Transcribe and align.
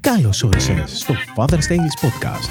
Καλώς 0.00 0.42
όρισες 0.42 0.98
στο 0.98 1.14
Father's 1.36 1.68
Tales 1.68 1.96
Podcast. 2.02 2.48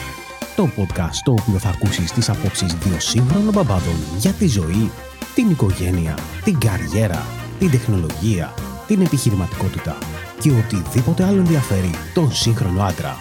Το 0.55 0.69
podcast 0.77 1.11
στο 1.11 1.31
οποίο 1.31 1.59
θα 1.59 1.69
ακούσεις 1.69 2.11
τις 2.11 2.29
απόψεις 2.29 2.73
δύο 2.73 2.99
σύγχρονων 2.99 3.53
μπαμπάδων 3.53 3.95
για 4.17 4.31
τη 4.31 4.47
ζωή, 4.47 4.91
την 5.35 5.49
οικογένεια, 5.49 6.17
την 6.43 6.59
καριέρα, 6.59 7.25
την 7.59 7.71
τεχνολογία, 7.71 8.53
την 8.87 9.01
επιχειρηματικότητα 9.01 9.97
και 10.41 10.51
οτιδήποτε 10.51 11.23
άλλο 11.23 11.37
ενδιαφέρει 11.37 11.89
τον 12.13 12.33
σύγχρονο 12.33 12.83
άντρα. 12.83 13.15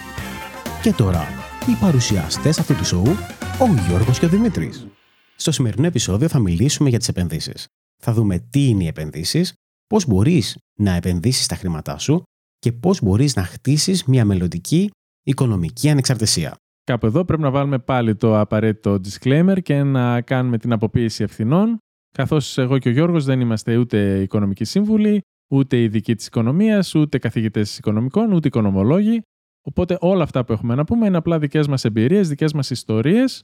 Και 0.81 0.93
τώρα, 0.93 1.27
οι 1.69 1.77
παρουσιαστές 1.81 2.59
αυτού 2.59 2.75
του 2.75 2.85
σοου, 2.85 3.15
ο 3.59 3.87
Γιώργος 3.87 4.19
και 4.19 4.25
ο 4.25 4.29
Δημήτρης. 4.29 4.87
Στο 5.35 5.51
σημερινό 5.51 5.87
επεισόδιο 5.87 6.27
θα 6.27 6.39
μιλήσουμε 6.39 6.89
για 6.89 6.99
τις 6.99 7.07
επενδύσεις. 7.07 7.67
Θα 8.03 8.13
δούμε 8.13 8.39
τι 8.49 8.67
είναι 8.67 8.83
οι 8.83 8.87
επενδύσεις, 8.87 9.53
πώς 9.87 10.05
μπορείς 10.05 10.57
να 10.75 10.95
επενδύσεις 10.95 11.47
τα 11.47 11.55
χρήματά 11.55 11.97
σου 11.97 12.23
και 12.59 12.71
πώς 12.71 13.01
μπορείς 13.01 13.35
να 13.35 13.43
χτίσεις 13.43 14.03
μια 14.05 14.25
μελλοντική 14.25 14.89
οικονομική 15.23 15.89
ανεξαρτησία. 15.89 16.55
Κάπου 16.83 17.05
εδώ 17.05 17.25
πρέπει 17.25 17.41
να 17.41 17.51
βάλουμε 17.51 17.79
πάλι 17.79 18.15
το 18.15 18.39
απαραίτητο 18.39 18.99
disclaimer 19.03 19.57
και 19.61 19.83
να 19.83 20.21
κάνουμε 20.21 20.57
την 20.57 20.71
αποποίηση 20.71 21.23
ευθυνών, 21.23 21.77
καθώς 22.11 22.57
εγώ 22.57 22.77
και 22.77 22.89
ο 22.89 22.91
Γιώργος 22.91 23.25
δεν 23.25 23.39
είμαστε 23.39 23.77
ούτε 23.77 24.21
οικονομικοί 24.21 24.63
σύμβουλοι, 24.63 25.21
ούτε 25.51 25.81
ειδικοί 25.81 26.15
της 26.15 26.27
οικονομίας, 26.27 26.95
ούτε 26.95 27.17
καθηγητές 27.17 27.77
οικονομικών, 27.77 28.31
ούτε 28.31 28.47
οικονομολόγοι. 28.47 29.21
Οπότε 29.61 29.97
όλα 29.99 30.23
αυτά 30.23 30.45
που 30.45 30.53
έχουμε 30.53 30.75
να 30.75 30.83
πούμε 30.83 31.07
είναι 31.07 31.17
απλά 31.17 31.39
δικές 31.39 31.67
μας 31.67 31.85
εμπειρίες, 31.85 32.29
δικές 32.29 32.53
μας 32.53 32.69
ιστορίες, 32.69 33.41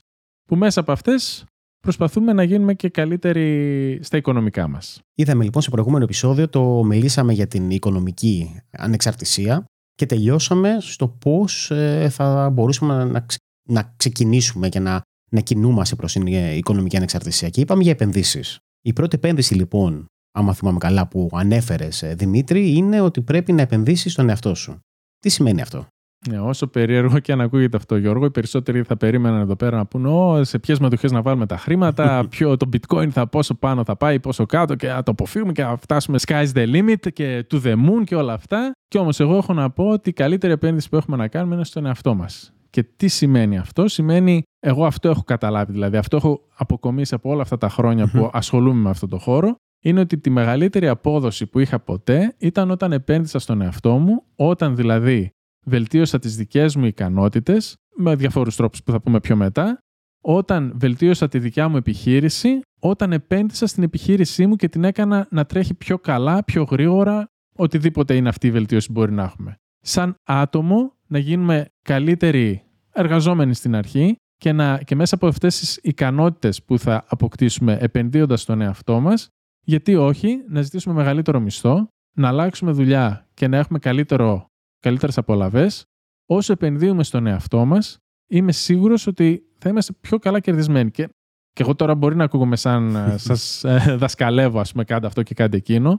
που 0.48 0.56
μέσα 0.56 0.80
από 0.80 0.92
αυτές 0.92 1.44
προσπαθούμε 1.82 2.32
να 2.32 2.42
γίνουμε 2.42 2.74
και 2.74 2.88
καλύτεροι 2.88 3.98
στα 4.02 4.16
οικονομικά 4.16 4.68
μας. 4.68 5.00
Είδαμε 5.14 5.44
λοιπόν 5.44 5.62
σε 5.62 5.70
προηγούμενο 5.70 6.04
επεισόδιο 6.04 6.48
το 6.48 6.84
μιλήσαμε 6.84 7.32
για 7.32 7.46
την 7.46 7.70
οικονομική 7.70 8.60
ανεξαρτησία 8.70 9.64
και 9.94 10.06
τελειώσαμε 10.06 10.76
στο 10.80 11.08
πώς 11.08 11.70
ε, 11.70 12.08
θα 12.08 12.50
μπορούσαμε 12.50 13.04
να, 13.04 13.26
να 13.68 13.94
ξεκινήσουμε 13.96 14.68
και 14.68 14.78
να, 14.78 15.00
να 15.30 15.40
κινούμαστε 15.40 15.96
προς 15.96 16.12
την 16.12 16.26
ε, 16.26 16.54
οικονομική 16.54 16.96
ανεξαρτησία. 16.96 17.48
Και 17.48 17.60
είπαμε 17.60 17.82
για 17.82 17.92
επενδύσεις. 17.92 18.58
Η 18.80 18.92
πρώτη 18.92 19.16
επένδυση 19.16 19.54
λοιπόν, 19.54 20.06
άμα 20.32 20.54
θυμάμαι 20.54 20.78
καλά 20.78 21.08
που 21.08 21.28
ανέφερες 21.32 22.02
ε, 22.02 22.14
Δημήτρη, 22.14 22.72
είναι 22.76 23.00
ότι 23.00 23.22
πρέπει 23.22 23.52
να 23.52 23.62
επενδύσεις 23.62 24.12
στον 24.12 24.28
εαυτό 24.28 24.54
σου. 24.54 24.80
Τι 25.18 25.28
σημαίνει 25.28 25.60
αυτό; 25.60 25.86
Ναι, 26.28 26.40
όσο 26.40 26.66
περίεργο 26.66 27.18
και 27.18 27.32
αν 27.32 27.40
ακούγεται 27.40 27.76
αυτό, 27.76 27.96
Γιώργο, 27.96 28.24
οι 28.24 28.30
περισσότεροι 28.30 28.82
θα 28.82 28.96
περίμεναν 28.96 29.40
εδώ 29.40 29.56
πέρα 29.56 29.76
να 29.76 29.86
πούνε 29.86 30.08
Ω, 30.08 30.44
σε 30.44 30.58
ποιες 30.58 30.78
μετοχές 30.78 31.12
να 31.12 31.22
βάλουμε 31.22 31.46
τα 31.46 31.56
χρήματα, 31.56 32.24
ποιο, 32.30 32.56
το 32.56 32.68
bitcoin 32.72 33.08
θα 33.08 33.26
πόσο 33.26 33.54
πάνω 33.54 33.84
θα 33.84 33.96
πάει, 33.96 34.20
πόσο 34.20 34.46
κάτω 34.46 34.74
και 34.74 34.88
να 34.88 35.02
το 35.02 35.10
αποφύγουμε 35.10 35.52
και 35.52 35.62
να 35.62 35.76
φτάσουμε 35.76 36.18
sky's 36.26 36.52
the 36.54 36.72
limit 36.74 37.12
και 37.12 37.46
to 37.50 37.62
the 37.62 37.72
moon 37.72 38.04
και 38.04 38.14
όλα 38.14 38.32
αυτά. 38.32 38.72
Και 38.88 38.98
όμως, 38.98 39.20
εγώ 39.20 39.36
έχω 39.36 39.52
να 39.52 39.70
πω 39.70 39.88
ότι 39.88 40.08
η 40.08 40.12
καλύτερη 40.12 40.52
επένδυση 40.52 40.88
που 40.88 40.96
έχουμε 40.96 41.16
να 41.16 41.28
κάνουμε 41.28 41.54
είναι 41.54 41.64
στον 41.64 41.86
εαυτό 41.86 42.14
μας. 42.14 42.52
Και 42.70 42.82
τι 42.82 43.08
σημαίνει 43.08 43.58
αυτό, 43.58 43.88
Σημαίνει, 43.88 44.42
εγώ 44.60 44.86
αυτό 44.86 45.08
έχω 45.08 45.22
καταλάβει, 45.22 45.72
δηλαδή 45.72 45.96
αυτό 45.96 46.16
έχω 46.16 46.40
αποκομίσει 46.54 47.14
από 47.14 47.30
όλα 47.30 47.42
αυτά 47.42 47.58
τα 47.58 47.68
χρόνια 47.68 48.06
που 48.06 48.30
ασχολούμαι 48.32 48.80
με 48.80 48.90
αυτό 48.90 49.08
το 49.08 49.18
χώρο, 49.18 49.54
είναι 49.82 50.00
ότι 50.00 50.18
τη 50.18 50.30
μεγαλύτερη 50.30 50.88
απόδοση 50.88 51.46
που 51.46 51.58
είχα 51.58 51.78
ποτέ 51.78 52.34
ήταν 52.38 52.70
όταν 52.70 52.92
επένδυσα 52.92 53.38
στον 53.38 53.60
εαυτό 53.60 53.96
μου, 53.96 54.22
όταν 54.36 54.76
δηλαδή 54.76 55.30
βελτίωσα 55.64 56.18
τις 56.18 56.36
δικές 56.36 56.76
μου 56.76 56.84
ικανότητες 56.84 57.76
με 57.96 58.14
διαφόρους 58.14 58.56
τρόπους 58.56 58.82
που 58.82 58.92
θα 58.92 59.00
πούμε 59.00 59.20
πιο 59.20 59.36
μετά, 59.36 59.78
όταν 60.20 60.72
βελτίωσα 60.76 61.28
τη 61.28 61.38
δικιά 61.38 61.68
μου 61.68 61.76
επιχείρηση, 61.76 62.60
όταν 62.80 63.12
επένδυσα 63.12 63.66
στην 63.66 63.82
επιχείρησή 63.82 64.46
μου 64.46 64.56
και 64.56 64.68
την 64.68 64.84
έκανα 64.84 65.26
να 65.30 65.44
τρέχει 65.44 65.74
πιο 65.74 65.98
καλά, 65.98 66.44
πιο 66.44 66.62
γρήγορα, 66.62 67.26
οτιδήποτε 67.56 68.16
είναι 68.16 68.28
αυτή 68.28 68.46
η 68.46 68.50
βελτίωση 68.50 68.86
που 68.86 68.92
μπορεί 68.92 69.12
να 69.12 69.22
έχουμε. 69.22 69.56
Σαν 69.80 70.14
άτομο 70.24 70.94
να 71.06 71.18
γίνουμε 71.18 71.68
καλύτεροι 71.82 72.62
εργαζόμενοι 72.92 73.54
στην 73.54 73.74
αρχή 73.74 74.16
και, 74.36 74.52
να, 74.52 74.78
και 74.78 74.94
μέσα 74.94 75.14
από 75.14 75.26
αυτές 75.26 75.58
τις 75.58 75.78
ικανότητες 75.82 76.62
που 76.62 76.78
θα 76.78 77.04
αποκτήσουμε 77.08 77.78
επενδύοντας 77.80 78.40
στον 78.40 78.60
εαυτό 78.60 79.00
μας, 79.00 79.28
γιατί 79.64 79.94
όχι 79.94 80.44
να 80.48 80.62
ζητήσουμε 80.62 80.94
μεγαλύτερο 80.94 81.40
μισθό, 81.40 81.88
να 82.16 82.28
αλλάξουμε 82.28 82.70
δουλειά 82.70 83.28
και 83.34 83.48
να 83.48 83.56
έχουμε 83.56 83.78
καλύτερο 83.78 84.46
καλύτερες 84.82 85.18
απολαυές, 85.18 85.84
όσο 86.26 86.52
επενδύουμε 86.52 87.04
στον 87.04 87.26
εαυτό 87.26 87.64
μας, 87.64 87.98
είμαι 88.30 88.52
σίγουρος 88.52 89.06
ότι 89.06 89.42
θα 89.58 89.68
είμαστε 89.68 89.92
πιο 90.00 90.18
καλά 90.18 90.40
κερδισμένοι. 90.40 90.90
Και, 90.90 91.08
και 91.52 91.62
εγώ 91.62 91.74
τώρα 91.74 91.94
μπορεί 91.94 92.16
να 92.16 92.24
ακούγομαι 92.24 92.56
σαν 92.56 92.96
ε, 92.96 93.16
σας 93.28 93.64
ε, 93.64 93.96
δασκαλεύω, 93.98 94.60
ας 94.60 94.72
πούμε, 94.72 94.84
κάντε 94.84 95.06
αυτό 95.06 95.22
και 95.22 95.34
κάντε 95.34 95.56
εκείνο. 95.56 95.96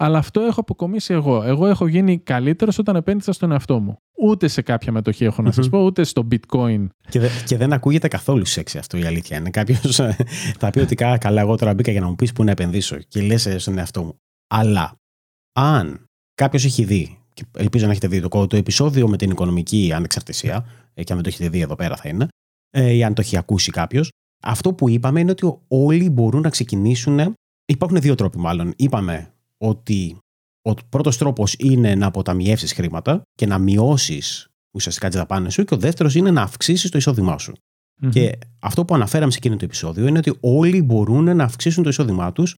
Αλλά 0.00 0.18
αυτό 0.18 0.40
έχω 0.40 0.60
αποκομίσει 0.60 1.12
εγώ. 1.12 1.42
Εγώ 1.42 1.66
έχω 1.66 1.86
γίνει 1.86 2.18
καλύτερος 2.18 2.78
όταν 2.78 2.96
επένδυσα 2.96 3.32
στον 3.32 3.52
εαυτό 3.52 3.80
μου. 3.80 3.96
Ούτε 4.18 4.48
σε 4.48 4.62
κάποια 4.62 4.92
μετοχή 4.92 5.24
έχω 5.24 5.42
να 5.42 5.52
σας 5.52 5.68
πω, 5.68 5.84
ούτε 5.84 6.04
στο 6.04 6.26
bitcoin. 6.30 6.86
Και, 7.08 7.20
δε, 7.20 7.28
και 7.46 7.56
δεν 7.56 7.72
ακούγεται 7.72 8.08
καθόλου 8.08 8.44
σεξι 8.44 8.78
αυτό 8.78 8.96
η 8.98 9.04
αλήθεια. 9.04 9.36
Είναι 9.36 9.50
κάποιος 9.50 9.98
ε, 9.98 10.16
θα 10.58 10.70
πει 10.70 10.78
ότι 10.78 10.94
καλά, 10.94 11.40
εγώ 11.40 11.56
τώρα 11.56 11.74
μπήκα 11.74 11.90
για 11.90 12.00
να 12.00 12.06
μου 12.06 12.14
πεις 12.14 12.32
πού 12.32 12.44
να 12.44 12.50
επενδύσω 12.50 12.96
και 12.96 13.22
λες 13.22 13.54
στον 13.56 13.78
εαυτό 13.78 14.02
μου. 14.02 14.18
Αλλά 14.48 14.94
αν 15.52 16.04
κάποιος 16.34 16.64
έχει 16.64 16.84
δει 16.84 17.18
και 17.38 17.44
ελπίζω 17.56 17.84
να 17.84 17.90
έχετε 17.90 18.08
δει 18.08 18.20
το, 18.20 18.46
το 18.46 18.56
επεισόδιο 18.56 19.08
με 19.08 19.16
την 19.16 19.30
οικονομική 19.30 19.92
ανεξαρτησία, 19.92 20.66
ε, 20.94 21.02
και 21.02 21.12
αν 21.12 21.22
δεν 21.22 21.22
το 21.22 21.36
έχετε 21.36 21.48
δει 21.48 21.60
εδώ 21.60 21.74
πέρα 21.74 21.96
θα 21.96 22.08
είναι, 22.08 22.28
ε, 22.70 22.92
ή 22.92 23.04
αν 23.04 23.14
το 23.14 23.20
έχει 23.20 23.36
ακούσει 23.36 23.70
κάποιος. 23.70 24.10
Αυτό 24.42 24.74
που 24.74 24.88
είπαμε 24.88 25.20
είναι 25.20 25.30
ότι 25.30 25.58
όλοι 25.68 26.10
μπορούν 26.10 26.42
να 26.42 26.50
ξεκινήσουν. 26.50 27.34
Υπάρχουν 27.64 28.00
δύο 28.00 28.14
τρόποι, 28.14 28.38
μάλλον. 28.38 28.72
Είπαμε 28.76 29.32
ότι 29.58 30.16
ο 30.62 30.74
πρώτος 30.74 31.18
τρόπος 31.18 31.54
είναι 31.58 31.94
να 31.94 32.06
αποταμιεύσεις 32.06 32.72
χρήματα 32.72 33.22
και 33.34 33.46
να 33.46 33.58
μειώσεις 33.58 34.46
ουσιαστικά 34.74 35.08
τις 35.08 35.18
δαπάνες 35.18 35.52
σου, 35.52 35.64
και 35.64 35.74
ο 35.74 35.76
δεύτερος 35.76 36.14
είναι 36.14 36.30
να 36.30 36.42
αυξήσεις 36.42 36.90
το 36.90 36.98
εισόδημά 36.98 37.38
σου. 37.38 37.52
Mm-hmm. 37.52 38.10
Και 38.10 38.38
αυτό 38.58 38.84
που 38.84 38.94
αναφέραμε 38.94 39.30
σε 39.30 39.38
εκείνο 39.38 39.56
το 39.56 39.64
επεισόδιο 39.64 40.06
είναι 40.06 40.18
ότι 40.18 40.36
όλοι 40.40 40.82
μπορούν 40.82 41.36
να 41.36 41.44
αυξήσουν 41.44 41.82
το 41.82 41.88
εισόδημά 41.88 42.32
τους 42.32 42.54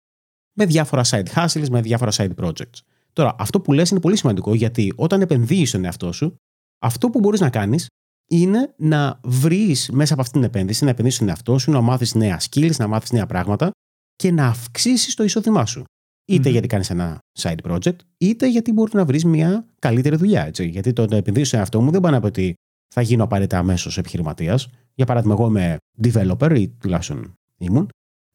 με 0.57 0.67
διάφορα 0.67 1.05
side 1.05 1.27
hustles, 1.35 1.69
με 1.71 1.81
διάφορα 1.81 2.11
side 2.15 2.35
projects. 2.41 2.81
Τώρα, 3.13 3.35
αυτό 3.39 3.61
που 3.61 3.73
λες 3.73 3.91
είναι 3.91 4.01
πολύ 4.01 4.17
σημαντικό 4.17 4.55
γιατί 4.55 4.93
όταν 4.97 5.21
επενδύεις 5.21 5.69
στον 5.69 5.85
εαυτό 5.85 6.13
σου, 6.13 6.35
αυτό 6.83 7.11
που 7.11 7.19
μπορείς 7.19 7.41
να 7.41 7.51
κάνεις 7.51 7.87
είναι 8.31 8.75
να 8.77 9.21
βρεις 9.25 9.91
μέσα 9.91 10.13
από 10.13 10.23
αυτή 10.23 10.35
την 10.35 10.43
επένδυση, 10.43 10.85
να 10.85 10.91
επενδύσεις 10.91 11.19
στον 11.19 11.29
εαυτό 11.29 11.59
σου, 11.59 11.71
να 11.71 11.81
μάθεις 11.81 12.15
νέα 12.15 12.41
skills, 12.41 12.77
να 12.77 12.87
μάθεις 12.87 13.13
νέα 13.13 13.27
πράγματα 13.27 13.71
και 14.17 14.31
να 14.31 14.47
αυξήσεις 14.47 15.15
το 15.15 15.25
εισόδημά 15.25 15.67
σου. 15.67 15.85
Είτε 16.25 16.49
γιατί 16.49 16.67
κάνεις 16.67 16.91
ένα 16.91 17.19
side 17.39 17.57
project, 17.69 17.97
είτε 18.19 18.49
γιατί 18.49 18.73
μπορείς 18.73 18.95
να 18.95 19.05
βρεις 19.05 19.25
μια 19.25 19.67
καλύτερη 19.79 20.17
δουλειά. 20.17 20.47
Έτσι. 20.47 20.69
Γιατί 20.69 20.93
το 20.93 21.07
να 21.07 21.17
επενδύσει 21.17 21.47
στον 21.47 21.59
εαυτό 21.59 21.81
μου 21.81 21.91
δεν 21.91 22.01
πάνε 22.01 22.17
από 22.17 22.27
ότι 22.27 22.55
θα 22.95 23.01
γίνω 23.01 23.25
απαραίτητα 23.25 23.59
αμέσως 23.59 23.99
επιχειρηματίας. 23.99 24.69
Για 24.95 25.07
παράδειγμα, 25.07 25.35
εγώ 25.39 25.47
είμαι 25.47 25.77
developer 26.03 26.59
ή 26.59 26.69
τουλάχιστον 26.69 27.35
ήμουν 27.59 27.89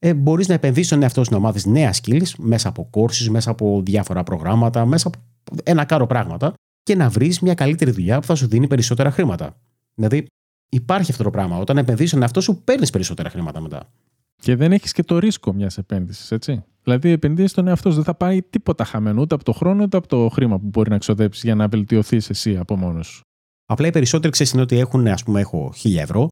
ε, 0.07 0.13
μπορείς 0.13 0.47
να 0.47 0.53
επενδύσεις 0.53 0.87
στον 0.87 1.01
εαυτό 1.01 1.23
σου 1.23 1.33
να 1.33 1.39
μάθεις 1.39 1.65
νέα 1.65 1.93
skills 1.93 2.29
μέσα 2.37 2.69
από 2.69 2.89
courses, 2.93 3.27
μέσα 3.29 3.51
από 3.51 3.81
διάφορα 3.85 4.23
προγράμματα, 4.23 4.85
μέσα 4.85 5.07
από 5.07 5.19
ένα 5.63 5.85
κάρο 5.85 6.07
πράγματα 6.07 6.53
και 6.83 6.95
να 6.95 7.09
βρεις 7.09 7.39
μια 7.39 7.53
καλύτερη 7.53 7.91
δουλειά 7.91 8.19
που 8.19 8.25
θα 8.25 8.35
σου 8.35 8.47
δίνει 8.47 8.67
περισσότερα 8.67 9.11
χρήματα. 9.11 9.57
Δηλαδή, 9.95 10.25
υπάρχει 10.69 11.11
αυτό 11.11 11.23
το 11.23 11.29
πράγμα. 11.29 11.57
Όταν 11.57 11.77
επενδύσει 11.77 12.07
στον 12.07 12.21
εαυτό 12.21 12.41
σου, 12.41 12.61
παίρνεις 12.63 12.89
περισσότερα 12.89 13.29
χρήματα 13.29 13.61
μετά. 13.61 13.91
Και 14.35 14.55
δεν 14.55 14.71
έχεις 14.71 14.91
και 14.91 15.03
το 15.03 15.19
ρίσκο 15.19 15.53
μιας 15.53 15.77
επένδυσης, 15.77 16.31
έτσι. 16.31 16.63
Δηλαδή, 16.83 17.09
επενδύσει 17.09 17.47
στον 17.47 17.67
εαυτό 17.67 17.89
σου. 17.89 17.95
Δεν 17.95 18.05
θα 18.05 18.15
πάει 18.15 18.41
τίποτα 18.41 18.83
χαμένο 18.83 19.21
ούτε 19.21 19.35
από 19.35 19.43
το 19.43 19.51
χρόνο 19.51 19.83
ούτε 19.83 19.97
από 19.97 20.07
το 20.07 20.29
χρήμα 20.29 20.59
που 20.59 20.67
μπορεί 20.67 20.89
να 20.89 20.97
ξοδέψεις 20.97 21.43
για 21.43 21.55
να 21.55 21.67
βελτιωθείς 21.67 22.29
εσύ 22.29 22.57
από 22.57 22.75
μόνος 22.75 23.07
σου. 23.07 23.21
Απλά 23.65 23.87
οι 23.87 23.91
περισσότεροι 23.91 24.31
ξέρεις 24.31 24.51
είναι 24.51 24.61
ότι 24.61 24.77
έχουν, 24.79 25.07
ας 25.07 25.23
πούμε, 25.23 25.39
έχω 25.39 25.73
1000 25.83 26.01
ευρώ 26.01 26.27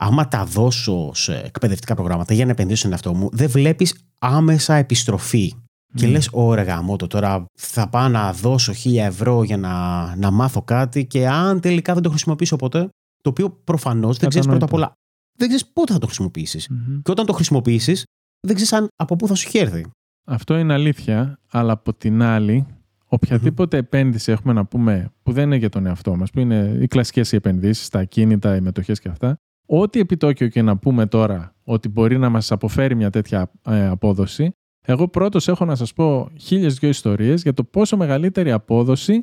άμα 0.00 0.28
τα 0.28 0.44
δώσω 0.44 1.10
σε 1.14 1.38
εκπαιδευτικά 1.38 1.94
προγράμματα 1.94 2.34
για 2.34 2.44
να 2.44 2.50
επενδύσω 2.50 2.78
στον 2.78 2.92
εαυτό 2.92 3.14
μου, 3.14 3.28
δεν 3.32 3.50
βλέπεις 3.50 3.94
άμεσα 4.18 4.74
επιστροφή. 4.74 5.52
Mm. 5.54 5.60
Και 5.94 6.06
λες, 6.06 6.28
ωραία, 6.32 6.64
γάμο 6.64 6.96
το 6.96 7.06
τώρα 7.06 7.44
θα 7.58 7.88
πάω 7.88 8.08
να 8.08 8.32
δώσω 8.32 8.72
χίλια 8.72 9.04
ευρώ 9.04 9.42
για 9.42 9.56
να, 9.56 10.16
να 10.16 10.30
μάθω 10.30 10.62
κάτι 10.62 11.06
και 11.06 11.28
αν 11.28 11.60
τελικά 11.60 11.94
δεν 11.94 12.02
το 12.02 12.08
χρησιμοποιήσω 12.08 12.56
ποτέ, 12.56 12.88
το 13.22 13.30
οποίο 13.30 13.50
προφανώς 13.50 14.18
δεν 14.18 14.28
ξέρεις 14.28 14.46
πρώτα 14.48 14.64
απ' 14.64 14.72
όλα. 14.72 14.92
Δεν 15.38 15.48
ξέρεις 15.48 15.66
πότε 15.72 15.92
θα 15.92 15.98
το 15.98 16.06
χρησιμοποιησει 16.06 16.58
Και 17.02 17.10
όταν 17.10 17.26
το 17.26 17.32
χρησιμοποιήσεις, 17.32 18.04
δεν 18.46 18.56
ξέρεις 18.56 18.88
από 18.96 19.16
πού 19.16 19.26
θα 19.26 19.34
σου 19.34 19.50
έρθει. 19.52 19.86
Αυτό 20.26 20.58
είναι 20.58 20.72
αλήθεια, 20.72 21.38
αλλά 21.50 21.72
από 21.72 21.94
την 21.94 22.22
άλλη, 22.22 22.66
οποιαδήποτε 23.06 23.76
mm-hmm. 23.76 23.80
επένδυση 23.80 24.32
έχουμε 24.32 24.52
να 24.52 24.64
πούμε 24.64 25.10
που 25.22 25.32
δεν 25.32 25.44
είναι 25.44 25.56
για 25.56 25.68
τον 25.68 25.86
εαυτό 25.86 26.16
μας, 26.16 26.30
που 26.30 26.40
είναι 26.40 26.78
οι 26.80 26.86
κλασικές 26.86 27.32
επενδύσεις, 27.32 27.88
τα 27.88 27.98
ακίνητα, 27.98 28.56
οι 28.56 28.60
μετοχές 28.60 29.00
και 29.00 29.08
αυτά, 29.08 29.36
ό,τι 29.72 30.00
επιτόκιο 30.00 30.48
και 30.48 30.62
να 30.62 30.76
πούμε 30.76 31.06
τώρα 31.06 31.54
ότι 31.64 31.88
μπορεί 31.88 32.18
να 32.18 32.28
μας 32.28 32.52
αποφέρει 32.52 32.94
μια 32.94 33.10
τέτοια 33.10 33.50
ε, 33.66 33.86
απόδοση, 33.86 34.52
εγώ 34.86 35.08
πρώτος 35.08 35.48
έχω 35.48 35.64
να 35.64 35.74
σας 35.74 35.92
πω 35.92 36.30
χίλιες 36.38 36.74
δυο 36.74 36.88
ιστορίες 36.88 37.42
για 37.42 37.52
το 37.52 37.64
πόσο 37.64 37.96
μεγαλύτερη 37.96 38.52
απόδοση 38.52 39.22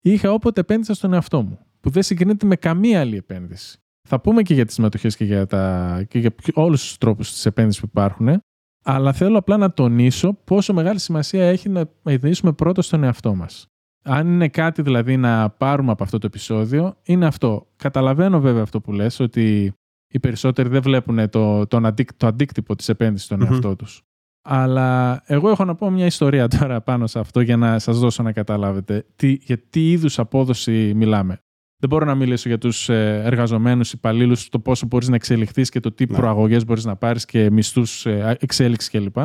είχα 0.00 0.32
όποτε 0.32 0.60
επένδυσα 0.60 0.94
στον 0.94 1.12
εαυτό 1.12 1.42
μου, 1.42 1.58
που 1.80 1.90
δεν 1.90 2.02
συγκρίνεται 2.02 2.46
με 2.46 2.56
καμία 2.56 3.00
άλλη 3.00 3.16
επένδυση. 3.16 3.78
Θα 4.08 4.20
πούμε 4.20 4.42
και 4.42 4.54
για 4.54 4.64
τις 4.64 4.78
μετοχές 4.78 5.16
και 5.16 5.24
για, 5.24 5.46
τα, 5.46 6.04
και 6.08 6.18
για 6.18 6.34
όλους 6.54 6.80
τους 6.82 6.98
τρόπους 6.98 7.32
της 7.32 7.46
επένδυσης 7.46 7.80
που 7.80 7.86
υπάρχουν, 7.90 8.40
αλλά 8.84 9.12
θέλω 9.12 9.38
απλά 9.38 9.56
να 9.56 9.72
τονίσω 9.72 10.32
πόσο 10.44 10.74
μεγάλη 10.74 10.98
σημασία 10.98 11.44
έχει 11.44 11.68
να 11.68 11.80
επενδύσουμε 11.80 12.52
πρώτος 12.52 12.86
στον 12.86 13.04
εαυτό 13.04 13.34
μας. 13.34 13.66
Αν 14.02 14.26
είναι 14.26 14.48
κάτι 14.48 14.82
δηλαδή 14.82 15.16
να 15.16 15.50
πάρουμε 15.50 15.90
από 15.92 16.02
αυτό 16.02 16.18
το 16.18 16.26
επεισόδιο, 16.26 16.96
είναι 17.02 17.26
αυτό. 17.26 17.66
Καταλαβαίνω 17.76 18.40
βέβαια 18.40 18.62
αυτό 18.62 18.80
που 18.80 18.92
λες, 18.92 19.20
ότι 19.20 19.72
οι 20.12 20.18
περισσότεροι 20.20 20.68
δεν 20.68 20.82
βλέπουν 20.82 21.30
το, 21.30 21.66
το, 21.66 21.94
το 22.16 22.26
αντίκτυπο 22.26 22.76
της 22.76 22.88
επένδυσης 22.88 23.26
στον 23.26 23.42
mm-hmm. 23.42 23.50
εαυτό 23.50 23.76
τους. 23.76 24.02
Αλλά 24.42 25.22
εγώ 25.26 25.50
έχω 25.50 25.64
να 25.64 25.74
πω 25.74 25.90
μια 25.90 26.06
ιστορία 26.06 26.48
τώρα 26.58 26.80
πάνω 26.80 27.06
σε 27.06 27.18
αυτό 27.18 27.40
για 27.40 27.56
να 27.56 27.78
σας 27.78 27.98
δώσω 27.98 28.22
να 28.22 28.32
καταλάβετε 28.32 29.06
τι, 29.16 29.38
για 29.40 29.58
τι 29.58 29.90
είδους 29.90 30.18
απόδοση 30.18 30.92
μιλάμε. 30.94 31.38
Δεν 31.80 31.88
μπορώ 31.88 32.04
να 32.04 32.14
μιλήσω 32.14 32.48
για 32.48 32.58
τους 32.58 32.88
ε, 32.88 33.22
εργαζομένους 33.24 33.92
υπαλλήλους, 33.92 34.48
το 34.48 34.58
πόσο 34.58 34.86
μπορείς 34.86 35.08
να 35.08 35.14
εξελιχθείς 35.14 35.68
και 35.68 35.80
το 35.80 35.92
τι 35.92 36.06
ναι. 36.06 36.16
προαγωγές 36.16 36.64
μπορείς 36.64 36.84
να 36.84 36.96
πάρεις 36.96 37.24
και 37.24 37.50
μισθούς 37.50 38.06
ε, 38.06 38.36
εξέλιξη 38.40 38.90
κλπ. 38.90 39.16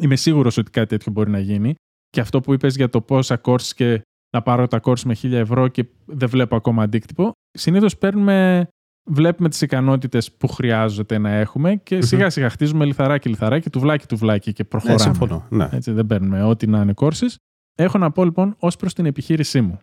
Είμαι 0.00 0.16
σίγουρος 0.16 0.56
ότι 0.56 0.70
κάτι 0.70 0.88
τέτοιο 0.88 1.12
μπορεί 1.12 1.30
να 1.30 1.38
γίνει. 1.38 1.74
Και 2.10 2.20
αυτό 2.20 2.40
που 2.40 2.52
είπες 2.52 2.76
για 2.76 2.88
το 2.88 3.00
πόσα 3.00 3.36
κόρσεις 3.36 3.74
και 3.74 4.02
να 4.34 4.42
πάρω 4.42 4.66
τα 4.66 4.78
κόρση 4.78 5.06
με 5.06 5.16
1000 5.22 5.32
ευρώ 5.32 5.68
και 5.68 5.86
δεν 6.04 6.28
βλέπω 6.28 6.56
ακόμα 6.56 6.82
αντίκτυπο. 6.82 7.32
Συνήθως 7.50 7.96
παίρνουμε 7.98 8.66
βλέπουμε 9.04 9.48
τις 9.48 9.60
ικανότητες 9.60 10.32
που 10.32 10.48
χρειάζεται 10.48 11.18
να 11.18 11.30
έχουμε 11.30 11.76
και 11.76 12.02
σιγά 12.02 12.30
σιγά 12.30 12.50
χτίζουμε 12.50 12.84
λιθαράκι 12.84 13.28
λιθαράκι, 13.28 13.70
τουβλάκι 13.70 14.06
τουβλάκι 14.06 14.52
και 14.52 14.64
προχωράμε. 14.64 14.98
Ναι, 14.98 15.04
συμφωνώ. 15.04 15.46
Ναι. 15.48 15.68
Έτσι, 15.72 15.92
δεν 15.92 16.06
παίρνουμε 16.06 16.42
ό,τι 16.42 16.66
να 16.66 16.80
είναι 16.80 16.92
κόρσεις. 16.92 17.36
Έχω 17.74 17.98
να 17.98 18.10
πω 18.10 18.24
λοιπόν 18.24 18.54
ως 18.58 18.76
προς 18.76 18.94
την 18.94 19.06
επιχείρησή 19.06 19.60
μου. 19.60 19.78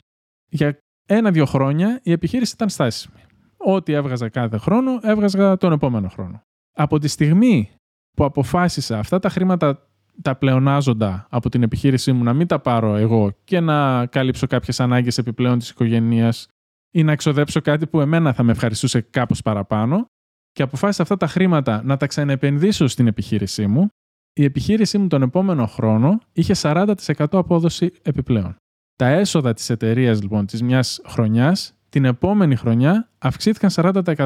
Για 0.50 0.78
ένα-δύο 1.08 1.46
χρόνια 1.46 2.00
η 2.04 2.12
επιχείρηση 2.12 2.54
ήταν 2.56 2.70
στάσιμη. 2.70 3.22
Ό,τι 3.58 3.94
έβγαζα 3.94 4.30
κάθε 4.30 4.58
χρόνο, 4.58 5.00
έβγαζα 5.02 5.58
τον 5.58 5.72
επόμενο 5.72 6.08
χρόνο. 6.08 6.42
Από 6.76 7.00
τη 7.00 7.08
στιγμή 7.08 7.70
που 8.16 8.24
αποφάσισα 8.24 9.00
αυτά 9.00 9.20
τα 9.20 9.30
χρήματα 9.30 9.86
τα 10.22 10.36
πλεονάζοντα 10.36 11.28
από 11.30 11.50
την 11.50 11.64
επιχείρησή 11.64 12.12
μου 12.12 12.24
να 12.24 12.34
μην 12.34 12.48
τα 12.48 12.60
πάρω 12.60 12.96
εγώ 12.96 13.32
και 13.44 13.60
να 13.60 14.06
καλύψω 14.06 14.48
κάποιες 14.48 14.80
ανάγκες 14.80 15.18
επιπλέον 15.18 15.60
της 15.60 15.70
οικογένειας 15.70 16.48
ή 16.92 17.04
να 17.04 17.12
εξοδέψω 17.12 17.62
κάτι 17.62 17.88
που 17.88 18.02
εμένα 18.02 18.34
θα 18.34 18.44
με 18.44 18.52
ευχαριστούσε 18.52 19.02
κάπως 19.02 19.42
παραπάνω 19.42 20.06
και 20.52 20.64
αποφάσισα 20.64 21.02
αυτά 21.02 21.18
τα 21.18 21.28
χρήματα 21.28 21.84
να 21.84 21.98
τα 21.98 22.08
ξαναεπενδύσω 22.08 22.88
στην 22.88 23.08
επιχείρησή 23.08 23.68
μου, 23.68 23.88
η 24.34 24.44
επιχείρησή 24.44 24.98
μου 24.98 25.08
τον 25.08 25.22
επόμενο 25.22 25.68
χρόνο 25.68 26.20
είχε 26.34 26.54
40% 26.58 26.94
απόδοση 27.32 27.92
επιπλέον. 28.02 28.56
Τα 28.96 29.08
έσοδα 29.08 29.54
της 29.54 29.70
εταιρείας 29.70 30.22
λοιπόν 30.22 30.46
της 30.46 30.62
μιας 30.62 31.02
χρονιάς 31.08 31.74
την 31.90 32.06
επόμενη 32.06 32.56
χρονιά 32.56 33.10
αυξήθηκαν 33.18 33.70
40%. 33.74 34.26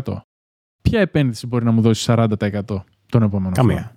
Ποια 0.82 1.00
επένδυση 1.00 1.48
μπορεί 1.48 1.66
να 1.66 1.72
μου 1.72 1.82
δώσει 1.82 2.06
40% 2.08 2.62
τον 3.06 3.24
επόμενο 3.24 3.56
Καμία. 3.56 3.76
χρόνο. 3.76 3.92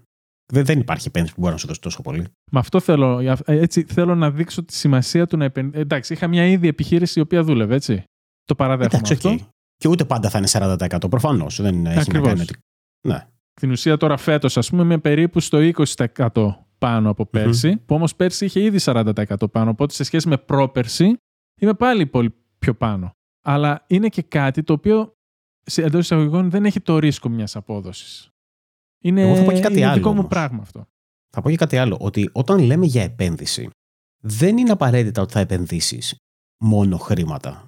Δεν, 0.53 0.65
δεν 0.65 0.79
υπάρχει 0.81 1.09
επένδυση 1.09 1.35
που 1.35 1.41
μπορεί 1.41 1.53
να 1.53 1.59
σου 1.59 1.67
δώσει 1.67 1.81
τόσο 1.81 2.03
πολύ. 2.03 2.27
Με 2.51 2.59
αυτό 2.59 2.81
θέλω, 2.81 3.37
έτσι, 3.45 3.85
θέλω 3.85 4.15
να 4.15 4.31
δείξω 4.31 4.65
τη 4.65 4.75
σημασία 4.75 5.27
του 5.27 5.37
να 5.37 5.45
επενδύσει. 5.45 5.81
Εντάξει, 5.81 6.13
είχα 6.13 6.27
μια 6.27 6.47
ήδη 6.47 6.69
επιχείρηση 6.69 7.19
η 7.19 7.23
οποία 7.23 7.43
δούλευε, 7.43 7.75
έτσι. 7.75 8.05
Το 8.49 8.55
παραδέχομαι 8.55 8.97
Εντάξει, 8.97 9.13
αυτό. 9.13 9.53
Και 9.77 9.89
ούτε 9.89 10.05
πάντα 10.05 10.31
θα 10.31 10.39
είναι 10.39 10.49
40%. 10.51 11.11
Προφανώς. 11.11 11.61
Δεν 11.61 11.87
έχει 11.87 12.13
να 12.13 12.21
κάνει. 12.21 12.45
Ναι. 13.09 13.27
Στην 13.55 13.71
ουσία 13.71 13.97
τώρα 13.97 14.17
φέτος, 14.17 14.57
ας 14.57 14.71
πούμε, 14.71 14.83
είμαι 14.83 14.99
περίπου 14.99 15.41
στο 15.41 15.59
20% 15.59 16.55
πάνω 16.79 17.11
από 17.11 17.27
περσι 17.27 17.77
που 17.77 17.95
όμως 17.95 18.17
πέρσι 18.17 18.45
είχε 18.45 18.61
ήδη 18.61 18.79
40% 18.81 19.13
πάνω. 19.53 19.71
Οπότε 19.71 19.95
σε 19.95 20.05
σχέση 20.05 20.29
με 20.29 20.37
πρόπερσι, 20.37 21.17
είμαι 21.61 21.75
πάλι 21.75 22.07
πολύ 22.07 22.35
πιο 22.59 22.75
πάνω. 22.75 23.11
Αλλά 23.45 23.85
είναι 23.87 24.09
και 24.09 24.23
κάτι 24.23 24.63
το 24.63 24.73
οποίο 24.73 25.13
εντός 25.75 26.01
εισαγωγικών 26.01 26.51
δεν 26.51 26.65
έχει 26.65 26.81
το 26.81 26.99
ρίσκο 26.99 27.29
μιας 27.29 27.57
απόδοσης. 27.57 28.29
Είναι 29.03 29.21
Εγώ 29.21 29.37
θα 29.37 29.45
πω 29.45 29.53
και 29.53 29.61
κάτι 29.61 29.83
άλλο, 29.83 29.95
δικό 29.95 30.15
μου 30.15 30.27
πράγμα 30.27 30.63
αυτό. 30.63 30.87
Θα 31.31 31.43
πω 31.43 31.51
και 31.51 31.57
κάτι 31.57 31.77
άλλο. 31.77 31.97
Ότι 32.01 32.31
όταν 32.33 32.59
λέμε 32.59 32.87
για 32.87 33.03
επένδυση, 33.03 33.71
δεν 34.21 34.57
είναι 34.57 34.71
απαραίτητα 34.71 35.23
ότι 35.23 35.33
θα 35.33 35.41
επενδύσεις 35.41 36.17
μόνο 36.65 36.97
χρήματα 36.97 37.68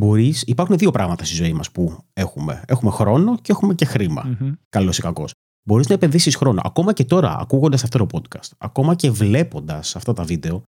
μπορείς, 0.00 0.42
υπάρχουν 0.46 0.76
δύο 0.78 0.90
πράγματα 0.90 1.24
στη 1.24 1.34
ζωή 1.34 1.52
μας 1.52 1.70
που 1.70 1.98
έχουμε. 2.12 2.62
Έχουμε 2.66 2.90
χρόνο 2.90 3.36
και 3.42 3.52
έχουμε 3.52 3.74
και 3.74 3.84
χρημα 3.84 4.36
mm 4.40 4.52
Καλός 4.68 4.98
ή 4.98 5.02
κακός. 5.02 5.32
Μπορείς 5.68 5.88
να 5.88 5.94
επενδύσεις 5.94 6.36
χρόνο. 6.36 6.60
Ακόμα 6.64 6.92
και 6.92 7.04
τώρα, 7.04 7.36
ακούγοντας 7.38 7.84
αυτό 7.84 8.06
το 8.06 8.06
podcast, 8.12 8.50
ακόμα 8.58 8.94
και 8.94 9.10
βλέποντας 9.10 9.96
αυτά 9.96 10.12
τα 10.12 10.22
βίντεο, 10.22 10.62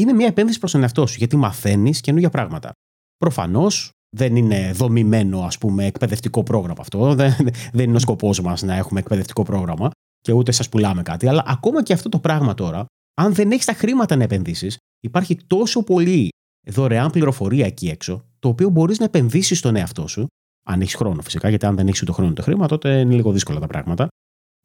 είναι 0.00 0.12
μια 0.12 0.26
επένδυση 0.26 0.58
προς 0.58 0.72
τον 0.72 0.82
εαυτό 0.82 1.06
σου, 1.06 1.16
γιατί 1.18 1.36
μαθαίνεις 1.36 2.00
καινούργια 2.00 2.30
πράγματα. 2.30 2.72
Προφανώς 3.16 3.90
δεν 4.16 4.36
είναι 4.36 4.72
δομημένο, 4.72 5.40
ας 5.40 5.58
πούμε, 5.58 5.86
εκπαιδευτικό 5.86 6.42
πρόγραμμα 6.42 6.80
αυτό. 6.80 7.14
Δεν, 7.14 7.32
δεν 7.72 7.88
είναι 7.88 7.96
ο 7.96 8.00
σκοπός 8.00 8.40
μας 8.40 8.62
να 8.62 8.74
έχουμε 8.74 9.00
εκπαιδευτικό 9.00 9.42
πρόγραμμα 9.42 9.90
και 10.20 10.32
ούτε 10.32 10.52
σας 10.52 10.68
πουλάμε 10.68 11.02
κάτι. 11.02 11.28
Αλλά 11.28 11.42
ακόμα 11.46 11.82
και 11.82 11.92
αυτό 11.92 12.08
το 12.08 12.18
πράγμα 12.18 12.54
τώρα, 12.54 12.84
αν 13.20 13.34
δεν 13.34 13.50
έχεις 13.50 13.64
τα 13.64 13.72
χρήματα 13.72 14.16
να 14.16 14.22
επενδύσεις, 14.22 14.76
υπάρχει 15.00 15.36
τόσο 15.46 15.82
πολύ 15.82 16.28
δωρεάν 16.68 17.10
πληροφορία 17.10 17.66
εκεί 17.66 17.88
έξω, 17.88 18.24
το 18.38 18.48
οποίο 18.48 18.68
μπορείς 18.68 18.98
να 18.98 19.04
επενδύσεις 19.04 19.58
στον 19.58 19.76
εαυτό 19.76 20.06
σου, 20.06 20.26
αν 20.66 20.80
έχεις 20.80 20.94
χρόνο 20.94 21.22
φυσικά, 21.22 21.48
γιατί 21.48 21.66
αν 21.66 21.76
δεν 21.76 21.86
έχεις 21.88 22.04
το 22.04 22.12
χρόνο 22.12 22.32
το 22.32 22.42
χρήμα, 22.42 22.68
τότε 22.68 23.00
είναι 23.00 23.14
λίγο 23.14 23.32
δύσκολα 23.32 23.60
τα 23.60 23.66
πράγματα. 23.66 24.08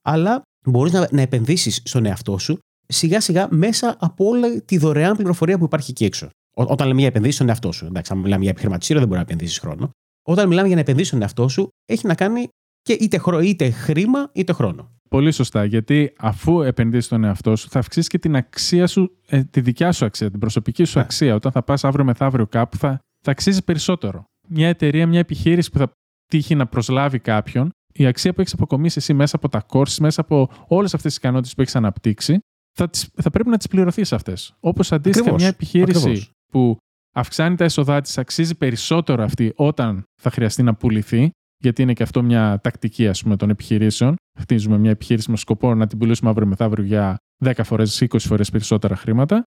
Αλλά 0.01 0.41
μπορείς 0.65 0.93
να, 0.93 1.07
να 1.11 1.21
επενδύσεις 1.21 1.81
στον 1.85 2.05
εαυτό 2.05 2.37
σου 2.37 2.57
σιγά 2.87 3.21
σιγά 3.21 3.47
μέσα 3.51 3.95
από 3.99 4.25
όλη 4.25 4.61
τη 4.61 4.77
δωρεάν 4.77 5.15
πληροφορία 5.15 5.57
που 5.57 5.63
υπάρχει 5.63 5.91
εκεί 5.91 6.05
έξω. 6.05 6.29
Ό, 6.55 6.63
όταν 6.63 6.87
λέμε 6.87 6.99
για 6.99 7.07
επενδύσεις 7.07 7.35
στον 7.35 7.49
εαυτό 7.49 7.71
σου, 7.71 7.85
εντάξει, 7.85 8.11
αν 8.13 8.19
μιλάμε 8.19 8.41
για 8.41 8.49
επιχειρηματισμό, 8.49 8.97
δεν 8.97 9.07
μπορεί 9.07 9.19
να 9.19 9.25
επενδύσεις 9.25 9.59
χρόνο. 9.59 9.89
Όταν 10.27 10.47
μιλάμε 10.47 10.67
για 10.67 10.75
να 10.75 10.81
επενδύσεις 10.81 11.09
στον 11.09 11.21
εαυτό 11.21 11.47
σου, 11.47 11.67
έχει 11.85 12.07
να 12.07 12.15
κάνει 12.15 12.47
και 12.81 12.93
είτε, 12.93 13.21
είτε 13.43 13.69
χρήμα 13.69 14.29
είτε 14.33 14.53
χρόνο. 14.53 14.91
Πολύ 15.13 15.31
σωστά. 15.31 15.65
Γιατί 15.65 16.13
αφού 16.17 16.61
επενδύσεις 16.61 17.07
τον 17.07 17.23
εαυτό 17.23 17.55
σου, 17.55 17.69
θα 17.69 17.79
αυξήσεις 17.79 18.09
και 18.09 18.19
την 18.19 18.35
αξία 18.35 18.87
σου, 18.87 19.17
ε, 19.27 19.43
τη 19.43 19.61
δικιά 19.61 19.91
σου 19.91 20.05
αξία, 20.05 20.29
την 20.29 20.39
προσωπική 20.39 20.83
σου 20.83 20.97
ναι. 20.97 21.03
αξία. 21.03 21.35
Όταν 21.35 21.51
θα 21.51 21.63
πας 21.63 21.83
αύριο 21.83 22.05
μεθαύριο 22.05 22.47
κάπου, 22.47 22.77
θα, 22.77 22.99
θα 23.25 23.31
αξίζεις 23.31 23.63
περισσότερο. 23.63 24.23
Μια 24.47 24.67
εταιρεία, 24.67 25.07
μια 25.07 25.19
επιχείρηση 25.19 25.71
που 25.71 25.77
θα 25.77 25.91
τύχει 26.25 26.55
να 26.55 26.67
προσλάβει 26.67 27.19
κάποιον, 27.19 27.69
η 27.93 28.05
αξία 28.05 28.33
που 28.33 28.41
έχεις 28.41 28.53
αποκομίσει 28.53 28.97
εσύ 28.97 29.13
μέσα 29.13 29.35
από 29.35 29.49
τα 29.49 29.61
κόρσει, 29.61 30.01
μέσα 30.01 30.21
από 30.21 30.49
όλες 30.67 30.93
αυτές 30.93 31.11
τις 31.11 31.21
ικανότητες 31.21 31.55
που 31.55 31.61
έχεις 31.61 31.75
αναπτύξει, 31.75 32.39
θα, 32.77 32.89
τις, 32.89 33.09
θα 33.15 33.29
πρέπει 33.29 33.49
να 33.49 33.57
τις 33.57 33.67
πληρωθείς 33.67 34.13
αυτές. 34.13 34.55
Όπως 34.59 34.91
αντίστοιχα 34.91 35.33
μια 35.33 35.47
επιχείρηση 35.47 36.29
που 36.51 36.77
αυξάνει 37.15 37.55
τα 37.55 37.63
έσοδά 37.63 38.01
της, 38.01 38.17
αξίζει 38.17 38.55
περισσότερο 38.55 39.23
αυτή 39.23 39.53
όταν 39.55 40.03
θα 40.21 40.29
χρειαστεί 40.29 40.63
να 40.63 40.75
πουληθεί, 40.75 41.29
γιατί 41.63 41.81
είναι 41.81 41.93
και 41.93 42.03
αυτό 42.03 42.23
μια 42.23 42.59
τακτική 42.63 43.07
ας 43.07 43.23
πούμε, 43.23 43.35
των 43.35 43.49
επιχειρήσεων. 43.49 44.15
Χτίζουμε 44.39 44.77
μια 44.77 44.91
επιχείρηση 44.91 45.31
με 45.31 45.37
σκοπό 45.37 45.75
να 45.75 45.87
την 45.87 45.97
πουλήσουμε 45.97 46.29
αύριο 46.29 46.47
μεθαύριο 46.47 46.85
για 46.85 47.17
10 47.45 47.53
φορές, 47.63 48.01
20 48.01 48.19
φορές 48.19 48.49
περισσότερα 48.49 48.95
χρήματα. 48.95 49.43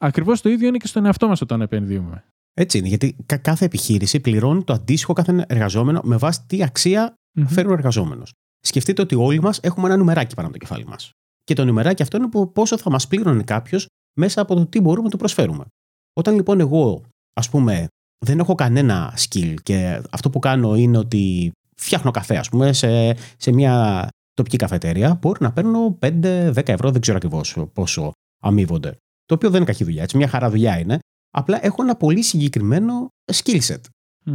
Ακριβώς 0.00 0.40
το 0.40 0.48
ίδιο 0.48 0.68
είναι 0.68 0.76
και 0.76 0.86
στον 0.86 1.04
εαυτό 1.04 1.28
μας 1.28 1.40
όταν 1.40 1.60
επενδύουμε. 1.60 2.24
Έτσι 2.54 2.78
είναι, 2.78 2.88
γιατί 2.88 3.16
κάθε 3.42 3.64
επιχείρηση 3.64 4.20
πληρώνει 4.20 4.64
το 4.64 4.72
αντίστοιχο 4.72 5.12
κάθε 5.12 5.44
εργαζόμενο 5.48 6.00
με 6.04 6.16
βάση 6.16 6.40
τι 6.46 6.62
αξία 6.62 7.14
mm-hmm. 7.14 7.44
φέρει 7.46 7.68
ο 7.68 7.72
εργαζόμενος. 7.72 8.32
Σκεφτείτε 8.60 9.02
ότι 9.02 9.14
όλοι 9.14 9.40
μας 9.40 9.60
έχουμε 9.62 9.86
ένα 9.86 9.96
νουμεράκι 9.96 10.34
πάνω 10.34 10.48
από 10.48 10.58
το 10.58 10.64
κεφάλι 10.64 10.86
μας. 10.86 11.10
Και 11.44 11.54
το 11.54 11.64
νουμεράκι 11.64 12.02
αυτό 12.02 12.16
είναι 12.16 12.28
πόσο 12.52 12.78
θα 12.78 12.90
μας 12.90 13.06
πλήρωνε 13.08 13.42
κάποιος 13.42 13.86
μέσα 14.18 14.40
από 14.40 14.54
το 14.54 14.66
τι 14.66 14.80
μπορούμε 14.80 15.04
να 15.04 15.10
του 15.10 15.16
προσφέρουμε. 15.16 15.64
Όταν 16.12 16.34
λοιπόν 16.34 16.60
εγώ, 16.60 17.02
ας 17.32 17.48
πούμε, 17.48 17.86
δεν 18.18 18.38
έχω 18.38 18.54
κανένα 18.54 19.18
skill 19.18 19.54
και 19.62 20.02
αυτό 20.10 20.30
που 20.30 20.38
κάνω 20.38 20.76
είναι 20.76 20.98
ότι 20.98 21.52
φτιάχνω 21.76 22.10
καφέ, 22.10 22.36
ας 22.36 22.48
πούμε, 22.48 22.72
σε, 22.72 23.16
σε 23.36 23.52
μια 23.52 24.08
τοπική 24.34 24.56
καφετέρια, 24.56 25.18
μπορεί 25.20 25.42
να 25.42 25.52
παίρνω 25.52 25.98
5-10 26.00 26.68
ευρώ, 26.68 26.90
δεν 26.90 27.00
ξέρω 27.00 27.16
ακριβώς 27.16 27.56
πόσο 27.72 28.12
αμείβονται. 28.42 28.96
Το 29.24 29.34
οποίο 29.34 29.50
δεν 29.50 29.60
είναι 29.60 29.70
κακή 29.70 29.84
δουλειά, 29.84 30.02
έτσι, 30.02 30.16
μια 30.16 30.28
χαρά 30.28 30.50
δουλειά 30.50 30.78
είναι. 30.78 30.98
Απλά 31.30 31.64
έχω 31.64 31.82
ένα 31.82 31.96
πολύ 31.96 32.22
συγκεκριμένο 32.22 33.08
skill 33.32 33.60
set. 33.60 33.80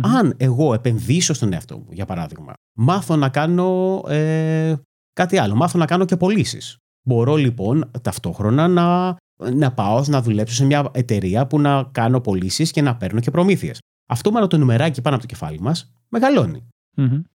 Αν 0.02 0.34
εγώ 0.38 0.74
επενδύσω 0.74 1.34
στον 1.34 1.54
εαυτό 1.54 1.78
μου, 1.78 1.88
για 1.90 2.06
παράδειγμα, 2.06 2.54
μάθω 2.78 3.16
να 3.16 3.30
κάνω 3.30 4.02
ε, 4.08 4.76
κάτι 5.14 5.38
άλλο, 5.38 5.56
μάθω 5.56 5.78
να 5.78 5.86
κάνω 5.86 6.06
και 6.06 6.18
πωλήσεις. 6.18 6.78
Μπορώ 7.08 7.36
λοιπόν 7.36 7.92
ταυτόχρονα 8.02 8.68
να, 8.68 9.18
να 9.54 9.72
πάω 9.72 10.04
να 10.08 10.22
δουλέψω 10.22 10.56
σε 10.56 10.66
μια 10.66 10.90
εταιρεία 10.92 11.48
που 11.48 11.60
να 11.60 11.90
κάνω 11.92 12.22
πωλήσεις 12.22 12.72
και 12.72 12.82
να 12.82 12.96
παίρνω 12.96 13.20
και 13.20 13.32
προμήθειες. 13.32 13.80
Αυτό 14.10 14.32
με 14.32 14.48
το 14.48 14.58
νουμεράκι 14.58 15.02
πάνω 15.02 15.16
από 15.16 15.28
το 15.28 15.34
κεφάλι 15.34 15.60
μας 15.60 15.94
μεγαλώνει. 16.10 16.68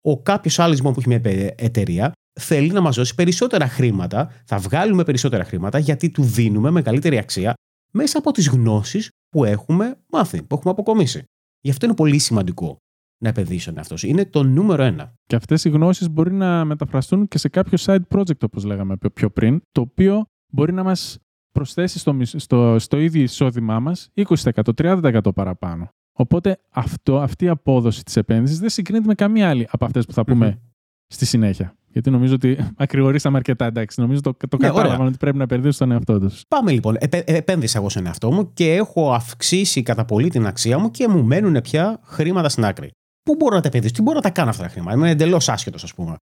Ο 0.02 0.22
κάποιος 0.22 0.60
άλλος 0.60 0.76
λοιπόν 0.76 0.94
που 0.94 1.00
έχει 1.00 1.08
μια 1.10 1.22
εταιρεία 1.56 2.12
θέλει 2.40 2.72
να 2.72 2.82
μας 2.82 2.96
δώσει 2.96 3.16
περισσότερα 3.16 3.68
χρήματα, 3.68 4.32
θα 4.46 4.58
βγάλουμε 4.58 5.04
περισσότερα 5.04 5.44
χρήματα 5.44 5.80
γιατί 5.80 6.10
του 6.10 6.24
δίνουμε 6.24 6.72
μεγαλύτερη 6.72 7.18
αξία 7.18 7.54
μέσα 7.92 8.18
από 8.18 8.32
τις 8.32 8.48
γνώσεις 8.48 9.10
που 9.30 9.44
έχουμε 9.44 9.98
μάθει, 10.12 10.44
που 10.44 10.56
έχουμε 10.56 10.72
αποκομίσει. 10.72 11.24
Γι' 11.62 11.70
αυτό 11.70 11.86
είναι 11.86 11.96
πολύ 11.96 12.20
σημαντικό 12.20 12.78
να 13.24 13.30
επενδύσει 13.30 13.66
τον 13.66 13.78
εαυτό 13.78 13.98
σου. 13.98 14.08
Είναι 14.08 14.26
το 14.26 14.44
νούμερο 14.44 14.84
ένα. 14.84 15.14
Και 15.24 15.36
αυτές 15.36 15.66
οι 15.66 15.70
γνώσεις 15.70 16.10
μπορεί 16.10 16.34
να 16.34 16.66
μεταφραστούν 16.66 17.28
και 17.28 17.38
σε 17.38 17.50
κάποιο 17.50 17.78
side 17.82 18.02
project, 18.16 18.44
όπως 18.44 18.64
λέγαμε 18.64 18.96
πιο 19.14 19.30
πριν, 19.30 19.62
το 19.72 19.82
οποίο 19.82 20.26
μπορεί 20.48 20.74
να 20.74 20.84
μας 20.84 21.18
προσθέσεις 21.54 22.02
στο, 22.02 22.18
στο, 22.24 22.80
στο 22.80 22.98
ίδιο 22.98 23.22
εισόδημά 23.22 23.80
μας 23.80 24.10
20%, 24.16 24.52
30% 24.78 25.20
παραπάνω. 25.36 25.90
Οπότε 26.14 26.58
αυτό, 26.70 27.20
αυτή 27.20 27.46
η 27.46 27.48
απόδοση 27.48 28.04
της 28.04 28.16
επένδυσης 28.16 28.60
δεν 28.60 28.70
συγκρίνεται 28.70 29.08
με 29.08 29.16
καμία 29.16 29.50
άλλη 29.50 29.68
από 29.72 29.86
αυτές 29.86 30.06
που 30.06 30.14
θα 30.14 30.24
πούμε 30.24 30.60
στη 31.08 31.26
συνέχεια. 31.26 31.76
Γιατί 31.88 32.10
νομίζω 32.10 32.34
ότι 32.34 32.58
ακρηγορήσαμε 32.78 33.38
αρκετά. 33.38 33.66
Εντάξει, 33.66 34.02
νομίζω 34.02 34.22
το, 34.22 34.34
το 34.34 34.58
Ναι, 34.58 34.68
κατάλαβαν 34.68 34.96
ωραία. 34.96 35.08
ότι 35.08 35.18
πρέπει 35.18 35.38
να 35.38 35.44
επενδύσουν 35.44 35.74
στον 35.74 35.92
εαυτό 35.92 36.20
τους. 36.20 36.42
Πάμε 36.48 36.72
λοιπόν. 36.72 36.96
Επέ, 37.00 37.24
επένδυσα 37.26 37.78
εγώ 37.78 37.90
στον 37.90 38.06
εαυτό 38.06 38.32
μου 38.32 38.54
και 38.54 38.74
έχω 38.74 39.14
αυξήσει 39.14 39.84
κατά 39.84 40.06
πολύ 40.06 40.30
την 40.30 40.46
αξία 40.46 40.80
μου 40.80 40.92
και 40.92 41.08
μου 41.08 41.24
μένουν 41.24 41.62
πια 41.62 42.00
χρήματα 42.04 42.50
στην 42.50 42.66
άκρη. 42.66 42.92
Πού 43.24 43.36
μπορώ 43.36 43.56
να 43.56 43.62
τα 43.62 43.68
επενδύσω, 43.68 43.94
τι 43.94 44.02
μπορώ 44.02 44.16
να 44.16 44.22
τα 44.24 44.30
κάνω 44.30 44.50
αυτά 44.50 44.64
τα 44.64 44.70
χρήματα. 44.70 44.98
Είμαι 44.98 45.10
εντελώς 45.10 45.50
άσχετος, 45.50 45.84
ας 45.84 45.94
πούμε. 45.94 46.16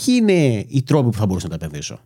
Ποιοι 0.00 0.14
είναι 0.20 0.64
οι 0.68 0.82
τρόποι 0.82 1.10
που 1.10 1.16
θα 1.16 1.26
μπορούσα 1.26 1.48
να 1.48 1.58
τα 1.58 1.64
επενδύσω; 1.64 2.00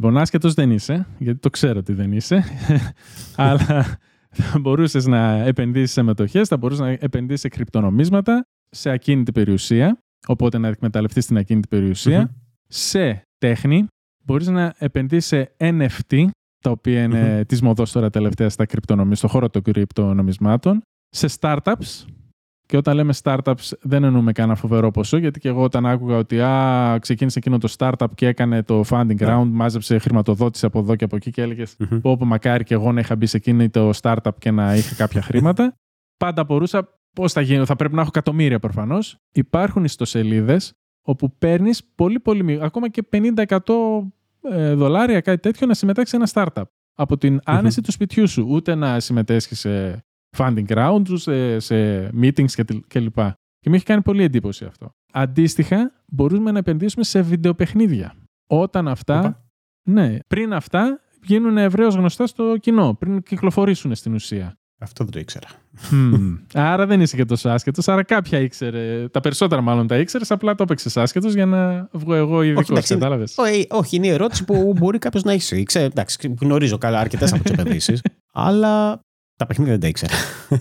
Λοιπόν, 0.00 0.16
άσχετος 0.16 0.54
δεν 0.54 0.70
είσαι, 0.70 1.06
γιατί 1.18 1.38
το 1.38 1.50
ξέρω 1.50 1.78
ότι 1.78 1.92
δεν 1.92 2.12
είσαι. 2.12 2.44
αλλά 3.36 3.98
θα 4.30 4.58
μπορούσες 4.58 5.06
να 5.06 5.32
επενδύσεις 5.32 5.92
σε 5.92 6.02
μετοχές, 6.02 6.48
θα 6.48 6.56
μπορούσες 6.56 6.84
να 6.84 6.90
επενδύσεις 6.90 7.40
σε 7.40 7.48
κρυπτονομίσματα, 7.48 8.42
σε 8.70 8.90
ακίνητη 8.90 9.32
περιουσία. 9.32 9.98
Οπότε 10.26 10.58
να 10.58 10.68
εκμεταλλευτείς 10.68 11.26
την 11.26 11.36
ακίνητη 11.36 11.68
περιουσία. 11.68 12.18
Μμμ. 12.20 12.28
Σε 12.68 13.22
τέχνη, 13.38 13.86
μπορείς 14.24 14.46
να 14.46 14.74
επενδύσεις 14.78 15.26
σε 15.26 15.54
NFT, 15.58 16.26
τα 16.58 16.70
οποία 16.70 17.02
είναι 17.02 17.44
της 17.44 17.62
μοδός 17.62 17.92
τώρα 17.92 18.10
τελευταία 18.10 18.48
στα 18.48 18.66
κρυπτονομίσματα, 18.66 19.16
στον 19.16 19.30
χώρο 19.30 19.50
των 19.50 19.62
κρυπτονομισμάτων. 19.62 20.80
Σε 21.08 21.28
startups, 21.40 22.04
και 22.68 22.76
όταν 22.76 22.94
λέμε 22.94 23.14
startups 23.22 23.70
δεν 23.80 24.04
εννοούμε 24.04 24.32
κανένα 24.32 24.54
φοβερό 24.56 24.90
ποσό, 24.90 25.16
γιατί 25.16 25.40
και 25.40 25.48
εγώ 25.48 25.62
όταν 25.62 25.86
άκουγα 25.86 26.16
ότι 26.16 26.40
α, 26.40 26.98
ξεκίνησε 27.00 27.38
εκείνο 27.38 27.58
το 27.58 27.74
startup 27.78 28.06
και 28.14 28.26
έκανε 28.26 28.62
το 28.62 28.84
funding 28.88 29.14
Ναι. 29.20 29.26
round, 29.28 29.48
μάζεψε 29.50 29.98
χρηματοδότηση 29.98 30.66
από 30.66 30.78
εδώ 30.78 30.96
και 30.96 31.04
από 31.04 31.16
εκεί 31.16 31.30
και 31.30 31.42
έλεγες 31.42 31.76
Μμμ. 31.78 31.98
πω, 32.00 32.16
πω 32.16 32.24
μακάρι 32.24 32.64
και 32.64 32.74
εγώ 32.74 32.92
να 32.92 33.00
είχα 33.00 33.16
μπει 33.16 33.26
σε 33.26 33.36
εκείνη 33.36 33.68
το 33.68 33.90
startup 34.02 34.30
και 34.38 34.50
να 34.50 34.74
είχα 34.74 34.94
κάποια 34.94 35.22
χρήματα. 35.22 35.74
Πάντα 36.16 36.44
μπορούσα, 36.44 36.88
πώς 37.14 37.32
θα 37.32 37.40
γίνει, 37.40 37.64
θα 37.64 37.76
πρέπει 37.76 37.94
να 37.94 38.00
έχω 38.00 38.10
εκατομμύρια 38.14 38.58
προφανώς. 38.58 39.16
Υπάρχουν 39.32 39.84
ιστοσελίδες 39.84 40.72
όπου 41.02 41.32
παίρνεις 41.38 41.84
πολύ 41.94 42.20
πολύ 42.20 42.42
μικρό, 42.44 42.64
ακόμα 42.64 42.88
και 42.88 43.08
50% 43.12 43.58
ε, 44.50 44.74
δολάρια, 44.74 45.20
κάτι 45.20 45.40
τέτοιο, 45.40 45.66
να 45.66 45.74
συμμετέχεις 45.74 46.10
σε 46.10 46.16
ένα 46.16 46.28
startup. 46.32 46.62
Από 46.94 47.16
την 47.16 47.40
άνεση 47.44 47.80
του 47.80 47.92
σπιτιού 47.92 48.28
σου, 48.28 48.46
ούτε 48.48 48.74
να 48.74 49.00
συμμετέσχεις 49.00 49.58
σε 49.60 50.04
funding 50.38 50.66
rounds, 50.68 51.02
σε, 51.14 51.58
σε 51.58 52.08
meetings 52.22 52.50
και 52.50 52.64
τ- 52.64 52.86
κλπ. 52.88 53.14
Και 53.60 53.68
μου 53.68 53.74
έχει 53.74 53.84
κάνει 53.84 54.02
πολύ 54.02 54.22
εντύπωση 54.22 54.64
αυτό. 54.64 54.90
Αντίστοιχα, 55.12 55.92
μπορούμε 56.06 56.50
να 56.50 56.58
επενδύσουμε 56.58 57.04
σε 57.04 57.20
βιντεοπαιχνίδια. 57.22 58.14
Όταν 58.46 58.88
αυτά, 58.88 59.18
Οπα. 59.18 59.44
ναι, 59.88 60.16
πριν 60.28 60.52
αυτά 60.52 61.00
γίνουν 61.22 61.58
ευρέως 61.58 61.94
γνωστά 61.94 62.26
στο 62.26 62.56
κοινό, 62.60 62.94
πριν 62.94 63.22
κυκλοφορήσουν 63.22 63.94
στην 63.94 64.14
ουσία. 64.14 64.52
Αυτό 64.80 65.04
δεν 65.04 65.12
το 65.12 65.18
ήξερα. 65.18 65.46
Μμμ. 65.90 66.36
άρα 66.54 66.86
δεν 66.86 67.00
είσαι 67.00 67.16
και 67.16 67.24
τόσο 67.24 67.48
άσχετος. 67.48 67.88
Άρα 67.88 68.02
κάποια 68.02 68.38
ήξερε. 68.38 69.08
Τα 69.08 69.20
περισσότερα 69.20 69.60
μάλλον 69.60 69.86
τα 69.86 69.98
ήξερες, 69.98 70.30
απλά 70.30 70.54
το 70.54 70.62
έπαιξες 70.62 70.96
άσχετος 70.96 71.34
για 71.34 71.46
να 71.46 71.88
βγω 71.92 72.14
εγώ 72.14 72.42
ειδικός. 72.42 72.70
εντάξει, 72.70 72.92
είναι- 72.92 73.02
Κατάλαβε. 73.02 73.28
Όχι, 73.36 73.66
όχι, 73.70 73.96
είναι 73.96 74.06
η 74.06 74.10
ερώτηση 74.10 74.44
που 74.44 74.72
μπορεί 74.76 74.98
κάποιος 74.98 75.22
να 75.22 75.32
έχει. 75.32 75.62
Ξέρω, 75.62 75.84
εντάξει, 75.84 76.34
γνωρίζω 76.40 76.78
καλά 76.78 77.00
αρκετές 77.00 77.32
από 77.32 77.42
τις 77.42 77.52
επενδύσεις, 77.58 78.00
αλλά 78.32 79.00
τα 79.38 79.46
παιχνίδια 79.46 79.72
δεν 79.72 79.80
τα 79.80 79.88
ήξερα. 79.88 80.14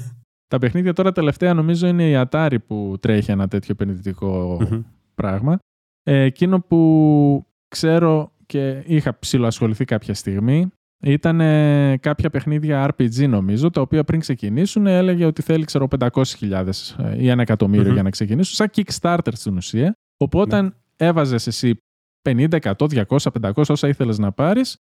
Τα 0.49 0.57
παιχνίδια 0.57 0.93
τώρα 0.93 1.11
τελευταία 1.11 1.53
νομίζω 1.53 1.87
είναι 1.87 2.09
η 2.09 2.25
Atari 2.25 2.57
που 2.67 2.95
τρέχει 2.99 3.31
ένα 3.31 3.47
τέτοιο 3.47 3.75
επενδυτικό 3.79 4.57
Μμμ. 4.61 4.81
πράγμα. 5.15 5.59
Ε, 6.03 6.21
εκείνο 6.21 6.61
που 6.61 7.45
ξέρω 7.67 8.31
και 8.45 8.83
είχα 8.85 9.19
ψηλοασχοληθεί 9.19 9.85
κάποια 9.85 10.13
στιγμή 10.13 10.67
ήταν 11.03 11.41
ε, 11.41 11.97
κάποια 11.97 12.29
παιχνίδια 12.29 12.89
RPG 12.89 13.27
νομίζω, 13.29 13.69
τα 13.69 13.81
οποία 13.81 14.03
πριν 14.03 14.19
ξεκινήσουν 14.19 14.87
έλεγε 14.87 15.25
ότι 15.25 15.41
θέλει 15.41 15.65
ξέρω 15.65 15.87
500.000 15.99 16.67
ε, 16.97 17.21
ή 17.21 17.29
ένα 17.29 17.41
εκατομμύριο 17.41 17.85
Μμμ. 17.85 17.93
για 17.93 18.03
να 18.03 18.09
ξεκινήσουν, 18.09 18.55
σαν 18.55 18.69
Kickstarter 18.75 19.33
στην 19.33 19.57
ουσία. 19.57 19.93
Οπότε 20.17 20.55
όταν 20.55 20.75
έβαζες 20.97 21.47
εσύ 21.47 21.77
50, 22.29 22.59
100, 22.59 23.05
200, 23.07 23.17
500 23.41 23.51
όσα 23.67 23.87
ήθελες 23.87 24.17
να 24.17 24.31
πάρεις, 24.31 24.77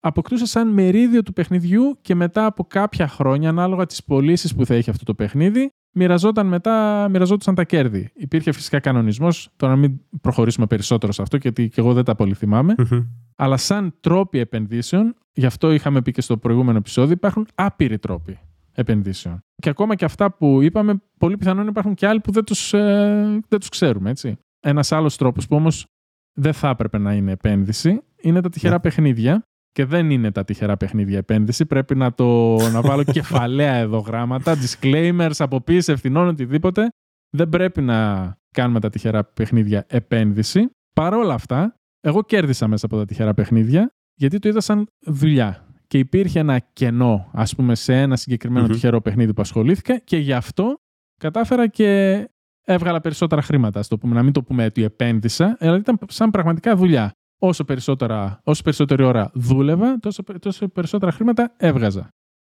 αποκτούσε 0.00 0.46
σαν 0.46 0.68
μερίδιο 0.68 1.22
του 1.22 1.32
παιχνιδιού 1.32 1.98
και 2.00 2.14
μετά 2.14 2.46
από 2.46 2.64
κάποια 2.64 3.08
χρόνια, 3.08 3.48
ανάλογα 3.48 3.86
τις 3.86 4.04
πωλήσεις 4.04 4.54
που 4.54 4.66
θα 4.66 4.74
έχει 4.74 4.90
αυτό 4.90 5.04
το 5.04 5.14
παιχνίδι, 5.14 5.70
μοιραζόταν 5.94 6.46
μετά, 6.46 7.06
μοιραζόντουσαν 7.10 7.54
τα 7.54 7.64
κέρδη. 7.64 8.10
Υπήρχε 8.14 8.52
φυσικά 8.52 8.80
κανονισμός, 8.80 9.50
τώρα 9.56 9.72
να 9.72 9.78
μην 9.78 10.00
προχωρήσουμε 10.20 10.66
περισσότερο 10.66 11.12
σε 11.12 11.22
αυτό, 11.22 11.36
γιατί 11.36 11.68
και 11.68 11.80
εγώ 11.80 11.92
δεν 11.92 12.04
τα 12.04 12.14
πολύ 12.14 12.34
θυμάμαι, 12.34 12.74
Μμμ. 12.78 13.00
αλλά 13.36 13.56
σαν 13.56 13.94
τρόποι 14.00 14.38
επενδύσεων, 14.38 15.14
γι' 15.32 15.46
αυτό 15.46 15.72
είχαμε 15.72 16.02
πει 16.02 16.10
και 16.12 16.20
στο 16.20 16.36
προηγούμενο 16.38 16.78
επεισόδιο, 16.78 17.12
υπάρχουν 17.12 17.46
άπειροι 17.54 17.98
τρόποι 17.98 18.38
επενδύσεων. 18.72 19.38
Και 19.62 19.68
ακόμα 19.68 19.94
και 19.94 20.04
αυτά 20.04 20.32
που 20.32 20.62
είπαμε, 20.62 21.02
πολύ 21.18 21.36
πιθανόν 21.36 21.66
υπάρχουν 21.66 21.94
και 21.94 22.06
άλλοι 22.06 22.20
που 22.20 22.32
δεν 22.32 22.44
τους, 22.44 22.72
ε, 22.74 23.40
δεν 23.48 23.58
τους 23.58 23.68
ξέρουμε, 23.68 24.10
έτσι. 24.10 24.36
Ένας 24.60 24.92
άλλος 24.92 25.16
τρόπος 25.16 25.46
που 25.46 25.56
όμως 25.56 25.86
δεν 26.32 26.52
θα 26.52 26.68
έπρεπε 26.68 26.98
να 26.98 27.12
είναι 27.12 27.30
επένδυση, 27.32 28.00
είναι 28.22 28.40
τα 28.40 28.48
τυχερά 28.48 28.74
Ναι. 28.74 28.80
παιχνίδια. 28.80 29.42
Και 29.78 29.84
δεν 29.84 30.10
είναι 30.10 30.30
τα 30.30 30.44
τυχερά 30.44 30.76
παιχνίδια 30.76 31.18
επένδυση. 31.18 31.66
Πρέπει 31.66 31.94
να 31.94 32.14
το 32.14 32.56
να 32.56 32.80
βάλω 32.80 33.04
κεφαλαία 33.18 33.74
εδώ 33.74 33.98
γράμματα, 33.98 34.56
disclaimers, 34.56 35.30
αποποίηση 35.38 35.92
ευθυνών, 35.92 36.28
οτιδήποτε. 36.28 36.88
Δεν 37.36 37.48
πρέπει 37.48 37.80
να 37.80 38.32
κάνουμε 38.50 38.80
τα 38.80 38.90
τυχερά 38.90 39.24
παιχνίδια 39.24 39.84
επένδυση. 39.88 40.70
Παρ' 40.92 41.14
όλα 41.14 41.34
αυτά, 41.34 41.74
εγώ 42.00 42.22
κέρδισα 42.22 42.68
μέσα 42.68 42.86
από 42.86 42.96
τα 42.96 43.04
τυχερά 43.04 43.34
παιχνίδια, 43.34 43.94
γιατί 44.14 44.38
το 44.38 44.48
είδα 44.48 44.60
σαν 44.60 44.86
δουλειά. 45.06 45.66
Και 45.86 45.98
υπήρχε 45.98 46.38
ένα 46.38 46.58
κενό, 46.58 47.30
ας 47.32 47.54
πούμε, 47.54 47.74
σε 47.74 48.00
ένα 48.00 48.16
συγκεκριμένο 48.16 48.66
Μμμ. 48.66 48.72
τυχερό 48.72 49.00
παιχνίδι 49.00 49.34
που 49.34 49.42
ασχολήθηκα 49.42 49.98
και 49.98 50.16
γι' 50.16 50.32
αυτό 50.32 50.74
κατάφερα 51.20 51.66
και 51.66 52.24
έβγαλα 52.66 53.00
περισσότερα 53.00 53.42
χρήματα, 53.42 53.78
ας 53.78 53.88
το 53.88 53.98
πούμε. 53.98 54.14
Να 54.14 54.22
μην 54.22 54.32
το 54.32 54.42
πούμε 54.42 54.64
ότι 54.64 54.82
επένδυσα, 54.82 55.56
αλλά 55.60 55.76
ήταν 55.76 55.98
σαν 56.08 56.30
πραγματικά 56.30 56.76
δουλειά. 56.76 57.12
Όσο, 57.40 57.64
περισσότερα, 57.64 58.40
όσο 58.44 58.62
περισσότερη 58.62 59.02
ώρα 59.02 59.30
δούλευα, 59.34 59.98
τόσο, 60.00 60.22
τόσο 60.40 60.68
περισσότερα 60.68 61.12
χρήματα 61.12 61.54
έβγαζα. 61.56 62.08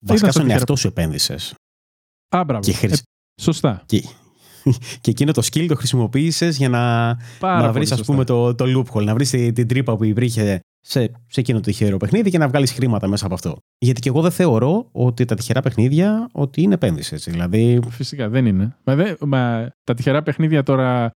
Βασικά 0.06 0.18
στο 0.18 0.32
στον 0.32 0.42
τυχερό- 0.42 0.52
εαυτό 0.58 0.76
σου 0.76 0.88
επένδυσες. 0.88 1.54
Α, 2.36 2.44
μπράβο. 2.44 2.62
Και, 2.64 2.72
χρησι... 2.74 3.02
Ε, 3.36 3.42
σωστά. 3.42 3.84
και... 3.86 4.04
και 5.02 5.12
εκείνο 5.12 5.32
το 5.32 5.42
skill 5.52 5.66
το 5.68 5.76
χρησιμοποίησες 5.76 6.58
για 6.58 6.70
να, 6.70 7.16
Πάρα 7.40 7.56
να 7.56 7.62
πολύ 7.62 7.74
βρεις, 7.74 7.92
ας 7.92 7.98
σωστά. 7.98 8.12
πούμε, 8.14 8.26
το, 8.26 8.56
το 8.56 8.66
loophole, 8.68 9.04
να 9.04 9.14
βρεις 9.14 9.30
την, 9.30 9.54
την 9.54 9.68
τρύπα 9.68 9.96
που 9.98 10.04
υπήρχε 10.04 10.60
σε, 10.80 11.12
σε 11.28 11.40
εκείνο 11.40 11.58
το 11.60 11.64
τυχερό 11.66 11.98
παιχνίδι 11.98 12.30
και 12.30 12.38
να 12.38 12.48
βγάλεις 12.48 12.72
χρήματα 12.72 13.08
μέσα 13.08 13.26
από 13.26 13.34
αυτό. 13.34 13.58
Γιατί 13.78 14.02
και 14.02 14.10
εγώ 14.10 14.22
δεν 14.22 14.32
θεωρώ 14.32 14.90
ότι 14.92 15.26
τα 15.26 15.36
τυχερά 15.36 15.62
παιχνίδια 15.62 16.30
ότι 16.32 16.62
είναι 16.62 16.74
επένδυση. 16.74 17.14
Έτσι. 17.14 17.32
Δηλαδή, 17.32 17.80
Φυσικά 17.90 18.30
δεν 18.30 18.46
είναι. 18.46 18.78
Μα, 18.84 18.96
δε- 18.96 19.16
μα 19.26 19.70
τα 19.84 19.94
τυχερά 19.94 20.24
παιχνίδια 20.24 20.64
τώρα 20.64 20.94
πέσα- 21.00 21.12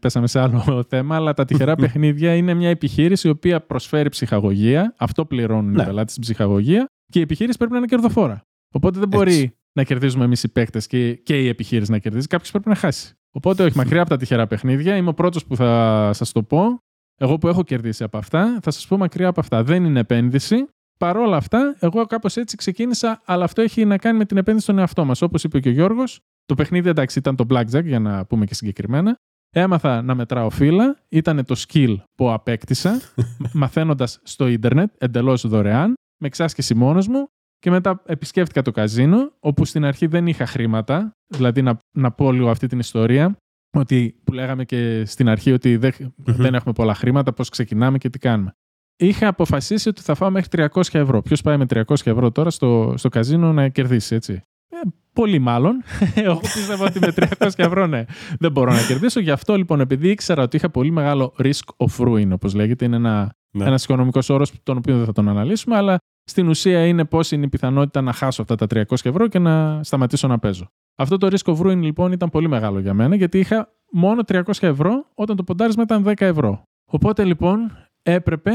πέσαμε 0.00 0.26
σε 0.26 0.40
άλλο 0.40 0.84
θέμα, 0.90 1.16
αλλά 1.16 1.32
τα 1.34 1.44
τυχερά 1.44 1.74
παιχνίδια 1.76 2.34
είναι 2.34 2.54
μια 2.54 2.68
επιχείρηση 2.68 3.26
η 3.28 3.30
οποία 3.30 3.60
προσφέρει 3.60 4.08
ψυχαγωγία. 4.08 4.94
Αυτό 4.98 5.24
πληρώνουν 5.26 5.72
Ναι. 5.72 5.82
οι 5.82 5.84
πελάτες 5.84 6.10
στην 6.10 6.22
ψυχαγωγία 6.22 6.86
και 7.12 7.18
η 7.18 7.22
επιχείρηση 7.22 7.56
πρέπει 7.58 7.72
να 7.72 7.78
είναι 7.78 7.86
κερδοφόρα. 7.86 8.42
Οπότε 8.74 8.98
δεν 8.98 9.08
μπορεί 9.08 9.32
Έτσι. 9.32 9.56
να 9.72 9.82
κερδίζουμε 9.84 10.24
εμείς 10.24 10.42
οι 10.42 10.48
παίκτες 10.52 10.86
και, 10.86 11.14
και 11.14 11.40
η 11.42 11.48
επιχείρηση 11.48 11.90
να 11.90 11.98
κερδίζει. 11.98 12.26
Κάποιος 12.26 12.50
πρέπει 12.50 12.68
να 12.68 12.74
χάσει. 12.74 13.14
Οπότε, 13.32 13.64
όχι, 13.64 13.76
μακριά 13.76 14.00
από 14.00 14.10
τα 14.10 14.16
τυχερά 14.16 14.46
παιχνίδια. 14.46 14.96
Είμαι 14.96 15.08
ο 15.08 15.14
πρώτος 15.14 15.44
που 15.46 15.56
θα 15.56 16.10
σας 16.14 16.32
το 16.32 16.42
πω. 16.42 16.78
Εγώ 17.16 17.38
που 17.38 17.48
έχω 17.48 17.62
κερδίσει 17.62 18.04
από 18.04 18.18
αυτά, 18.18 18.58
θα 18.62 18.70
σας 18.70 18.86
πω 18.86 18.96
μακριά 18.96 19.28
από 19.28 19.40
αυτά. 19.40 19.62
Δεν 19.64 19.84
είναι 19.84 20.00
επένδυση. 20.00 20.56
Παρ' 20.98 21.16
όλα 21.16 21.36
αυτά, 21.36 21.76
εγώ 21.78 22.06
κάπως 22.06 22.36
έτσι 22.36 22.56
ξεκίνησα, 22.56 23.22
αλλά 23.24 23.44
αυτό 23.44 23.62
έχει 23.62 23.84
να 23.84 23.98
κάνει 23.98 24.18
με 24.18 24.24
την 24.24 24.36
επένδυση 24.36 24.64
στον 24.64 24.78
εαυτό 24.78 25.04
μας. 25.04 25.22
Όπως 25.22 25.44
είπε 25.44 25.60
και 25.60 25.68
ο 25.68 25.72
Γιώργος, 25.72 26.20
το 26.44 26.54
παιχνίδι 26.54 26.88
εντάξει 26.88 27.18
ήταν 27.18 27.36
το 27.36 27.44
blackjack, 27.50 27.84
για 27.84 27.98
να 28.00 28.26
πούμε 28.26 28.44
και 28.44 28.54
συγκεκριμένα. 28.54 29.16
Έμαθα 29.50 30.02
να 30.02 30.14
μετράω 30.14 30.50
φύλλα. 30.50 30.98
Ήταν 31.08 31.44
το 31.44 31.64
skill 31.68 31.96
που 32.14 32.32
απέκτησα, 32.32 33.00
μαθαίνοντας 33.52 34.20
στο 34.22 34.46
ίντερνετ 34.48 34.92
εντελώς 34.98 35.46
δωρεάν, 35.48 35.94
με 36.20 36.26
εξάσκηση 36.26 36.74
μόνος 36.74 37.08
μου. 37.08 37.28
Και 37.58 37.70
μετά 37.70 38.02
επισκέφτηκα 38.06 38.62
το 38.62 38.70
καζίνο, 38.70 39.32
όπου 39.40 39.64
στην 39.64 39.84
αρχή 39.84 40.06
δεν 40.06 40.26
είχα 40.26 40.46
χρήματα. 40.46 41.10
Δηλαδή, 41.26 41.62
να, 41.62 41.78
να 41.98 42.10
πω 42.10 42.32
λίγο 42.32 42.50
αυτή 42.50 42.66
την 42.66 42.78
ιστορία, 42.78 43.36
ότι 43.76 44.20
που 44.24 44.32
λέγαμε 44.32 44.64
και 44.64 45.04
στην 45.04 45.28
αρχή 45.28 45.52
ότι 45.52 45.76
δεν, 45.76 45.92
δεν 46.16 46.54
έχουμε 46.54 46.72
πολλά 46.72 46.94
χρήματα, 46.94 47.32
πώς 47.32 47.48
ξεκινάμε 47.48 47.98
και 47.98 48.10
τι 48.10 48.18
κάνουμε. 48.18 48.52
Είχα 48.96 49.28
αποφασίσει 49.28 49.88
ότι 49.88 50.02
θα 50.02 50.14
φάω 50.14 50.30
μέχρι 50.30 50.68
300 50.74 50.82
ευρώ. 50.92 51.22
Ποιος 51.22 51.42
πάει 51.42 51.56
με 51.56 51.66
300 51.68 51.82
ευρώ 52.04 52.30
τώρα 52.30 52.50
στο, 52.50 52.94
στο 52.96 53.08
καζίνο 53.08 53.52
να 53.52 53.68
κερδίσει, 53.68 54.14
έτσι; 54.14 54.42
Ε, 54.68 54.76
πολύ 55.12 55.38
μάλλον. 55.38 55.82
Εγώ 56.14 56.36
πίστευα 56.36 56.84
ότι 56.84 56.98
με 56.98 57.12
300 57.38 57.48
ευρώ 57.56 57.86
ναι, 57.86 58.04
δεν 58.38 58.52
μπορώ 58.52 58.72
να 58.72 58.82
κερδίσω. 58.86 59.20
Γι' 59.20 59.30
αυτό 59.30 59.56
λοιπόν, 59.56 59.80
επειδή 59.80 60.08
ήξερα 60.08 60.42
ότι 60.42 60.56
είχα 60.56 60.70
πολύ 60.70 60.90
μεγάλο 60.90 61.34
risk 61.38 61.86
of 61.88 62.06
ruin, 62.06 62.28
όπως 62.32 62.54
λέγεται, 62.54 62.84
είναι 62.84 62.96
ένα 62.96 63.32
Ναι. 63.50 63.64
ένας 63.64 63.84
οικονομικός 63.84 64.28
όρος 64.28 64.52
τον 64.62 64.76
οποίο 64.76 64.96
δεν 64.96 65.04
θα 65.06 65.12
τον 65.12 65.28
αναλύσουμε, 65.28 65.76
αλλά 65.76 65.98
στην 66.24 66.48
ουσία 66.48 66.86
είναι 66.86 67.04
πώς 67.04 67.30
είναι 67.30 67.44
η 67.44 67.48
πιθανότητα 67.48 68.00
να 68.00 68.12
χάσω 68.12 68.42
αυτά 68.42 68.54
τα 68.54 68.66
300 68.66 68.82
ευρώ 69.02 69.28
και 69.28 69.38
να 69.38 69.82
σταματήσω 69.82 70.26
να 70.28 70.38
παίζω. 70.38 70.66
Αυτό 70.96 71.16
το 71.16 71.28
risk 71.30 71.54
of 71.54 71.60
ruin 71.66 71.76
λοιπόν 71.80 72.12
ήταν 72.12 72.30
πολύ 72.30 72.48
μεγάλο 72.48 72.78
για 72.80 72.94
μένα, 72.94 73.14
γιατί 73.16 73.38
είχα 73.38 73.68
μόνο 73.92 74.22
300 74.32 74.42
ευρώ 74.60 75.06
όταν 75.14 75.36
το 75.36 75.44
ποντάρισμα 75.44 75.82
ήταν 75.82 76.04
10 76.06 76.12
ευρώ. 76.20 76.62
Οπότε 76.90 77.24
λοιπόν 77.24 77.58
έπρεπε, 78.02 78.50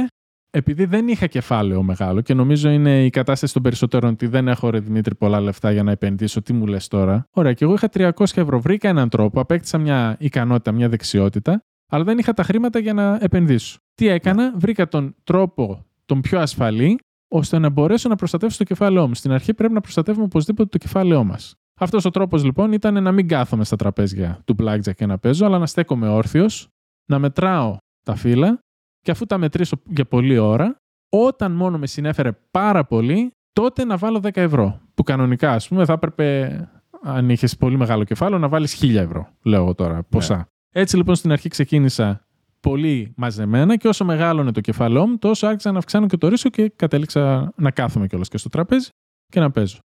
επειδή 0.58 0.86
δεν 0.86 1.08
είχα 1.08 1.28
κεφάλαιο 1.28 1.84
μεγάλο 1.84 2.22
και 2.22 2.34
νομίζω 2.34 2.70
είναι 2.70 3.06
η 3.06 3.10
κατάσταση 3.10 3.54
των 3.54 3.62
περισσότερων 3.62 4.12
ότι 4.12 4.28
δεν 4.28 4.48
έχω 4.48 4.70
ρε 4.70 4.80
Δημήτρη 4.80 5.16
πολλά 5.16 5.40
λεφτά 5.40 5.72
για 5.72 5.84
να 5.84 5.92
επενδύσω, 5.92 6.42
τι 6.42 6.54
μου 6.54 6.68
λες 6.68 6.88
τώρα. 6.88 7.28
Ωραία, 7.32 7.54
και 7.54 7.64
εγώ 7.64 7.74
είχα 7.74 7.90
300 7.94 8.10
ευρώ. 8.36 8.60
Βρήκα 8.60 8.90
έναν 8.90 9.10
τρόπο, 9.10 9.40
απέκτησα 9.40 9.78
μια 9.78 10.16
ικανότητα, 10.20 10.72
μια 10.72 10.90
δεξιότητα 10.90 11.64
αλλά 11.88 12.04
δεν 12.04 12.18
είχα 12.18 12.34
τα 12.34 12.44
χρήματα 12.44 12.80
για 12.80 12.94
να 12.94 13.18
επενδύσω. 13.22 13.80
Τι 13.96 14.08
έκανα, 14.08 14.54
βρήκα 14.58 14.88
τον 14.88 15.16
τρόπο 15.24 15.86
τον 16.06 16.22
πιο 16.22 16.40
ασφαλή, 16.40 17.00
ώστε 17.28 17.60
να 17.60 17.70
μπορέσω 17.70 18.10
να 18.10 18.16
προστατεύσω 18.16 18.58
το 18.58 18.64
κεφάλαιό 18.64 19.08
μου. 19.08 19.14
Στην 19.14 19.32
αρχή 19.32 19.54
πρέπει 19.54 19.74
να 19.74 19.82
προστατεύουμε 19.82 20.26
οπωσδήποτε 20.26 20.70
το 20.70 20.78
κεφάλαιό 20.78 21.24
μας. 21.24 21.56
Αυτός 21.80 22.06
ο 22.06 22.10
τρόπος 22.10 22.44
λοιπόν 22.44 22.72
ήταν 22.72 23.04
να 23.04 23.12
μην 23.12 23.28
κάθομαι 23.28 23.64
στα 23.64 23.76
τραπέζια 23.76 24.42
του 24.46 24.56
blackjack 24.60 24.96
και 24.96 25.06
να 25.06 25.18
παίζω, 25.18 25.46
αλλά 25.46 25.58
να 25.58 25.66
στέκομαι 25.66 26.08
όρθιος, 26.08 26.68
να 27.06 27.20
μετράω 27.20 27.78
τα 28.04 28.16
φύλλα 28.16 28.60
και 29.06 29.12
αφού 29.12 29.26
τα 29.26 29.38
μετρήσω 29.38 29.82
για 29.86 30.06
πολλή 30.06 30.38
ώρα, 30.38 30.76
όταν 31.10 31.52
μόνο 31.52 31.78
με 31.78 31.88
συνέφερε 31.88 32.32
πάρα 32.52 32.86
πολύ, 32.86 33.32
τότε 33.54 33.86
να 33.86 33.98
βάλω 33.98 34.20
10 34.24 34.36
ευρώ. 34.36 34.80
Που 34.94 35.04
κανονικά, 35.04 35.52
ας 35.52 35.68
πούμε, 35.68 35.86
θα 35.86 35.94
έπρεπε, 35.94 36.60
αν 37.04 37.30
είχες 37.30 37.58
πολύ 37.58 37.78
μεγάλο 37.78 38.04
κεφάλαιο, 38.04 38.40
να 38.40 38.48
βάλεις 38.48 38.84
1000 38.84 38.96
ευρώ, 38.96 39.30
λέω 39.44 39.62
εγώ 39.62 39.76
τώρα, 39.76 40.04
ποσά. 40.04 40.36
Ναι. 40.36 40.44
Έτσι 40.82 40.98
λοιπόν 40.98 41.16
στην 41.16 41.32
αρχή 41.32 41.50
ξεκίνησα 41.50 42.28
πολύ 42.60 43.14
μαζεμένα 43.16 43.76
και 43.76 43.88
όσο 43.88 44.06
μεγάλωνε 44.06 44.52
το 44.52 44.62
κεφάλαιό 44.62 45.08
μου, 45.08 45.18
τόσο 45.18 45.48
άρχισα 45.48 45.72
να 45.72 45.78
αυξάνω 45.78 46.08
και 46.08 46.18
το 46.18 46.28
ρίσκο 46.28 46.50
και 46.50 46.72
κατέληξα 46.76 47.54
να 47.56 47.72
κάθομαι 47.72 48.08
κιόλας 48.08 48.30
και 48.30 48.38
στο 48.38 48.50
τραπέζι 48.50 48.90
και 49.32 49.40
να 49.40 49.52
παίζω. 49.52 49.78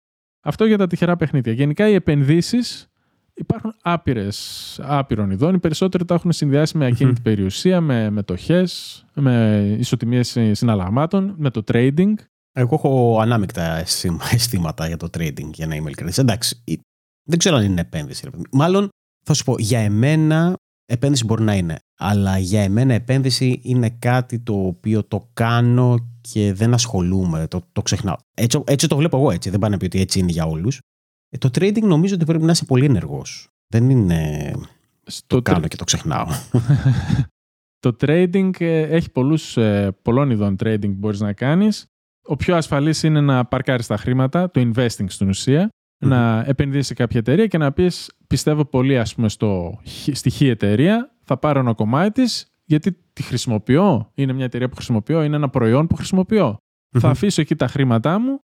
Αυτό 0.45 0.65
για 0.65 0.77
τα 0.77 0.87
τυχερά 0.87 1.15
παιχνίδια. 1.15 1.53
Γενικά 1.53 1.87
οι 1.87 1.93
επενδύσεις 1.93 2.88
υπάρχουν 3.39 3.75
άπειρες 3.81 4.79
άπειρων 4.83 5.31
ειδών. 5.31 5.53
Οι 5.53 5.59
περισσότεροι 5.59 6.05
τα 6.05 6.13
έχουν 6.13 6.31
συνδυάσει 6.31 6.77
με 6.77 6.85
ακίνητη 6.85 7.21
περιουσία, 7.21 7.81
με 7.81 8.09
μετοχές, 8.09 9.05
με 9.13 9.65
ισοτιμίες 9.79 10.37
συναλλαγμάτων, 10.51 11.33
με 11.37 11.49
το 11.49 11.63
trading. 11.71 12.13
Εγώ 12.51 12.75
έχω 12.75 13.19
ανάμεικτα 13.21 13.85
αισθήματα 14.31 14.87
για 14.87 14.97
το 14.97 15.07
trading, 15.17 15.49
για 15.53 15.67
να 15.67 15.75
είμαι 15.75 15.85
ειλικρινής. 15.85 16.17
Εντάξει, 16.17 16.63
δεν 17.23 17.37
ξέρω 17.37 17.55
αν 17.55 17.63
είναι 17.63 17.81
επένδυση. 17.81 18.29
Μάλλον 18.51 18.89
θα 19.25 19.33
σου 19.33 19.43
πω, 19.43 19.55
για 19.57 19.79
εμένα 19.79 20.55
επένδυση 20.85 21.25
μπορεί 21.25 21.43
να 21.43 21.55
είναι. 21.55 21.77
Αλλά 21.97 22.37
για 22.37 22.61
εμένα 22.61 22.93
επένδυση 22.93 23.59
είναι 23.63 23.89
κάτι 23.89 24.39
το 24.39 24.53
οποίο 24.53 25.03
το 25.03 25.29
κάνω 25.33 26.11
και 26.21 26.53
δεν 26.53 26.73
ασχολούμαι, 26.73 27.47
το, 27.47 27.61
το 27.71 27.81
ξεχνάω. 27.81 28.15
Έτσι, 28.33 28.63
έτσι 28.65 28.87
το 28.87 28.95
βλέπω 28.95 29.17
εγώ 29.17 29.31
έτσι, 29.31 29.49
δεν 29.49 29.59
πάνε 29.59 29.73
να 29.73 29.79
πει 29.79 29.85
ότι 29.85 29.99
έτσι 29.99 30.19
είναι 30.19 30.31
για 30.31 30.45
όλους. 30.45 30.79
Ε, 31.29 31.37
το 31.37 31.49
trading 31.53 31.81
νομίζω 31.81 32.15
ότι 32.15 32.25
πρέπει 32.25 32.43
να 32.43 32.51
είσαι 32.51 32.65
πολύ 32.65 32.85
ενεργός. 32.85 33.49
Δεν 33.67 33.89
είναι 33.89 34.51
Στο 35.03 35.35
το 35.35 35.41
κάνω 35.41 35.67
και 35.67 35.75
το 35.75 35.83
ξεχνάω. 35.83 36.27
το 37.85 37.95
trading 37.99 38.51
ε, 38.59 38.81
έχει 38.81 39.11
πολλούς, 39.11 39.57
ε, 39.57 39.97
πολλών 40.01 40.29
ειδών 40.29 40.55
trading 40.63 40.81
που 40.81 40.97
μπορείς 40.97 41.19
να 41.19 41.33
κάνεις. 41.33 41.85
Ο 42.27 42.35
πιο 42.35 42.55
ασφαλής 42.55 43.03
είναι 43.03 43.21
να 43.21 43.45
παρκάρεις 43.45 43.87
τα 43.87 43.97
χρήματα, 43.97 44.51
το 44.51 44.61
investing 44.61 45.05
στην 45.07 45.29
ουσία, 45.29 45.69
να 46.05 46.43
επενδύσεις 46.47 46.87
σε 46.87 46.93
κάποια 46.93 47.19
εταιρεία 47.19 47.47
και 47.47 47.57
να 47.57 47.71
πεις 47.71 48.11
πιστεύω 48.27 48.65
πολύ 48.65 48.97
ας 48.97 49.15
πούμε 49.15 49.29
στο, 49.29 49.79
στη 50.11 50.29
χ 50.29 50.41
εταιρεία, 50.41 51.15
θα 51.23 51.37
πάρω 51.37 51.59
ένα 51.59 51.73
κομμάτι 51.73 52.21
της 52.21 52.47
γιατί 52.65 52.97
τη 53.13 53.23
χρησιμοποιώ, 53.23 54.11
είναι 54.13 54.33
μια 54.33 54.45
εταιρεία 54.45 54.69
που 54.69 54.75
χρησιμοποιώ, 54.75 55.23
είναι 55.23 55.35
ένα 55.35 55.49
προϊόν 55.49 55.87
που 55.87 55.95
χρησιμοποιώ. 55.95 56.57
Θα 56.99 57.09
αφήσω 57.09 57.41
εκεί 57.41 57.55
τα 57.55 57.67
χρήματά 57.67 58.19
μου 58.19 58.39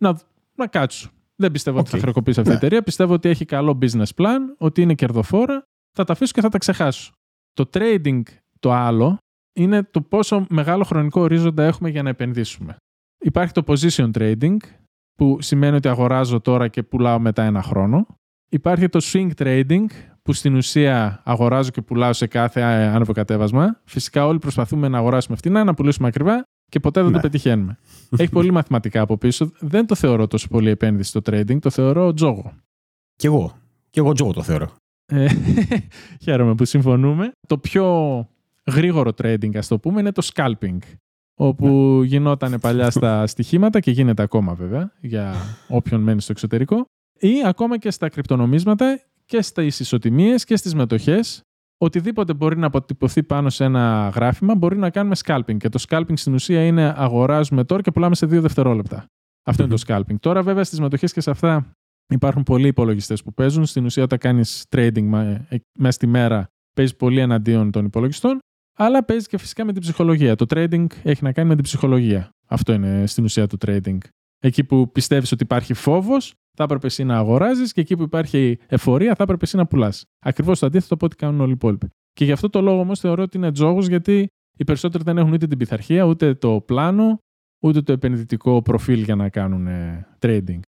να, 0.00 0.18
να 0.54 0.66
κάτσω. 0.66 1.10
Δεν 1.36 1.52
πιστεύω 1.52 1.78
ότι 1.78 1.90
θα 1.90 1.98
χρεοκοπήσει 1.98 2.40
αυτή 2.40 2.50
η 2.50 2.54
ναι. 2.54 2.58
εταιρεία. 2.58 2.82
Πιστεύω 2.82 3.12
ότι 3.12 3.28
έχει 3.28 3.44
καλό 3.44 3.78
business 3.80 4.14
plan, 4.16 4.38
ότι 4.58 4.82
είναι 4.82 4.94
κερδοφόρα. 4.94 5.62
Θα 5.96 6.04
τα 6.04 6.12
αφήσω 6.12 6.32
και 6.32 6.40
θα 6.40 6.48
τα 6.48 6.58
ξεχάσω. 6.58 7.12
Το 7.52 7.70
trading 7.72 8.22
το 8.60 8.72
άλλο 8.72 9.18
είναι 9.52 9.82
το 9.82 10.00
πόσο 10.00 10.46
μεγάλο 10.48 10.84
χρονικό 10.84 11.20
ορίζοντα 11.20 11.64
έχουμε 11.64 11.88
για 11.88 12.02
να 12.02 12.08
επενδύσουμε. 12.08 12.76
Υπάρχει 13.18 13.52
το 13.52 13.62
position 13.66 14.10
trading, 14.18 14.56
που 15.16 15.38
σημαίνει 15.40 15.76
ότι 15.76 15.88
αγοράζω 15.88 16.40
τώρα 16.40 16.68
και 16.68 16.82
πουλάω 16.82 17.18
μετά 17.18 17.42
ένα 17.42 17.62
χρόνο. 17.62 18.06
Υπάρχει 18.48 18.88
το 18.88 19.00
swing 19.02 19.30
trading, 19.38 19.86
που 20.22 20.32
στην 20.32 20.54
ουσία 20.54 21.22
αγοράζω 21.24 21.70
και 21.70 21.82
πουλάω 21.82 22.12
σε 22.12 22.26
κάθε 22.26 22.60
άνευο 22.62 23.12
κατέβασμα. 23.12 23.80
Φυσικά 23.84 24.26
όλοι 24.26 24.38
προσπαθούμε 24.38 24.88
να 24.88 24.98
αγοράσουμε 24.98 25.36
φτηνά, 25.36 25.64
να 25.64 25.74
πουλήσουμε 25.74 26.08
ακριβά 26.08 26.44
και 26.74 26.80
ποτέ 26.80 27.02
δεν 27.02 27.10
το 27.10 27.16
ναι. 27.16 27.22
πετυχαίνουμε. 27.22 27.78
Έχει 28.16 28.30
πολύ 28.30 28.50
μαθηματικά 28.50 29.00
από 29.00 29.16
πίσω. 29.16 29.52
Δεν 29.58 29.86
το 29.86 29.94
θεωρώ 29.94 30.26
τόσο 30.26 30.48
πολύ 30.48 30.70
επένδυση 30.70 31.08
στο 31.08 31.20
trading, 31.26 31.58
το 31.60 31.70
θεωρώ 31.70 32.14
τζόγο. 32.14 32.52
Κι 33.16 33.26
εγώ. 33.26 33.58
Κι 33.90 33.98
εγώ 33.98 34.12
τζόγο 34.12 34.32
το 34.32 34.42
θεωρώ. 34.42 34.72
Ε, 35.06 35.26
χαίρομαι 36.24 36.54
που 36.54 36.64
συμφωνούμε. 36.64 37.32
Το 37.48 37.58
πιο 37.58 37.86
γρήγορο 38.66 39.10
trading, 39.22 39.56
ας 39.56 39.68
το 39.68 39.78
πούμε, 39.78 40.00
είναι 40.00 40.12
το 40.12 40.28
scalping. 40.34 40.78
Όπου 41.34 41.66
ναι. 42.00 42.06
γινόταν 42.06 42.60
παλιά 42.60 42.90
στα 42.90 43.26
στοιχήματα 43.32 43.80
και 43.80 43.90
γίνεται 43.90 44.22
ακόμα 44.22 44.54
βέβαια 44.54 44.92
για 45.00 45.34
όποιον 45.68 46.00
μένει 46.00 46.20
στο 46.20 46.32
εξωτερικό 46.32 46.84
ή 47.18 47.32
ακόμα 47.46 47.78
και 47.78 47.90
στα 47.90 48.08
κρυπτονομίσματα 48.08 49.00
και 49.24 49.42
στις 49.42 49.80
ισοτιμίες 49.80 50.44
και 50.44 50.56
στις 50.56 50.74
μετοχές 50.74 51.40
οτιδήποτε 51.78 52.34
μπορεί 52.34 52.58
να 52.58 52.66
αποτυπωθεί 52.66 53.22
πάνω 53.22 53.50
σε 53.50 53.64
ένα 53.64 54.12
γράφημα 54.14 54.54
μπορεί 54.54 54.76
να 54.76 54.90
κάνουμε 54.90 55.14
scalping. 55.24 55.56
Και 55.56 55.68
το 55.68 55.84
scalping 55.88 56.18
στην 56.18 56.34
ουσία 56.34 56.66
είναι 56.66 56.94
αγοράζουμε 56.96 57.64
τώρα 57.64 57.82
και 57.82 57.90
πουλάμε 57.90 58.14
σε 58.14 58.26
δύο 58.26 58.40
δευτερόλεπτα. 58.40 59.06
Αυτό 59.46 59.62
είναι 59.62 59.74
το 59.76 59.82
scalping. 59.86 60.18
Τώρα, 60.20 60.42
βέβαια, 60.42 60.64
στις 60.64 60.80
μετοχές 60.80 61.12
και 61.12 61.20
σε 61.20 61.30
αυτά 61.30 61.72
υπάρχουν 62.12 62.42
πολλοί 62.42 62.66
υπολογιστές 62.66 63.22
που 63.22 63.34
παίζουν. 63.34 63.66
Στην 63.66 63.84
ουσία, 63.84 64.02
όταν 64.02 64.18
κάνεις 64.18 64.64
trading 64.76 65.12
ε, 65.48 65.56
μέσα 65.78 65.92
στη 65.92 66.06
μέρα, 66.06 66.46
παίζεις 66.74 66.96
πολύ 66.96 67.20
εναντίον 67.20 67.70
των 67.70 67.84
υπολογιστών, 67.84 68.38
αλλά 68.76 69.04
παίζεις 69.04 69.26
και 69.26 69.38
φυσικά 69.38 69.64
με 69.64 69.72
την 69.72 69.80
ψυχολογία. 69.80 70.36
Το 70.36 70.46
trading 70.48 70.86
έχει 71.02 71.24
να 71.24 71.32
κάνει 71.32 71.48
με 71.48 71.54
την 71.54 71.64
ψυχολογία. 71.64 72.28
Αυτό 72.46 72.72
είναι 72.72 73.06
στην 73.06 73.24
ουσία 73.24 73.46
το 73.46 73.56
trading. 73.66 73.98
Εκεί 74.38 74.64
που 74.64 74.92
πιστεύεις 74.92 75.32
ότι 75.32 75.42
υπάρχει 75.42 75.74
φόβος, 75.74 76.34
θα 76.56 76.64
έπρεπε 76.64 76.86
εσύ 76.86 77.04
να 77.04 77.16
αγοράζεις 77.16 77.72
και 77.72 77.80
εκεί 77.80 77.96
που 77.96 78.02
υπάρχει 78.02 78.58
εφορία, 78.66 79.14
θα 79.14 79.22
έπρεπε 79.22 79.44
εσύ 79.44 79.56
να 79.56 79.66
πουλάς. 79.66 80.04
Ακριβώς 80.18 80.58
το 80.58 80.66
αντίθετο 80.66 80.94
από 80.94 81.06
ό,τι 81.06 81.16
κάνουν 81.16 81.40
όλοι 81.40 81.50
οι 81.50 81.54
υπόλοιποι. 81.54 81.88
Και 82.12 82.24
γι' 82.24 82.32
αυτό 82.32 82.50
το 82.50 82.60
λόγο 82.60 82.80
όμως 82.80 83.00
θεωρώ 83.00 83.22
ότι 83.22 83.36
είναι 83.36 83.52
τζόγος, 83.52 83.86
γιατί 83.86 84.26
οι 84.56 84.64
περισσότεροι 84.64 85.04
δεν 85.04 85.18
έχουν 85.18 85.32
ούτε 85.32 85.46
την 85.46 85.58
πειθαρχία, 85.58 86.04
ούτε 86.04 86.34
το 86.34 86.60
πλάνο, 86.60 87.18
ούτε 87.62 87.82
το 87.82 87.92
επενδυτικό 87.92 88.62
προφίλ 88.62 89.02
για 89.02 89.14
να 89.14 89.28
κάνουν 89.28 89.66
ε, 89.66 90.06
trading. 90.20 90.60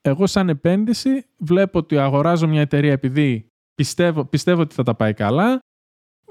Εγώ, 0.00 0.26
σαν 0.26 0.48
επένδυση, 0.48 1.26
βλέπω 1.38 1.78
ότι 1.78 1.98
αγοράζω 1.98 2.46
μια 2.46 2.60
εταιρεία 2.60 2.92
επειδή 2.92 3.46
πιστεύω, 3.74 4.24
πιστεύω 4.24 4.60
ότι 4.60 4.74
θα 4.74 4.82
τα 4.82 4.94
πάει 4.94 5.14
καλά, 5.14 5.58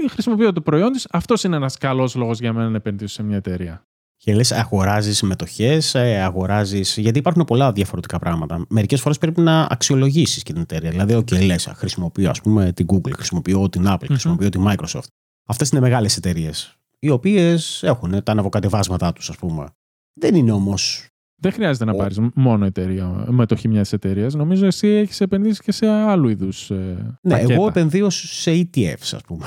χρησιμοποιώ 0.09 0.53
το 0.53 0.61
προϊόν 0.61 0.91
της. 0.91 1.07
Αυτός 1.11 1.43
είναι 1.43 1.55
ένας 1.55 1.77
καλός 1.77 2.15
λόγος 2.15 2.39
για 2.39 2.53
μένα 2.53 2.69
να 2.69 2.77
επενδύσω 2.77 3.13
σε 3.13 3.23
μια 3.23 3.37
εταιρεία. 3.37 3.83
Και 4.23 4.33
λες, 4.33 4.51
αγοράζεις 4.51 5.17
συμμετοχές, 5.17 5.95
ε, 5.95 6.21
αγοράζεις. 6.21 6.97
Γιατί 6.97 7.19
υπάρχουν 7.19 7.43
πολλά 7.43 7.71
διαφορετικά 7.71 8.19
πράγματα. 8.19 8.65
Μερικές 8.69 9.01
φορές 9.01 9.17
πρέπει 9.17 9.41
να 9.41 9.67
αξιολογήσεις 9.69 10.43
και 10.43 10.53
την 10.53 10.61
εταιρεία. 10.61 10.89
Δηλαδή, 10.89 11.15
OK, 11.15 11.45
λες, 11.45 11.71
χρησιμοποιώ 11.75 12.29
ας 12.29 12.41
πούμε, 12.41 12.71
την 12.71 12.85
Google, 12.89 13.11
χρησιμοποιώ 13.15 13.69
την 13.69 13.83
Apple, 13.87 14.05
χρησιμοποιώ 14.05 14.49
την 14.49 14.65
Microsoft. 14.67 15.07
Αυτές 15.45 15.69
είναι 15.69 15.81
μεγάλες 15.81 16.17
εταιρείες. 16.17 16.77
Οι 16.99 17.09
οποίες 17.09 17.83
έχουν 17.83 18.23
τα 18.23 18.31
αναβοκατεβάσματά 18.31 19.13
τους, 19.13 19.29
ας 19.29 19.35
πούμε. 19.35 19.65
Δεν 20.13 20.35
είναι 20.35 20.51
όμως. 20.51 21.07
Δεν 21.35 21.51
χρειάζεται 21.51 21.85
να 21.85 21.95
πάρεις 21.95 22.19
μόνο 22.33 22.65
εταιρεία, 22.65 23.25
μετοχή 23.27 23.67
μιας 23.67 23.93
εταιρείας. 23.93 24.33
Νομίζω 24.33 24.65
εσύ 24.65 24.87
έχεις 24.87 25.21
επενδύσει 25.21 25.61
και 25.61 25.71
σε 25.71 25.87
άλλου 25.87 26.29
είδους. 26.29 26.71
Ε, 26.71 27.17
ναι, 27.21 27.39
εγώ 27.39 27.67
επενδύω 27.67 28.09
σε 28.09 28.51
ETFs, 28.51 29.11
ας 29.11 29.21
πούμε. 29.27 29.45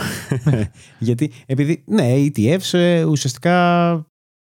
Γιατί, 0.98 1.32
επειδή, 1.46 1.84
ναι, 1.86 2.14
ETFs 2.16 2.78
ε, 2.78 3.04
ουσιαστικά 3.04 4.06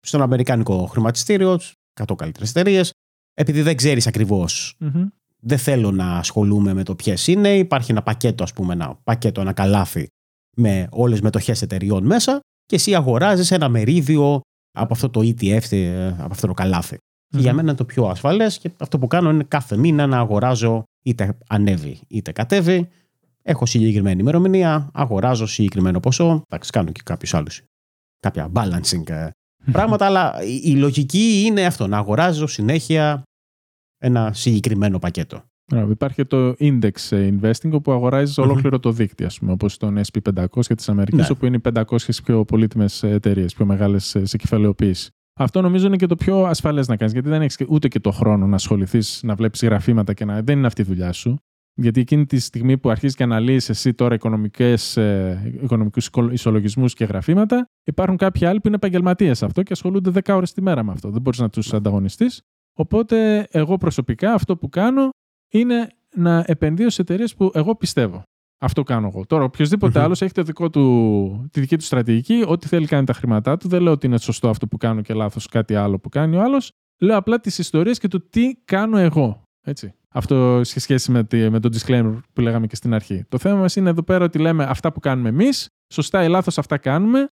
στον 0.03 0.21
Αμερικάνικο 0.21 0.85
χρηματιστήριο, 0.85 1.59
100 1.93 2.15
καλύτερες 2.15 2.49
εταιρείες. 2.49 2.91
Επειδή 3.33 3.61
δεν 3.61 3.75
ξέρεις 3.75 4.07
δεν 5.45 5.57
θέλω 5.57 5.91
να 5.91 6.17
ασχολούμαι 6.17 6.73
με 6.73 6.83
το 6.83 6.95
ποιες 6.95 7.27
είναι. 7.27 7.57
Υπάρχει 7.57 7.91
ένα 7.91 8.03
πακέτο, 8.03 8.43
ας 8.43 8.53
πούμε, 8.53 8.73
ένα 8.73 8.99
πακέτο, 9.03 9.41
ένα 9.41 9.53
καλάθι 9.53 10.07
με 10.55 10.87
όλες 10.91 11.13
τις 11.13 11.21
μετοχές 11.21 11.61
εταιριών 11.61 12.05
μέσα 12.05 12.39
και 12.65 12.75
εσύ 12.75 12.95
αγοράζεις 12.95 13.51
ένα 13.51 13.69
μερίδιο 13.69 14.41
από 14.71 14.93
αυτό 14.93 15.09
το 15.09 15.19
ETF, 15.19 15.71
ε, 15.71 16.07
από 16.07 16.31
αυτό 16.31 16.47
το 16.47 16.53
καλαθι 16.53 16.97
Και 17.27 17.39
για 17.39 17.53
μένα 17.53 17.67
είναι 17.67 17.77
το 17.77 17.85
πιο 17.85 18.05
ασφαλές 18.05 18.57
και 18.57 18.71
αυτό 18.77 18.99
που 18.99 19.07
κάνω 19.07 19.29
είναι 19.29 19.43
κάθε 19.43 19.77
μήνα 19.77 20.07
να 20.07 20.17
αγοράζω 20.17 20.83
είτε 21.03 21.37
ανέβει 21.47 21.99
είτε 22.07 22.31
κατέβει. 22.31 22.89
Έχω 23.41 23.65
συγκεκριμένη 23.65 24.21
ημερομηνία, 24.21 24.89
αγοράζω 24.93 25.45
συγκεκριμένο 25.45 25.99
ποσό. 25.99 26.41
Εντάξει, 26.47 26.71
κάνω 26.71 26.91
και 26.91 27.01
κάποιους 27.05 27.33
άλλους. 27.33 27.61
Κάποια 28.19 28.51
balancing 28.53 29.09
ε, 29.09 29.29
πράγματα, 29.71 30.05
αλλά 30.05 30.33
η 30.63 30.75
λογική 30.75 31.43
είναι 31.45 31.65
αυτό, 31.65 31.87
να 31.87 31.97
αγοράζω 31.97 32.47
συνέχεια 32.47 33.23
ένα 33.97 34.33
συγκεκριμένο 34.33 34.99
πακέτο. 34.99 35.43
Υπάρχει 35.89 36.25
το 36.25 36.55
index 36.59 36.91
investing 37.09 37.71
όπου 37.71 37.91
αγοράζεις 37.91 38.37
ολόκληρο 38.37 38.79
το 38.79 38.91
δίκτυο, 38.91 39.25
ας 39.25 39.39
πούμε, 39.39 39.51
όπως 39.51 39.77
τον 39.77 40.01
SP500 40.11 40.45
της 40.75 40.89
Αμερικής, 40.89 41.19
ναι. 41.19 41.27
όπου 41.31 41.45
είναι 41.45 41.55
οι 41.55 41.61
500 41.73 41.97
πιο 42.23 42.45
πολύτιμες 42.45 43.03
εταιρείες, 43.03 43.53
πιο 43.53 43.65
μεγάλες 43.65 44.15
σε 44.23 44.37
κεφαλαιοποίηση. 44.37 45.09
Αυτό 45.39 45.61
νομίζω 45.61 45.87
είναι 45.87 45.95
και 45.95 46.05
το 46.05 46.15
πιο 46.15 46.43
ασφαλές 46.43 46.87
να 46.87 46.97
κάνεις, 46.97 47.13
γιατί 47.13 47.29
δεν 47.29 47.41
έχεις 47.41 47.57
ούτε 47.67 47.87
και 47.87 47.99
το 47.99 48.11
χρόνο 48.11 48.47
να 48.47 48.55
ασχοληθείς, 48.55 49.19
να 49.23 49.35
βλέπεις 49.35 49.63
γραφήματα 49.63 50.13
και 50.13 50.25
να. 50.25 50.41
Δεν 50.41 50.57
είναι 50.57 50.67
αυτή 50.67 50.81
η 50.81 50.85
δουλειά 50.85 51.11
σου. 51.11 51.37
Γιατί 51.75 51.99
εκείνη 51.99 52.25
τη 52.25 52.39
στιγμή 52.39 52.77
που 52.77 52.89
αρχίζει 52.89 53.15
και 53.15 53.23
αναλύεις 53.23 53.69
εσύ 53.69 53.93
τώρα 53.93 54.15
οικονομικές, 54.15 54.97
ε, 54.97 55.57
οικονομικούς 55.61 56.09
ισολογισμούς 56.31 56.93
και 56.93 57.05
γραφήματα, 57.05 57.65
υπάρχουν 57.83 58.17
κάποιοι 58.17 58.45
άλλοι 58.47 58.59
που 58.59 58.67
είναι 58.67 58.75
επαγγελματίες 58.75 59.43
αυτό 59.43 59.63
και 59.63 59.73
ασχολούνται 59.73 60.09
10 60.09 60.35
ώρες 60.35 60.53
τη 60.53 60.61
μέρα 60.61 60.83
με 60.83 60.91
αυτό. 60.91 61.09
Δεν 61.09 61.21
μπορείς 61.21 61.39
να 61.39 61.49
τους 61.49 61.73
ανταγωνιστείς. 61.73 62.41
Οπότε 62.73 63.47
εγώ 63.51 63.77
προσωπικά 63.77 64.33
αυτό 64.33 64.57
που 64.57 64.69
κάνω 64.69 65.09
είναι 65.51 65.89
να 66.15 66.43
επενδύω 66.47 66.89
σε 66.89 67.01
εταιρείες 67.01 67.35
που 67.35 67.51
εγώ 67.53 67.75
πιστεύω. 67.75 68.23
Αυτό 68.61 68.83
κάνω 68.83 69.07
εγώ. 69.07 69.25
Τώρα, 69.25 69.43
οποιοδήποτε 69.43 69.99
άλλος 69.99 70.21
έχει 70.21 70.33
το 70.33 70.43
δικό 70.43 70.69
του, 70.69 71.47
τη 71.51 71.59
δική 71.59 71.77
του 71.77 71.83
στρατηγική, 71.83 72.43
ό,τι 72.47 72.67
θέλει 72.67 72.85
κάνει 72.85 73.05
τα 73.05 73.13
χρήματά 73.13 73.57
του. 73.57 73.67
Δεν 73.67 73.81
λέω 73.81 73.91
ότι 73.91 74.05
είναι 74.05 74.17
σωστό 74.17 74.49
αυτό 74.49 74.67
που 74.67 74.77
κάνω 74.77 75.01
και 75.01 75.13
λάθος 75.13 75.47
κάτι 75.47 75.75
άλλο 75.75 75.99
που 75.99 76.09
κάνει 76.09 76.35
ο 76.35 76.41
άλλος. 76.41 76.71
Λέω 76.99 77.17
απλά 77.17 77.39
τις 77.39 77.57
ιστορίες 77.57 77.99
και 77.99 78.07
το 78.07 78.21
τι 78.29 78.55
κάνω 78.65 78.97
εγώ. 78.97 79.43
Έτσι. 79.61 79.93
Αυτό 80.13 80.61
σε 80.63 80.79
σχέση 80.79 81.11
με, 81.11 81.23
τη, 81.23 81.49
με 81.49 81.59
το 81.59 81.69
disclaimer 81.73 82.19
που 82.33 82.41
λέγαμε 82.41 82.67
και 82.67 82.75
στην 82.75 82.93
αρχή. 82.93 83.25
Το 83.29 83.37
θέμα 83.37 83.59
μας 83.59 83.75
είναι 83.75 83.89
εδώ 83.89 84.03
πέρα 84.03 84.25
ότι 84.25 84.39
λέμε 84.39 84.63
αυτά 84.63 84.91
που 84.91 84.99
κάνουμε 84.99 85.29
εμείς, 85.29 85.69
σωστά 85.93 86.23
ή 86.23 86.27
λάθος 86.27 86.57
αυτά 86.57 86.77
κάνουμε. 86.77 87.27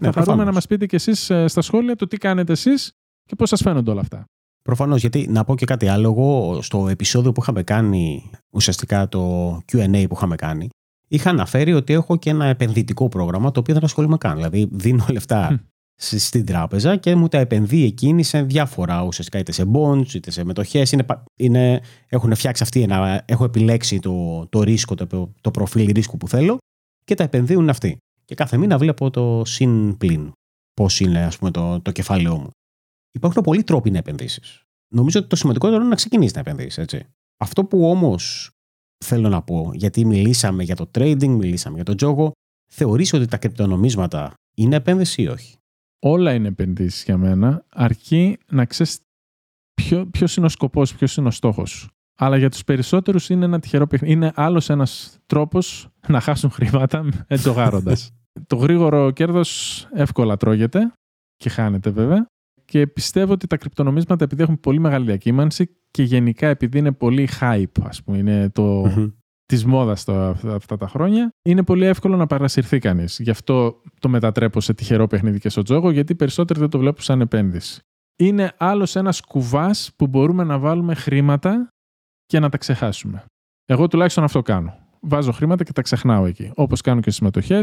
Ναι, 0.00 0.12
θα 0.12 0.22
χαρούμε 0.22 0.44
να 0.44 0.52
μας 0.52 0.66
πείτε 0.66 0.86
κι 0.86 0.94
εσείς 0.94 1.30
ε, 1.30 1.46
στα 1.48 1.62
σχόλια 1.62 1.96
το 1.96 2.06
τι 2.06 2.16
κάνετε 2.16 2.52
εσείς 2.52 2.92
και 3.24 3.34
πώς 3.36 3.48
σας 3.48 3.60
φαίνονται 3.60 3.90
όλα 3.90 4.00
αυτά. 4.00 4.24
Προφανώς, 4.62 5.00
γιατί 5.00 5.26
να 5.30 5.44
πω 5.44 5.56
και 5.56 5.64
κάτι 5.64 5.88
άλλο. 5.88 6.08
Εγώ 6.08 6.58
στο 6.62 6.88
επεισόδιο 6.88 7.32
που 7.32 7.40
είχαμε 7.42 7.62
κάνει, 7.62 8.30
ουσιαστικά 8.50 9.08
το 9.08 9.52
QA 9.72 10.04
που 10.08 10.14
είχαμε 10.14 10.36
κάνει, 10.36 10.68
είχα 11.08 11.30
αναφέρει 11.30 11.72
ότι 11.72 11.92
έχω 11.92 12.16
και 12.16 12.30
ένα 12.30 12.46
επενδυτικό 12.46 13.08
πρόγραμμα 13.08 13.50
το 13.50 13.60
οποίο 13.60 13.74
δεν 13.74 13.84
ασχολούμαι 13.84 14.16
καν. 14.16 14.34
Δηλαδή, 14.34 14.68
δίνω 14.72 15.06
λεφτά 15.10 15.60
στην 15.96 16.46
τράπεζα 16.46 16.96
και 16.96 17.14
μου 17.14 17.28
τα 17.28 17.38
επενδύει 17.38 17.84
εκείνη 17.86 18.22
σε 18.22 18.42
διάφορα 18.42 19.02
ουσιαστικά 19.02 19.38
είτε 19.38 19.52
σε 19.52 19.64
bonds 19.74 20.14
είτε 20.14 20.30
σε 20.30 20.44
μετοχές. 20.44 20.92
Είναι, 20.92 21.06
είναι, 21.36 21.82
έχουν 22.08 22.34
φτιάξει 22.34 22.62
αυτοί 22.62 22.82
ένα. 22.82 23.22
Έχω 23.26 23.44
επιλέξει 23.44 23.98
το, 23.98 24.46
το 24.46 24.62
ρίσκο, 24.62 24.94
το, 24.94 25.32
το 25.40 25.50
προφίλ 25.50 25.92
ρίσκου 25.92 26.16
που 26.16 26.28
θέλω 26.28 26.58
και 27.04 27.14
τα 27.14 27.24
επενδύουν 27.24 27.68
αυτοί. 27.68 27.96
Και 28.24 28.34
κάθε 28.34 28.56
μήνα 28.56 28.78
βλέπω 28.78 29.10
το 29.10 29.42
συν 29.44 29.96
πλήν. 29.96 30.32
Πώς 30.74 31.00
είναι, 31.00 31.24
ας 31.24 31.38
πούμε, 31.38 31.50
το, 31.50 31.80
το 31.80 31.90
κεφάλαιό 31.90 32.38
μου. 32.38 32.50
Υπάρχουν 33.12 33.42
πολλοί 33.42 33.62
τρόποι 33.62 33.90
να 33.90 33.98
επενδύσεις. 33.98 34.62
Νομίζω 34.94 35.18
ότι 35.18 35.28
το 35.28 35.36
σημαντικότερο 35.36 35.80
είναι 35.80 35.88
να 35.88 35.94
ξεκινήσεις 35.94 36.34
να 36.34 36.40
επενδύσεις, 36.40 36.78
έτσι. 36.78 37.06
Αυτό 37.36 37.64
που 37.64 37.88
όμως 37.90 38.50
θέλω 39.04 39.28
να 39.28 39.42
πω, 39.42 39.70
γιατί 39.74 40.04
μιλήσαμε 40.04 40.62
για 40.62 40.76
το 40.76 40.90
trading, 40.94 41.26
μιλήσαμε 41.26 41.74
για 41.74 41.84
το 41.84 41.94
τζόγο, 41.94 42.32
θεωρείς 42.74 43.12
ότι 43.12 43.26
τα 43.26 43.36
κρυπτονομίσματα 43.36 44.34
είναι 44.56 44.76
επένδυση 44.76 45.22
ή 45.22 45.28
όχι; 45.28 45.56
Όλα 46.04 46.34
είναι 46.34 46.48
επενδύσεις 46.48 47.04
για 47.04 47.16
μένα, 47.16 47.64
αρκεί 47.68 48.38
να 48.50 48.64
ξέρεις 48.64 49.00
ποιο 49.74 50.06
ποιος 50.06 50.36
είναι 50.36 50.46
ο 50.46 50.48
σκοπός, 50.48 50.94
ποιος 50.94 51.16
είναι 51.16 51.28
ο 51.28 51.30
στόχος. 51.30 51.90
Αλλά 52.18 52.36
για 52.36 52.50
τους 52.50 52.64
περισσότερους 52.64 53.28
είναι 53.28 53.44
ένα 53.44 53.58
τυχερό 53.60 53.86
παιχνίδι. 53.86 54.14
Είναι 54.14 54.32
άλλος 54.34 54.70
ένας 54.70 55.18
τρόπος 55.26 55.88
να 56.08 56.20
χάσουν 56.20 56.50
χρήματα 56.50 57.08
τζογάροντα. 57.28 57.96
το 58.46 58.56
γρήγορο 58.56 59.10
κέρδος 59.10 59.80
εύκολα 59.92 60.36
τρώγεται 60.36 60.92
και 61.36 61.48
χάνεται 61.48 61.90
βέβαια. 61.90 62.26
Και 62.64 62.86
πιστεύω 62.86 63.32
ότι 63.32 63.46
τα 63.46 63.56
κρυπτονομίσματα 63.56 64.24
επειδή 64.24 64.42
έχουν 64.42 64.60
πολύ 64.60 64.78
μεγάλη 64.78 65.04
διακύμανση 65.04 65.76
και 65.90 66.02
γενικά 66.02 66.48
επειδή 66.48 66.78
είναι 66.78 66.92
πολύ 66.92 67.28
hype, 67.40 67.82
ας 67.82 68.02
πούμε, 68.02 68.18
είναι 68.18 68.50
το, 68.50 68.84
mm-hmm. 68.84 69.12
Της 69.46 69.64
μόδας 69.64 70.08
αυτά 70.44 70.76
τα 70.76 70.88
χρόνια, 70.88 71.30
είναι 71.42 71.64
πολύ 71.64 71.84
εύκολο 71.84 72.16
να 72.16 72.26
παρασυρθεί 72.26 72.78
κανείς. 72.78 73.18
Γι' 73.18 73.30
αυτό 73.30 73.80
το 73.98 74.08
μετατρέπω 74.08 74.60
σε 74.60 74.74
τυχερό 74.74 75.06
παιχνίδι 75.06 75.38
και 75.38 75.48
στο 75.48 75.62
τζόγο, 75.62 75.90
γιατί 75.90 76.14
περισσότεροι 76.14 76.60
δεν 76.60 76.68
το 76.68 76.78
βλέπουν 76.78 77.02
σαν 77.02 77.20
επένδυση. 77.20 77.80
Είναι 78.18 78.52
άλλος 78.56 78.96
ένας 78.96 79.20
κουβάς 79.20 79.90
που 79.96 80.06
μπορούμε 80.06 80.44
να 80.44 80.58
βάλουμε 80.58 80.94
χρήματα 80.94 81.68
και 82.26 82.38
να 82.38 82.48
τα 82.48 82.58
ξεχάσουμε. 82.58 83.24
Εγώ 83.64 83.88
τουλάχιστον 83.88 84.24
αυτό 84.24 84.42
κάνω. 84.42 84.76
Βάζω 85.00 85.32
χρήματα 85.32 85.64
και 85.64 85.72
τα 85.72 85.82
ξεχνάω 85.82 86.26
εκεί. 86.26 86.50
Όπως 86.54 86.80
κάνω 86.80 87.00
και 87.00 87.10
στις 87.10 87.22
μετοχέ, 87.22 87.60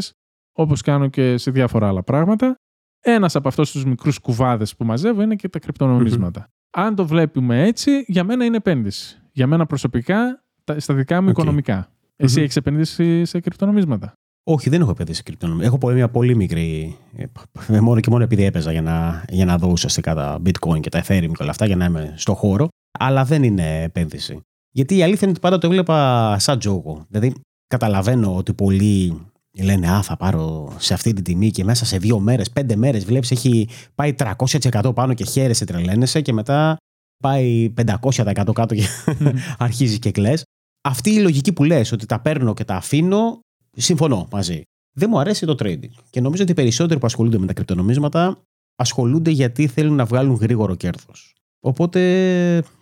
όπως 0.57 0.81
κάνω 0.81 1.07
και 1.07 1.37
σε 1.37 1.51
διάφορα 1.51 1.87
άλλα 1.87 2.03
πράγματα. 2.03 2.55
Ένας 2.99 3.35
από 3.35 3.47
αυτούς 3.47 3.71
τους 3.71 3.85
μικρούς 3.85 4.19
κουβάδες 4.19 4.75
που 4.75 4.85
μαζεύω 4.85 5.21
είναι 5.21 5.35
και 5.35 5.49
τα 5.49 5.59
κρυπτονομίσματα. 5.59 6.47
Αν 6.69 6.95
το 6.95 7.07
βλέπουμε 7.07 7.63
έτσι, 7.63 8.03
για 8.07 8.23
μένα 8.23 8.45
είναι 8.45 8.57
επένδυση. 8.57 9.21
Για 9.31 9.47
μένα 9.47 9.65
προσωπικά, 9.65 10.43
στα 10.77 10.93
δικά 10.93 11.21
μου 11.21 11.27
okay. 11.27 11.31
οικονομικά. 11.31 11.89
Εσύ 12.15 12.41
έχεις 12.41 12.55
επενδύσει 12.55 13.25
σε 13.25 13.39
κρυπτονομίσματα; 13.39 14.13
Όχι, 14.43 14.69
δεν 14.69 14.81
έχω 14.81 14.89
επενδύσει 14.89 15.17
σε 15.17 15.23
κρυπτονομίσματα. 15.23 15.77
Έχω 15.77 15.93
μια 15.93 16.09
πολύ 16.09 16.35
μικρή. 16.35 16.97
Ε, 17.15 17.79
μόνο 17.79 17.99
και 17.99 18.09
μόνο 18.09 18.23
επειδή 18.23 18.43
έπαιζα 18.43 18.71
για 18.71 18.81
να, 18.81 19.25
για 19.29 19.45
να 19.45 19.57
δω 19.57 19.67
ουσιαστικά 19.67 20.13
τα 20.15 20.41
bitcoin 20.45 20.79
και 20.79 20.89
τα 20.89 21.03
ethereum 21.03 21.31
και 21.31 21.41
όλα 21.41 21.51
αυτά 21.51 21.65
για 21.65 21.75
να 21.75 21.85
είμαι 21.85 22.13
στο 22.17 22.33
χώρο. 22.33 22.67
Αλλά 22.99 23.23
δεν 23.23 23.43
είναι 23.43 23.81
επένδυση. 23.83 24.39
Γιατί 24.71 24.97
η 24.97 25.03
αλήθεια 25.03 25.19
είναι 25.21 25.31
ότι 25.31 25.39
πάντα 25.39 25.57
το 25.57 25.67
έβλεπα 25.67 26.35
σαν 26.39 26.59
τζόγο. 26.59 27.05
Δηλαδή, 27.09 27.33
καταλαβαίνω 27.67 28.35
ότι 28.35 28.53
πολλοί 28.53 29.21
λένε 29.63 29.91
Α, 29.91 30.01
θα 30.01 30.17
πάρω 30.17 30.73
σε 30.77 30.93
αυτή 30.93 31.13
την 31.13 31.23
τιμή 31.23 31.51
και 31.51 31.63
μέσα 31.63 31.85
σε 31.85 31.97
δύο 31.97 32.19
μέρες, 32.19 32.49
πέντε 32.49 32.75
μέρες 32.75 33.05
βλέπεις 33.05 33.31
έχει 33.31 33.67
πάει 33.95 34.15
300% 34.17 34.91
πάνω 34.95 35.13
και 35.13 35.25
χαίρεσαι, 35.25 35.65
τρελαίνεσαι 35.65 36.21
και 36.21 36.33
μετά 36.33 36.77
πάει 37.23 37.73
500% 38.11 38.31
κάτω 38.53 38.75
και 38.75 38.87
αρχίζεις 39.57 39.99
και 39.99 40.11
κλε. 40.11 40.33
Αυτή 40.89 41.09
η 41.09 41.19
λογική 41.19 41.53
που 41.53 41.63
λες 41.63 41.91
ότι 41.91 42.05
τα 42.05 42.19
παίρνω 42.19 42.53
και 42.53 42.63
τα 42.63 42.75
αφήνω, 42.75 43.39
συμφωνώ 43.71 44.27
μαζί. 44.31 44.61
Δεν 44.91 45.09
μου 45.11 45.19
αρέσει 45.19 45.45
το 45.45 45.55
trading. 45.59 45.89
Και 46.09 46.21
νομίζω 46.21 46.43
ότι 46.43 46.51
οι 46.51 46.55
περισσότεροι 46.55 46.99
που 46.99 47.05
ασχολούνται 47.05 47.37
με 47.37 47.45
τα 47.45 47.53
κρυπτονομίσματα 47.53 48.41
ασχολούνται 48.75 49.29
γιατί 49.29 49.67
θέλουν 49.67 49.95
να 49.95 50.05
βγάλουν 50.05 50.35
γρήγορο 50.35 50.75
κέρδος. 50.75 51.35
Οπότε 51.59 51.99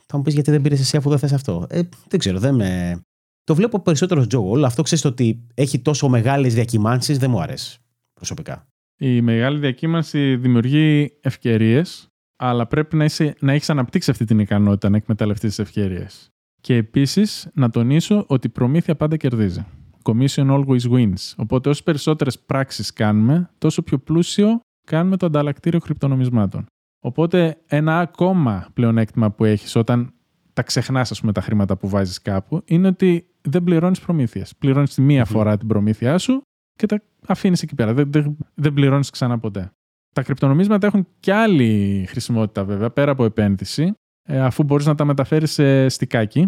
θα 0.06 0.18
μου 0.18 0.24
πεις 0.24 0.34
γιατί 0.34 0.52
δεν 0.52 0.62
πήρες 0.62 0.80
εσύ 0.80 0.98
αφού 0.98 1.10
δεν 1.10 1.20
θες 1.20 1.34
αυτό. 1.34 1.66
Ε, 1.70 1.82
δεν 2.08 2.20
ξέρω, 2.20 2.40
δεν 2.40 2.56
με, 2.56 3.02
το 3.44 3.56
βλέπω 3.56 3.80
περισσότερο 3.80 4.28
τζόγο. 4.28 4.50
Όλο 4.50 4.66
αυτό 4.66 4.82
ξέρεις 4.82 5.06
ότι 5.06 5.48
έχει 5.54 5.80
τόσο 5.80 6.10
μεγάλες 6.10 6.54
διακυμάνσεις, 6.54 7.18
δεν 7.18 7.30
μου 7.30 7.42
αρέσει 7.42 7.80
προσωπικά. 8.14 8.68
Η 8.98 9.22
μεγάλη 9.22 9.60
διακύμανση 9.60 10.36
δημιουργεί 10.36 11.18
ευκαιρίες, 11.22 12.08
αλλά 12.36 12.68
πρέπει 12.68 12.96
να, 12.96 13.04
είσαι, 13.04 13.36
να 13.40 13.54
έχεις 13.54 13.70
αναπτύξει 13.70 14.12
αυτή 14.12 14.26
την 14.26 14.40
ικανότητα 14.40 14.90
να 14.90 14.98
εκμεταλλευτείς 14.98 15.50
τις 15.50 15.60
ευκαιρίες. 15.60 16.32
Και 16.68 16.76
επίσης 16.76 17.50
να 17.54 17.70
τονίσω 17.70 18.24
ότι 18.28 18.48
η 18.48 18.50
προμήθεια 18.50 18.96
πάντα 18.96 19.18
κερδίζει. 19.18 19.66
Commission 20.04 20.48
always 20.50 20.92
wins. 20.92 21.34
Οπότε 21.36 21.70
όσο 21.70 21.84
περισσότερες 21.84 22.40
πράξεις 22.40 22.94
κάνουμε, 22.94 23.50
τόσο 23.58 23.82
πιο 23.82 23.98
πλούσιο 23.98 24.60
κάνουμε 24.88 25.18
το 25.18 25.26
ανταλλακτήριο 25.26 25.80
κρυπτονομισμάτων. 25.80 26.66
Οπότε 27.00 27.58
ένα 27.68 28.00
ακόμα 28.00 28.68
πλεονέκτημα 28.74 29.32
που 29.32 29.46
έχεις 29.46 29.76
όταν 29.76 30.14
τα 30.54 30.64
ξεχνάς, 30.64 31.12
ας 31.12 31.20
πούμε, 31.20 31.32
τα 31.32 31.42
χρήματα 31.42 31.78
που 31.78 31.90
βάζεις 31.90 32.22
κάπου, 32.22 32.62
είναι 32.66 32.88
ότι 32.88 33.28
δεν 33.42 33.64
πληρώνεις 33.64 34.00
προμήθειες. 34.00 34.56
Πληρώνεις 34.56 34.94
τη 34.94 35.02
μία 35.02 35.26
φορά 35.26 35.58
την 35.58 35.68
προμήθειά 35.68 36.18
σου 36.18 36.42
και 36.74 36.86
τα 36.86 37.02
αφήνεις 37.28 37.62
εκεί 37.62 37.76
πέρα. 37.76 37.94
Δεν, 37.94 38.12
δεν, 38.12 38.38
δεν 38.54 38.74
πληρώνεις 38.74 39.10
ξανά 39.10 39.40
ποτέ. 39.40 39.72
Τα 40.16 40.24
κρυπτονομίσματα 40.24 40.88
έχουν 40.88 41.08
και 41.20 41.34
άλλη 41.34 42.06
χρησιμότητα 42.10 42.64
βέβαια, 42.64 42.90
πέρα 42.90 43.12
από 43.12 43.26
επένδυση, 43.26 43.94
ε, 44.30 44.40
αφού 44.40 44.64
μπορείς 44.64 44.86
να 44.86 44.96
τα 44.96 45.06
μεταφέρεις 45.06 45.52
σε 45.52 45.90
στικάκι 45.90 46.48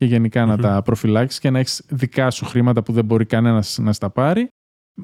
και 0.00 0.06
γενικά 0.06 0.46
να 0.46 0.56
τα 0.56 0.82
προφυλάξεις 0.82 1.40
και 1.40 1.50
να 1.50 1.58
έχεις 1.58 1.84
δικά 1.88 2.30
σου 2.30 2.44
χρήματα 2.44 2.82
που 2.82 2.92
δεν 2.92 3.04
μπορεί 3.04 3.26
κανένας 3.26 3.78
να 3.78 3.92
στα 3.92 4.10
πάρει. 4.10 4.48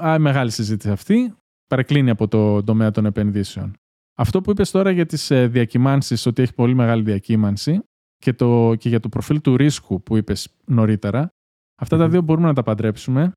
Α, 0.03 0.19
μεγάλη 0.19 0.51
συζήτηση 0.51 0.91
αυτή. 0.91 1.35
Παρεκκλίνει 1.67 2.11
από 2.11 2.29
το 2.29 2.63
τομέα 2.63 2.91
των 2.91 3.07
επενδύσεων. 3.07 3.73
Αυτό 4.19 4.41
που 4.41 4.51
είπες 4.51 4.71
τώρα 4.71 4.91
για 4.91 5.07
τις 5.07 5.31
ε, 5.31 5.47
διακυμάνσεις, 5.47 6.27
ότι 6.27 6.43
έχει 6.43 6.55
πολύ 6.55 6.75
μεγάλη 6.75 7.03
διακύμανση, 7.03 7.81
και, 8.17 8.33
το, 8.33 8.75
και 8.75 8.89
για 8.89 9.01
το 9.01 9.09
προφίλ 9.09 9.41
του 9.41 9.57
ρίσκου 9.57 10.03
που 10.03 10.17
είπες 10.17 10.49
νωρίτερα, 10.65 11.29
τα 11.89 12.09
δύο 12.09 12.23
μπορούμε 12.23 12.47
να 12.47 12.55
τα 12.55 12.63
παντρέψουμε, 12.63 13.33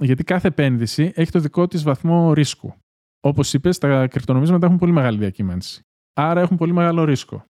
γιατί 0.00 0.24
κάθε 0.24 0.48
επένδυση 0.48 1.12
έχει 1.14 1.30
το 1.30 1.40
δικό 1.40 1.66
της 1.66 1.82
βαθμό 1.82 2.32
ρίσκου. 2.32 2.74
Όπως 3.20 3.52
είπες, 3.52 3.78
τα 3.78 4.06
κρυπτονομίσματα 4.06 4.66
έχουν 4.66 4.78
πολύ 4.78 4.92
μεγάλη 4.92 5.18
διακύμανση. 5.18 5.80
Άρα 6.14 6.40
έχουν 6.40 6.56
πολύ 6.56 6.72
μεγάλο 6.72 7.04
ρίσκο. 7.04 7.44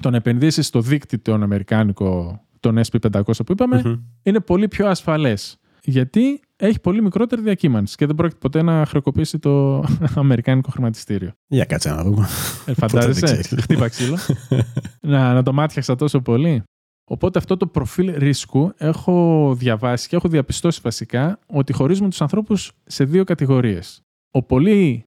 Το 0.00 0.10
να 0.10 0.16
επενδύσεις 0.16 0.66
στο 0.66 0.80
δίκτυο 0.80 1.20
τον 1.20 1.42
Αμερικάνικο, 1.42 2.42
τον 2.60 2.80
SP500 2.90 3.22
που 3.46 3.52
ειπαμε 3.52 4.02
είναι 4.22 4.40
πολύ 4.40 4.68
πιο 4.68 4.88
ασφαλές. 4.88 5.58
Γιατί 5.82 6.40
έχει 6.56 6.80
πολύ 6.80 7.02
μικρότερη 7.02 7.42
διακύμανση 7.42 7.96
και 7.96 8.06
δεν 8.06 8.14
πρόκειται 8.14 8.38
ποτέ 8.38 8.62
να 8.62 8.86
χρεοκοπήσει 8.86 9.38
το 9.38 9.84
αμερικάνικο 10.14 10.70
χρηματιστήριο. 10.70 11.32
Για 11.46 11.64
κάτσε 11.64 11.90
να 11.90 12.02
δούμε. 12.02 12.26
Ε, 12.66 12.74
φαντάζεσαι; 12.74 13.42
Χτύπα 13.60 13.88
ξύλο. 13.88 14.16
να, 15.00 15.32
να 15.32 15.42
το 15.42 15.52
μάτιαξα 15.52 15.94
τόσο 15.94 16.20
πολύ. 16.20 16.62
Οπότε 17.10 17.38
αυτό 17.38 17.56
το 17.56 17.66
προφίλ 17.66 18.14
ρίσκου 18.16 18.72
έχω 18.76 19.54
διαβάσει 19.58 20.08
και 20.08 20.16
έχω 20.16 20.28
διαπιστώσει 20.28 20.80
βασικά 20.82 21.38
ότι 21.46 21.72
χωρίζουμε 21.72 22.08
τους 22.08 22.20
ανθρώπους 22.20 22.72
σε 22.84 23.04
δύο 23.04 23.24
κατηγορίες. 23.24 24.00
Ο 24.30 24.42
πολύ, 24.42 25.04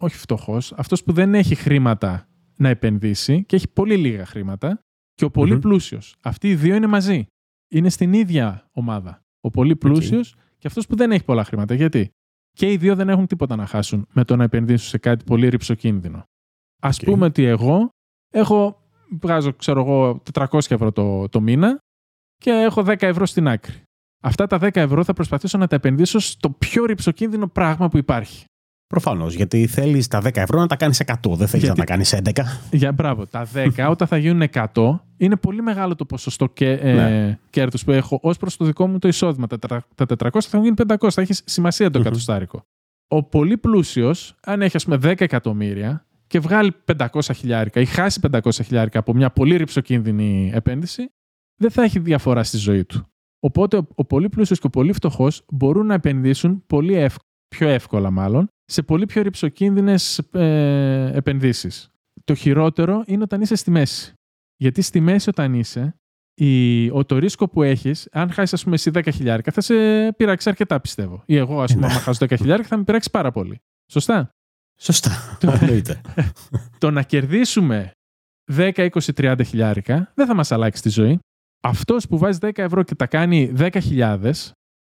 όχι 0.00 0.16
φτωχός, 0.16 0.72
αυτός 0.76 1.04
που 1.04 1.12
δεν 1.12 1.34
έχει 1.34 1.54
χρήματα 1.54 2.28
να 2.56 2.68
επενδύσει 2.68 3.44
και 3.44 3.56
έχει 3.56 3.68
πολύ 3.68 3.96
λίγα 3.96 4.26
χρήματα 4.26 4.78
και 5.14 5.24
ο 5.24 5.30
πολύ 5.30 5.54
mm 5.56 5.60
πλούσιος. 5.60 6.16
Αυτοί 6.20 6.48
οι 6.48 6.54
δύο 6.54 6.74
είναι 6.74 6.86
μαζί. 6.86 7.26
Είναι 7.68 7.88
στην 7.88 8.12
ίδια 8.12 8.68
ομάδα. 8.72 9.22
Ο 9.40 9.50
πολύ 9.50 9.76
πλούσιος 9.76 10.34
και 10.58 10.66
αυτός 10.66 10.86
που 10.86 10.96
δεν 10.96 11.12
έχει 11.12 11.24
πολλά 11.24 11.44
χρήματα. 11.44 11.74
Γιατί; 11.74 12.10
Και 12.52 12.72
οι 12.72 12.76
δύο 12.76 12.94
δεν 12.94 13.08
έχουν 13.08 13.26
τίποτα 13.26 13.56
να 13.56 13.66
χάσουν 13.66 14.06
με 14.12 14.24
το 14.24 14.36
να 14.36 14.44
επενδύσουν 14.44 14.88
σε 14.88 14.98
κάτι 14.98 15.24
πολύ 15.24 15.48
ρηψοκίνδυνο. 15.48 16.24
Α 16.82 16.90
πούμε 16.90 17.24
ότι 17.24 17.44
εγώ 17.44 17.88
έχω, 18.30 18.82
βγάζω, 19.20 19.52
ξέρω 19.52 19.80
εγώ, 19.80 20.22
400 20.32 20.58
ευρώ 20.68 20.92
το, 20.92 21.28
το 21.28 21.40
μήνα 21.40 21.78
και 22.36 22.50
έχω 22.50 22.82
10 22.86 23.02
ευρώ 23.02 23.26
στην 23.26 23.48
άκρη. 23.48 23.82
Αυτά 24.22 24.46
τα 24.46 24.58
10 24.60 24.76
ευρώ 24.76 25.04
θα 25.04 25.12
προσπαθήσω 25.12 25.58
να 25.58 25.66
τα 25.66 25.76
επενδύσω 25.76 26.18
στο 26.18 26.50
πιο 26.50 26.84
ρηψοκίνδυνο 26.84 27.48
πράγμα 27.48 27.88
που 27.88 27.96
υπάρχει. 27.96 28.44
Προφανώς. 29.00 29.34
Γιατί 29.34 29.66
θέλεις 29.66 30.08
τα 30.08 30.20
10 30.20 30.30
ευρώ 30.40 30.60
να 30.60 30.66
τα 30.66 30.76
κάνεις 30.76 31.00
100, 31.00 31.36
δεν 31.36 31.46
θέλεις 31.48 31.64
Γιατί- 31.64 31.68
να 31.68 31.74
τα 31.74 31.84
κάνεις 31.84 32.12
11. 32.12 32.60
Για 32.70 32.92
μπράβο, 32.92 33.26
τα 33.26 33.46
10 33.54 33.88
όταν 33.94 34.08
θα 34.08 34.16
γίνουν 34.16 34.42
100 34.52 35.00
είναι 35.16 35.36
πολύ 35.36 35.62
μεγάλο 35.62 35.94
το 35.94 36.04
ποσοστό 36.04 36.46
και, 36.48 36.70
ε, 36.70 36.92
Ναι. 36.94 37.38
κέρδους 37.50 37.84
που 37.84 37.90
έχω 37.90 38.18
ως 38.22 38.36
προς 38.36 38.56
το 38.56 38.64
δικό 38.64 38.86
μου 38.86 38.98
το 38.98 39.08
εισόδημα. 39.08 39.46
Τα, 39.46 39.58
τετρα- 39.58 39.84
τα 39.94 40.06
400 40.06 40.48
θα 40.48 40.58
γίνουν 40.58 40.74
500, 40.74 41.10
θα 41.10 41.20
έχεις 41.22 41.42
σημασία 41.44 41.90
το 41.90 41.98
Μμμ. 41.98 42.06
εκατοστάρικο. 42.06 42.62
Ο 43.08 43.22
πολύ 43.22 43.56
πλούσιος, 43.58 44.34
αν 44.44 44.62
έχει 44.62 44.76
ας 44.76 44.84
πούμε 44.84 44.96
10 44.96 45.20
εκατομμύρια 45.24 46.06
και 46.26 46.38
βγάλει 46.40 46.72
500 46.84 47.32
χιλιάρικα 47.34 47.80
ή 47.80 47.84
χάσει 47.84 48.20
500 48.20 48.50
χιλιάρικα 48.64 48.98
από 48.98 49.14
μια 49.14 49.30
πολύ 49.30 49.56
ρηψοκίνδυνη 49.56 50.50
επένδυση, 50.54 51.08
δεν 51.60 51.70
θα 51.70 51.82
έχει 51.82 51.98
διαφορά 51.98 52.42
στη 52.44 52.56
ζωή 52.56 52.84
του. 52.84 53.06
Οπότε 53.40 53.76
ο, 53.76 53.86
ο 53.94 54.04
πολύ 54.04 54.28
πλούσιος 54.28 54.58
και 54.60 54.66
ο 54.66 54.70
πολύ 54.70 54.92
φτωχός 54.92 55.42
μπορούν 55.48 55.86
να 55.86 55.94
επενδύσουν 55.94 56.62
πολύ 56.66 56.94
εύκολα, 56.94 57.28
πιο 57.48 57.68
εύκολα 57.68 58.10
μάλλον, 58.10 58.48
σε 58.64 58.82
πολύ 58.82 59.06
πιο 59.06 59.22
ρηψοκίνδυνες 59.22 60.18
ε, 60.18 61.10
επενδύσεις. 61.14 61.88
Το 62.24 62.34
χειρότερο 62.34 63.02
είναι 63.06 63.22
όταν 63.22 63.40
είσαι 63.40 63.54
στη 63.54 63.70
μέση. 63.70 64.12
Γιατί 64.56 64.82
στη 64.82 65.00
μέση 65.00 65.28
όταν 65.28 65.54
είσαι, 65.54 65.94
η, 66.34 66.90
ο, 66.90 67.04
το 67.04 67.18
ρίσκο 67.18 67.48
που 67.48 67.62
έχεις, 67.62 68.08
αν 68.12 68.30
χάσεις 68.30 68.52
ας 68.52 68.62
πούμε 68.62 68.74
εσύ 68.74 68.90
10 68.94 69.08
χιλιάρικα, 69.12 69.52
θα 69.52 69.60
σε 69.60 69.74
πειράξει 70.12 70.48
αρκετά 70.48 70.80
πιστεύω. 70.80 71.22
Ή 71.26 71.36
εγώ 71.36 71.62
ας 71.62 71.72
πούμε, 71.72 71.86
Ναι. 71.86 71.92
άμα 71.92 72.00
χάσω 72.02 72.24
10 72.24 72.36
χιλιάρικα, 72.38 72.68
θα 72.68 72.76
με 72.76 72.84
πειράξει 72.84 73.10
πάρα 73.10 73.30
πολύ. 73.30 73.60
Σωστά; 73.92 74.28
Σωστά. 74.80 75.38
Εννοείται. 75.60 76.00
το 76.78 76.90
να 76.90 77.02
κερδίσουμε 77.02 77.90
10, 78.52 78.70
20, 78.74 78.88
30 79.16 79.40
χιλιάρικα 79.46 80.12
δεν 80.14 80.26
θα 80.26 80.34
μας 80.34 80.52
αλλάξει 80.52 80.82
τη 80.82 80.88
ζωή. 80.88 81.18
Αυτός 81.62 82.06
που 82.06 82.18
βάζει 82.18 82.38
10 82.42 82.50
ευρώ 82.58 82.82
και 82.82 82.94
τα 82.94 83.06
κάνει 83.06 83.52
10.000 83.58 84.32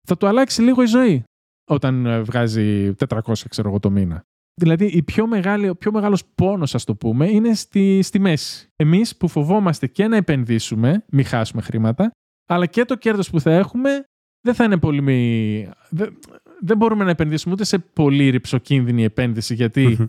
θα 0.08 0.18
του 0.18 0.28
αλλάξει 0.28 0.62
λίγο 0.62 0.82
η 0.84 0.86
ζωή 0.86 1.24
όταν 1.70 2.06
ε, 2.06 2.22
βγάζει 2.22 2.94
400 3.08 3.20
ξέρω 3.50 3.70
εγώ 3.70 3.80
το 3.80 3.90
μήνα. 3.90 4.24
Δηλαδή 4.62 4.86
η 4.86 5.04
πιο 5.04 5.28
μεγάλη, 5.28 5.70
ο 5.70 5.76
πιο 5.76 5.92
μεγάλος 5.92 6.26
πόνος 6.36 6.76
ας 6.76 6.84
το 6.84 6.96
πούμε 6.96 7.30
είναι 7.30 7.54
στη, 7.54 8.02
στη 8.02 8.20
μέση. 8.20 8.70
Εμείς 8.76 9.18
που 9.18 9.28
φοβόμαστε 9.28 9.88
και 9.88 10.08
να 10.08 10.16
επενδύσουμε, 10.16 11.06
μην 11.12 11.26
χάσουμε 11.26 11.62
χρήματα, 11.62 12.12
αλλά 12.50 12.66
και 12.66 12.86
το 12.86 12.96
κέρδος 12.96 13.30
που 13.30 13.40
θα 13.40 13.52
έχουμε 13.52 14.04
δεν 14.42 14.54
θα 14.54 14.64
είναι 14.64 14.78
πολύ... 14.78 15.02
μη- 15.02 15.70
Δεν, 15.90 16.18
δεν 16.60 16.78
μπορούμε 16.78 17.04
να 17.04 17.10
επενδύσουμε 17.10 17.54
ούτε 17.54 17.64
σε 17.64 17.78
πολύ 17.80 18.30
ρηψοκίνδυνη 18.30 19.04
επένδυση 19.04 19.54
γιατί 19.54 19.88
Μμμ. 20.00 20.06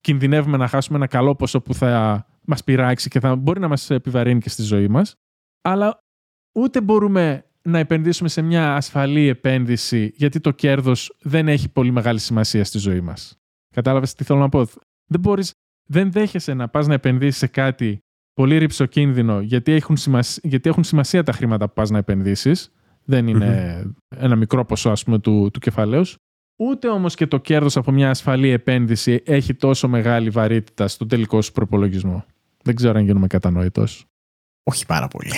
κινδυνεύουμε 0.00 0.56
να 0.56 0.66
χάσουμε 0.68 0.96
ένα 0.96 1.06
καλό 1.06 1.34
ποσό 1.34 1.60
που 1.60 1.74
θα 1.74 2.24
μας 2.46 2.64
πειράξει 2.64 3.08
και 3.08 3.20
θα 3.20 3.36
μπορεί 3.36 3.60
να 3.60 3.68
μας 3.68 3.90
επιβαρύνει 3.90 4.40
και 4.40 4.48
στη 4.48 4.62
ζωή 4.62 4.88
μας. 4.88 5.14
Αλλά 5.62 5.98
ούτε 6.58 6.80
μπορούμε 6.80 7.44
να 7.62 7.78
επενδύσουμε 7.78 8.28
σε 8.28 8.42
μια 8.42 8.74
ασφαλή 8.74 9.26
επένδυση 9.28 10.12
γιατί 10.14 10.40
το 10.40 10.50
κέρδος 10.50 11.16
δεν 11.22 11.48
έχει 11.48 11.68
πολύ 11.68 11.90
μεγάλη 11.90 12.18
σημασία 12.18 12.64
στη 12.64 12.78
ζωή 12.78 13.00
μας. 13.00 13.38
Κατάλαβες 13.74 14.14
τι 14.14 14.24
θέλω 14.24 14.38
να 14.38 14.48
πω; 14.48 14.66
Δεν 15.06 15.20
μπορείς, 15.20 15.52
δεν 15.88 16.12
δέχεσαι 16.12 16.54
να 16.54 16.68
πας 16.68 16.86
να 16.86 16.94
επενδύσεις 16.94 17.36
σε 17.36 17.46
κάτι 17.46 17.98
πολύ 18.32 18.58
ρηψοκίνδυνο 18.58 19.40
γιατί 19.40 19.72
έχουν, 19.72 19.96
σημασία, 19.96 20.42
γιατί 20.46 20.68
έχουν 20.68 20.84
σημασία 20.84 21.22
τα 21.22 21.32
χρήματα 21.32 21.66
που 21.66 21.72
πας 21.74 21.90
να 21.90 21.98
επενδύσεις. 21.98 22.72
Δεν 23.04 23.26
είναι 23.26 23.84
ένα 24.08 24.36
μικρό 24.36 24.64
ποσό 24.64 24.90
ας 24.90 25.04
πούμε 25.04 25.18
του, 25.18 25.50
του 25.52 25.58
κεφαλαίους 25.58 26.08
σου. 26.08 26.18
Ούτε 26.62 26.88
όμως 26.88 27.14
και 27.14 27.26
το 27.26 27.38
κέρδος 27.38 27.76
από 27.76 27.92
μια 27.92 28.10
ασφαλή 28.10 28.48
επένδυση 28.48 29.22
έχει 29.24 29.54
τόσο 29.54 29.88
μεγάλη 29.88 30.30
βαρύτητα 30.30 30.88
στο 30.88 31.06
τελικό 31.06 31.42
σου 31.42 31.52
προπολογισμό. 31.52 32.24
Δεν 32.62 32.74
ξέρω 32.74 32.98
αν 32.98 33.04
γίνομαι 33.04 33.26
κατανοητός. 33.26 34.04
Όχι 34.62 34.86
πάρα 34.86 35.08
πολύ. 35.08 35.30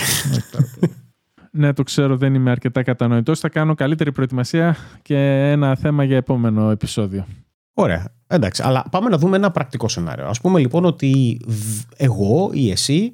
Ναι, 1.55 1.73
το 1.73 1.83
ξέρω, 1.83 2.17
δεν 2.17 2.35
είμαι 2.35 2.51
αρκετά 2.51 2.83
κατανοητός. 2.83 3.41
Θα 3.41 3.49
κάνω 3.49 3.75
καλύτερη 3.75 4.13
προετοιμασία 4.13 4.77
και 5.03 5.17
ένα 5.51 5.75
θέμα 5.77 6.05
για 6.05 6.17
επόμενο 6.17 6.71
επεισόδιο. 6.71 7.27
Ωραία. 7.75 8.15
Εντάξει, 8.27 8.63
αλλά 8.65 8.85
πάμε 8.91 9.09
να 9.09 9.19
δούμε 9.19 9.37
ένα 9.37 9.51
πρακτικό 9.51 9.89
σενάριο. 9.89 10.27
Α 10.27 10.33
πούμε 10.43 10.61
λοιπόν 10.61 10.85
ότι 10.85 11.41
β- 11.47 11.83
εγώ 11.97 12.51
ή 12.53 12.71
εσύ, 12.71 13.13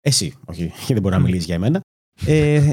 εσύ, 0.00 0.34
όχι, 0.44 0.62
γιατί 0.64 0.92
δεν 0.92 1.02
μπορεί 1.02 1.14
να 1.14 1.20
μιλήσεις 1.20 1.44
για 1.44 1.54
εμένα, 1.54 1.80
ε, 2.26 2.70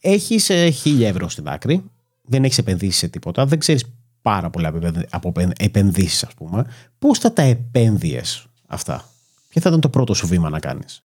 έχεις 0.00 0.50
1000 0.50 1.00
ευρώ 1.02 1.28
στην 1.28 1.48
άκρη, 1.48 1.84
δεν 2.22 2.44
έχεις 2.44 2.58
επενδύσει 2.58 2.98
σε 2.98 3.08
τίποτα, 3.08 3.46
δεν 3.46 3.58
ξέρεις 3.58 3.84
πάρα 4.22 4.50
πολλά 4.50 4.68
από 4.68 4.76
επενδυ- 4.76 5.06
από 5.10 5.32
επενδύσεις, 5.58 6.24
ας 6.24 6.34
πούμε. 6.34 6.66
Πώς 6.98 7.18
θα 7.18 7.32
τα 7.32 7.42
επένδυες 7.42 8.46
αυτά, 8.66 9.04
Ποιο 9.48 9.60
θα 9.60 9.68
ήταν 9.68 9.80
το 9.80 9.88
πρώτο 9.88 10.14
σου 10.14 10.26
βήμα 10.26 10.48
να 10.50 10.58
κάνεις; 10.58 11.00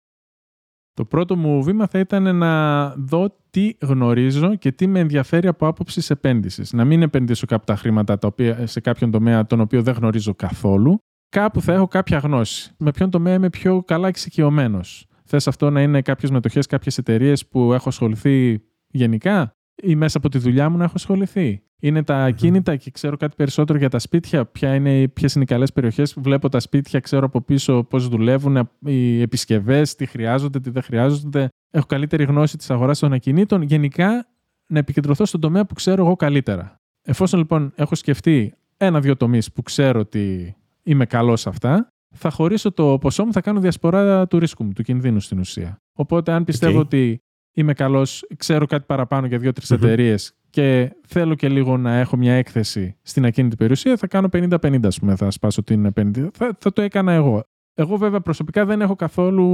Το 0.94 1.06
πρώτο 1.06 1.36
μου 1.36 1.64
βήμα 1.64 1.88
θα 1.88 2.00
ήταν 2.00 2.36
να 2.36 2.90
δω 2.90 3.38
τι 3.50 3.74
γνωρίζω 3.82 4.56
και 4.56 4.72
τι 4.72 4.88
με 4.88 5.00
ενδιαφέρει 5.00 5.48
από 5.48 5.68
άποψης 5.68 6.10
επένδυσης. 6.10 6.74
Να 6.74 6.86
μην 6.86 7.02
επενδύσω 7.02 7.46
κάποια 7.46 7.66
τα 7.66 7.76
χρήματα 7.76 8.18
τα 8.18 8.28
οποία, 8.28 8.68
σε 8.68 8.80
κάποιον 8.80 9.12
τομέα 9.12 9.46
τον 9.46 9.60
οποίο 9.60 9.82
δεν 9.82 9.94
γνωρίζω 9.94 10.36
καθόλου. 10.36 10.98
Κάπου 11.30 11.62
θα 11.62 11.74
έχω 11.74 11.88
κάποια 11.88 12.18
γνώση. 12.18 12.72
Με 12.78 12.92
ποιον 12.92 13.10
τομέα 13.10 13.34
είμαι 13.34 13.50
πιο 13.50 13.84
καλά 13.84 14.08
εξοικειωμένος. 14.08 15.08
Θες 15.26 15.48
αυτό 15.48 15.70
να 15.70 15.82
είναι 15.82 16.02
κάποιες 16.02 16.32
μετοχές, 16.32 16.66
κάποιες 16.66 16.98
εταιρείες 16.98 17.48
που 17.48 17.74
έχω 17.74 17.90
ασχοληθεί 17.90 18.64
γενικά 18.88 19.52
ή 19.84 19.96
μέσα 19.96 20.18
από 20.18 20.30
τη 20.30 20.38
δουλειά 20.38 20.70
μου 20.70 20.78
να 20.78 20.84
έχω 20.84 20.94
ασχοληθεί; 20.96 21.64
Είναι 21.84 22.04
τα 22.04 22.24
ακίνητα 22.24 22.76
και 22.76 22.92
ξέρω 22.92 23.18
κάτι 23.18 23.36
περισσότερο 23.36 23.80
για 23.80 23.90
τα 23.90 24.00
σπίτια, 24.00 24.46
ποιε 24.46 24.76
είναι, 24.76 25.08
ποιες 25.08 25.34
είναι 25.34 25.44
οι 25.44 25.48
καλές 25.48 25.74
περιοχές. 25.74 26.14
Βλέπω 26.18 26.50
τα 26.50 26.60
σπίτια, 26.60 27.00
ξέρω 27.00 27.26
από 27.26 27.42
πίσω 27.42 27.84
πώς 27.84 28.08
δουλεύουν 28.08 28.70
οι 28.80 29.22
επισκευές, 29.22 29.96
τι 29.96 30.06
χρειάζονται, 30.06 30.60
τι 30.60 30.70
δεν 30.70 30.82
χρειάζονται. 30.82 31.48
Έχω 31.72 31.86
καλύτερη 31.86 32.24
γνώση 32.24 32.58
της 32.58 32.70
αγοράς 32.70 33.00
των 33.00 33.14
ακινήτων. 33.14 33.62
Γενικά, 33.62 34.28
να 34.68 34.80
επικεντρωθώ 34.80 35.26
στον 35.26 35.40
τομέα 35.40 35.66
που 35.66 35.74
ξέρω 35.74 36.06
εγώ 36.06 36.16
καλύτερα. 36.16 36.76
Εφόσον 37.02 37.40
λοιπόν 37.40 37.72
έχω 37.76 37.96
σκεφτεί 37.96 38.54
ένα-δύο 38.78 39.18
τομείς 39.18 39.52
που 39.52 39.62
ξέρω 39.62 40.00
ότι 40.00 40.56
είμαι 40.84 41.06
καλός 41.06 41.42
σε 41.42 41.50
αυτά, 41.50 41.88
θα 42.16 42.30
χωρίσω 42.30 42.72
το 42.72 42.98
ποσό 42.98 43.26
μου, 43.26 43.32
θα 43.32 43.42
κάνω 43.42 43.60
διασπορά 43.60 44.28
του 44.28 44.40
ρίσκου 44.40 44.64
μου, 44.64 44.72
του 44.74 44.84
κινδύνου 44.84 45.20
στην 45.20 45.40
ουσία. 45.40 45.78
Οπότε, 45.94 46.32
αν 46.32 46.44
πιστεύω 46.44 46.78
Οκ. 46.78 46.84
ότι 46.84 47.20
είμαι 47.54 47.74
καλός, 47.74 48.28
ξέρω 48.38 48.66
κάτι 48.66 48.86
παραπάνω 48.88 49.28
για 49.28 49.38
δύο-τρεις 49.38 49.72
Μμμ. 49.72 49.84
εταιρείες 49.84 50.34
και 50.54 50.96
θέλω 51.08 51.36
και 51.36 51.50
λίγο 51.50 51.78
να 51.78 51.98
έχω 51.98 52.18
μια 52.18 52.34
έκθεση 52.34 52.96
στην 53.02 53.26
ακίνητη 53.26 53.56
περιουσία, 53.56 53.98
θα 53.98 54.08
κάνω 54.08 54.30
50-50, 54.34 54.80
ας 54.84 55.00
πούμε. 55.00 55.16
Θα 55.16 55.32
σπάσω 55.32 55.64
την 55.64 55.86
επένδυση. 55.86 56.30
Θα, 56.34 56.58
θα 56.60 56.74
το 56.74 56.82
έκανα 56.82 57.12
εγώ. 57.12 57.44
Εγώ, 57.74 57.98
βέβαια, 57.98 58.22
προσωπικά 58.22 58.66
δεν 58.66 58.82
έχω 58.82 58.96
καθόλου. 58.96 59.46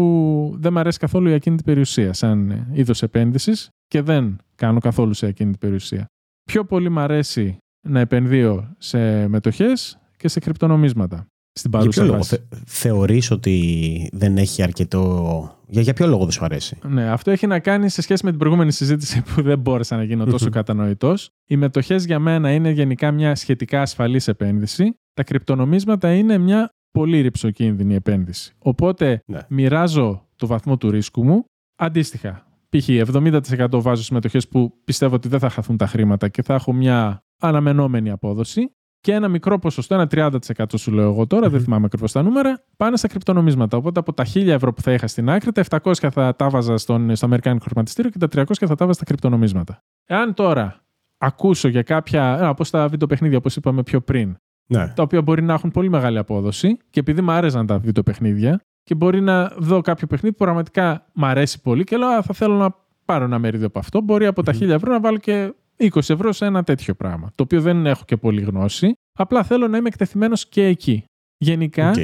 Δεν 0.60 0.74
μου 0.74 0.80
αρέσει 0.80 0.98
καθόλου 1.00 1.30
η 1.30 1.34
ακίνητη 1.34 1.64
περιουσία 1.64 2.14
σαν 2.14 2.68
είδος 2.72 3.02
επένδυσης 3.04 3.70
και 3.88 4.02
δεν 4.02 4.38
κάνω 4.56 4.80
καθόλου 4.80 5.14
σε 5.14 5.26
ακίνητη 5.26 5.58
περιουσία. 5.58 6.06
Πιο 6.44 6.66
πολύ 6.66 6.90
μου 6.90 7.00
αρέσει 7.00 7.58
να 7.88 8.00
επενδύω 8.00 8.76
σε 8.78 9.28
μετοχές 9.28 10.00
και 10.18 10.28
σε 10.28 10.40
κρυπτονομίσματα. 10.40 11.26
Στην 11.52 11.70
Για 11.72 11.80
παρούσα 11.80 12.02
ποιο 12.02 12.12
λόγο; 12.12 12.24
φάση. 12.24 12.36
θε, 12.36 12.56
θεωρείς 12.66 13.32
ότι 13.32 14.10
δεν 14.14 14.38
έχει 14.38 14.64
αρκετό... 14.64 15.54
Για, 15.70 15.82
για 15.82 15.94
ποιο 15.94 16.08
λόγο 16.08 16.22
δεν 16.22 16.32
σου 16.32 16.46
αρέσει; 16.46 16.78
Ναι, 16.88 17.10
αυτό 17.10 17.32
έχει 17.32 17.48
να 17.48 17.60
κάνει 17.60 17.90
σε 17.90 18.02
σχέση 18.02 18.24
με 18.26 18.30
την 18.30 18.40
προηγούμενη 18.40 18.72
συζήτηση 18.72 19.22
που 19.36 19.42
δεν 19.42 19.60
μπόρεσα 19.60 19.96
να 19.96 20.04
γίνω 20.04 20.26
τόσο 20.26 20.46
Μμμ. 20.46 20.52
κατανοητός. 20.52 21.30
Οι 21.46 21.58
μετοχές 21.58 22.06
για 22.06 22.20
μένα 22.20 22.52
είναι 22.54 22.70
γενικά 22.70 23.12
μια 23.12 23.36
σχετικά 23.36 23.82
ασφαλής 23.82 24.28
επένδυση. 24.28 24.94
Τα 25.14 25.24
κρυπτονομίσματα 25.24 26.14
είναι 26.14 26.38
μια 26.38 26.70
πολύ 26.92 27.22
ρηψοκίνδυνη 27.22 27.96
επένδυση. 27.96 28.54
Οπότε 28.60 29.22
Ναι. 29.26 29.40
μοιράζω 29.50 30.28
το 30.36 30.48
βαθμό 30.48 30.78
του 30.78 30.90
ρίσκου 30.92 31.24
μου. 31.26 31.44
Αντίστοιχα, 31.76 32.46
π.χ. 32.70 32.88
70% 32.90 33.68
βάζω 33.72 33.96
στις 33.96 34.10
μετοχές 34.10 34.48
που 34.48 34.74
πιστεύω 34.84 35.16
ότι 35.16 35.28
δεν 35.28 35.40
θα 35.40 35.50
χαθούν 35.50 35.78
τα 35.78 35.88
χρήματα 35.88 36.28
και 36.30 36.42
θα 36.42 36.54
έχω 36.54 36.74
μια 36.74 37.24
αναμενόμενη 37.42 38.10
απόδοση. 38.10 38.72
Και 39.02 39.14
ένα 39.14 39.28
μικρό 39.28 39.60
ποσοστό, 39.60 39.94
ένα 39.96 40.08
30% 40.12 40.64
σου 40.78 40.92
λέω 40.92 41.10
εγώ 41.10 41.28
τώρα, 41.28 41.42
δεν 41.50 41.58
Μμμ. 41.58 41.64
θυμάμαι 41.64 41.86
ακριβώς 41.86 42.12
τα 42.12 42.22
νούμερα, 42.22 42.64
πάνε 42.78 42.98
στα 42.98 43.08
κρυπτονομίσματα. 43.08 43.78
Οπότε 43.78 44.00
από 44.00 44.14
τα 44.14 44.26
1000 44.34 44.48
ευρώ 44.48 44.74
που 44.74 44.82
θα 44.82 44.94
είχα 44.94 45.08
στην 45.08 45.30
άκρη, 45.30 45.52
τα 45.52 45.64
700 45.84 45.94
θα 46.12 46.36
τα 46.36 46.50
βάζα 46.50 46.78
στον, 46.78 47.16
στο 47.16 47.26
Αμερικάνικο 47.26 47.66
χρηματιστήριο 47.66 48.12
και 48.12 48.18
τα 48.28 48.28
300 48.42 48.44
θα 48.60 48.68
τα 48.68 48.76
βάζα 48.86 48.94
στα 48.94 49.06
κρυπτονομίσματα. 49.06 49.84
Εάν 50.06 50.34
τώρα 50.34 50.80
ακούσω 51.18 51.68
για 51.68 51.82
κάποια, 51.84 52.50
όπως 52.50 52.70
τα 52.70 52.88
βιντεοπαιχνίδια, 52.88 53.38
όπως 53.38 53.56
είπαμε 53.56 53.84
πιο 53.84 54.02
πριν, 54.02 54.38
Ναι. 54.66 54.88
τα 54.96 55.04
οποία 55.04 55.22
μπορεί 55.22 55.42
να 55.44 55.54
έχουν 55.54 55.72
πολύ 55.72 55.90
μεγάλη 55.90 56.18
απόδοση 56.18 56.78
και 56.90 57.00
επειδή 57.00 57.22
μου 57.22 57.32
άρεσαν 57.32 57.66
τα 57.66 57.78
βιντεοπαιχνίδια 57.80 58.62
και 58.84 58.96
μπορεί 58.96 59.22
να 59.22 59.52
δω 59.58 59.82
κάποιο 59.82 60.08
παιχνίδι 60.08 60.36
που 60.36 60.44
πραγματικά 60.44 61.06
μου 61.14 61.26
αρέσει 61.26 61.62
πολύ 61.62 61.84
και 61.84 61.98
λέω 61.98 62.08
«Α, 62.08 62.22
θα 62.22 62.34
θέλω 62.34 62.56
να 62.56 62.76
πάρω 63.06 63.24
ένα 63.26 63.40
μερίδιο 63.40 63.68
από 63.68 63.80
αυτό. 63.80 64.02
Μπορεί 64.02 64.26
από 64.26 64.44
τα 64.44 64.54
Μμμ. 64.54 64.60
1000 64.62 64.70
ευρώ 64.70 64.92
να 64.92 65.00
βάλω 65.00 65.18
και 65.18 65.54
20 65.80 66.10
ευρώ 66.10 66.32
σε 66.32 66.46
ένα 66.46 66.64
τέτοιο 66.64 66.94
πράγμα. 66.96 67.32
Το 67.36 67.44
οποίο 67.44 67.62
δεν 67.62 67.86
έχω 67.86 68.04
και 68.06 68.18
πολύ 68.18 68.42
γνώση. 68.42 68.94
Απλά 69.20 69.44
θέλω 69.44 69.68
να 69.68 69.78
είμαι 69.78 69.88
εκτεθειμένος 69.88 70.48
και 70.48 70.66
εκεί. 70.66 71.04
Γενικά, 71.38 71.90
Οκ. 71.90 71.96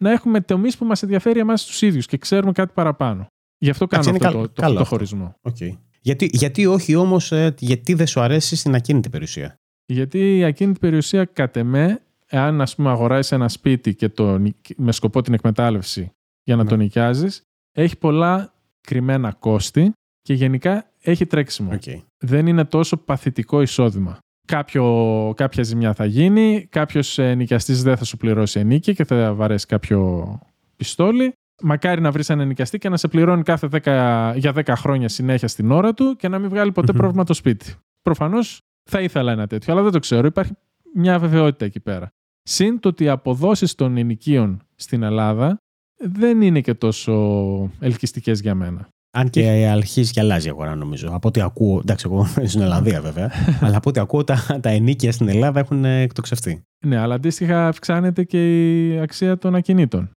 να 0.00 0.10
έχουμε 0.10 0.40
τομείς 0.40 0.76
που 0.76 0.84
μας 0.84 1.02
ενδιαφέρει 1.02 1.38
εμάς 1.40 1.64
τους 1.66 1.82
ίδιους 1.82 2.06
και 2.06 2.16
ξέρουμε 2.18 2.52
κάτι 2.52 2.72
παραπάνω. 2.74 3.26
Γι' 3.58 3.70
αυτό 3.70 3.86
κάνω 3.86 4.02
Εντάξει, 4.08 4.26
αυτό 4.26 4.38
είναι 4.38 4.46
το, 4.46 4.46
καλ- 4.46 4.56
το, 4.56 4.62
καλό 4.62 4.74
το 4.74 4.80
αυτό. 4.80 4.94
χωρισμό. 4.94 5.34
Οκ. 5.42 5.56
Γιατί, 6.00 6.28
γιατί 6.32 6.66
όχι 6.66 6.94
όμως, 6.94 7.32
ε, 7.32 7.54
γιατί 7.58 7.94
δεν 7.94 8.06
σου 8.06 8.20
αρέσει 8.20 8.56
στην 8.56 8.74
ακίνητη 8.74 9.08
περιουσία; 9.10 9.54
Γιατί 9.86 10.36
η 10.38 10.44
ακίνητη 10.44 10.78
περιουσία, 10.78 11.24
κατ' 11.24 11.56
εμέ, 11.56 12.00
εάν 12.26 12.60
ας 12.60 12.74
πούμε 12.74 12.90
αγοράσεις 12.90 13.32
ένα 13.32 13.48
σπίτι 13.48 13.94
και 13.94 14.08
το, 14.08 14.38
νοικ- 14.38 14.76
με 14.76 14.92
σκοπό 14.92 15.22
την 15.22 15.34
εκμετάλλευση 15.34 16.10
για 16.42 16.56
να 16.56 16.62
Ναι. 16.62 16.68
το 16.68 16.76
νοικιάζεις, 16.76 17.42
έχει 17.72 17.96
πολλά 17.98 18.52
κρυμμένα 18.80 19.32
κόστη 19.32 19.92
και 20.22 20.34
γενικά 20.34 20.90
έχει 21.02 21.26
τρέξιμο. 21.26 21.70
Οκ. 21.72 21.82
Δεν 22.24 22.46
είναι 22.46 22.64
τόσο 22.64 22.96
παθητικό 22.96 23.62
εισόδημα. 23.62 24.18
κάποιο, 24.50 25.32
κάποια 25.36 25.62
ζημιά 25.62 25.94
θα 25.94 26.04
γίνει, 26.04 26.66
κάποιος 26.70 27.18
νοικιαστής 27.18 27.82
δεν 27.82 27.96
θα 27.96 28.04
σου 28.04 28.16
πληρώσει 28.16 28.60
ενοίκιο 28.60 28.94
και 28.94 29.04
θα 29.04 29.34
βαρέσει 29.34 29.66
κάποιο 29.66 30.38
πιστόλι. 30.76 31.32
Μακάρι 31.62 32.00
να 32.00 32.10
βρεις 32.10 32.28
ένα 32.28 32.44
νοικιαστή 32.44 32.78
και 32.78 32.88
να 32.88 32.96
σε 32.96 33.08
πληρώνει 33.08 33.42
κάθε 33.42 33.68
10, 33.72 34.32
για 34.36 34.52
10 34.54 34.62
χρόνια 34.76 35.08
συνέχεια 35.08 35.48
στην 35.48 35.70
ώρα 35.70 35.94
του 35.94 36.16
και 36.16 36.28
να 36.28 36.38
μην 36.38 36.48
βγάλει 36.48 36.72
πρόβλημα 36.72 37.24
το 37.24 37.34
σπίτι. 37.34 37.74
Προφανώς 38.02 38.60
θα 38.90 39.00
ήθελα 39.00 39.32
ένα 39.32 39.46
τέτοιο, 39.46 39.72
αλλά 39.72 39.82
δεν 39.82 39.92
το 39.92 39.98
ξέρω. 39.98 40.26
Υπάρχει 40.26 40.52
μια 40.94 41.14
αβεβαιότητα 41.14 41.64
εκεί 41.64 41.80
πέρα. 41.80 42.08
Συν 42.42 42.80
το 42.80 42.88
ότι 42.88 43.04
οι 43.04 43.08
αποδόσεις 43.08 43.74
των 43.74 43.96
ενοικίων 43.96 44.62
στην 44.74 45.02
Ελλάδα 45.02 45.56
δεν 45.96 46.42
είναι 46.42 46.60
και 46.60 46.74
τόσο 46.74 47.12
ελκυστικές 47.80 48.40
για 48.40 48.54
μένα. 48.54 48.88
Αν 49.12 49.30
και 49.30 49.48
αρχίζει 49.66 50.12
και 50.12 50.20
αλλάζει 50.20 50.46
η 50.46 50.50
αγορά, 50.50 50.74
νομίζω. 50.74 51.08
Από 51.12 51.28
ό,τι 51.28 51.40
ακούω. 51.40 51.78
Εντάξει, 51.78 52.06
εγώ 52.10 52.26
είμαι 52.38 52.48
στην 52.48 52.60
Ελλαδία 52.60 53.00
βέβαια. 53.00 53.30
αλλά 53.64 53.76
από 53.76 53.88
ό,τι 53.88 54.00
ακούω, 54.00 54.24
τα, 54.24 54.58
τα 54.60 54.68
ενίκια 54.68 55.12
στην 55.12 55.28
Ελλάδα 55.28 55.60
έχουν 55.60 55.84
εκτοξευτεί. 55.84 56.62
Ναι, 56.86 56.96
αλλά 56.96 57.14
αντίστοιχα 57.14 57.68
αυξάνεται 57.68 58.24
και 58.24 58.88
η 58.88 58.98
αξία 58.98 59.38
των 59.38 59.54
ακινήτων. 59.54 60.10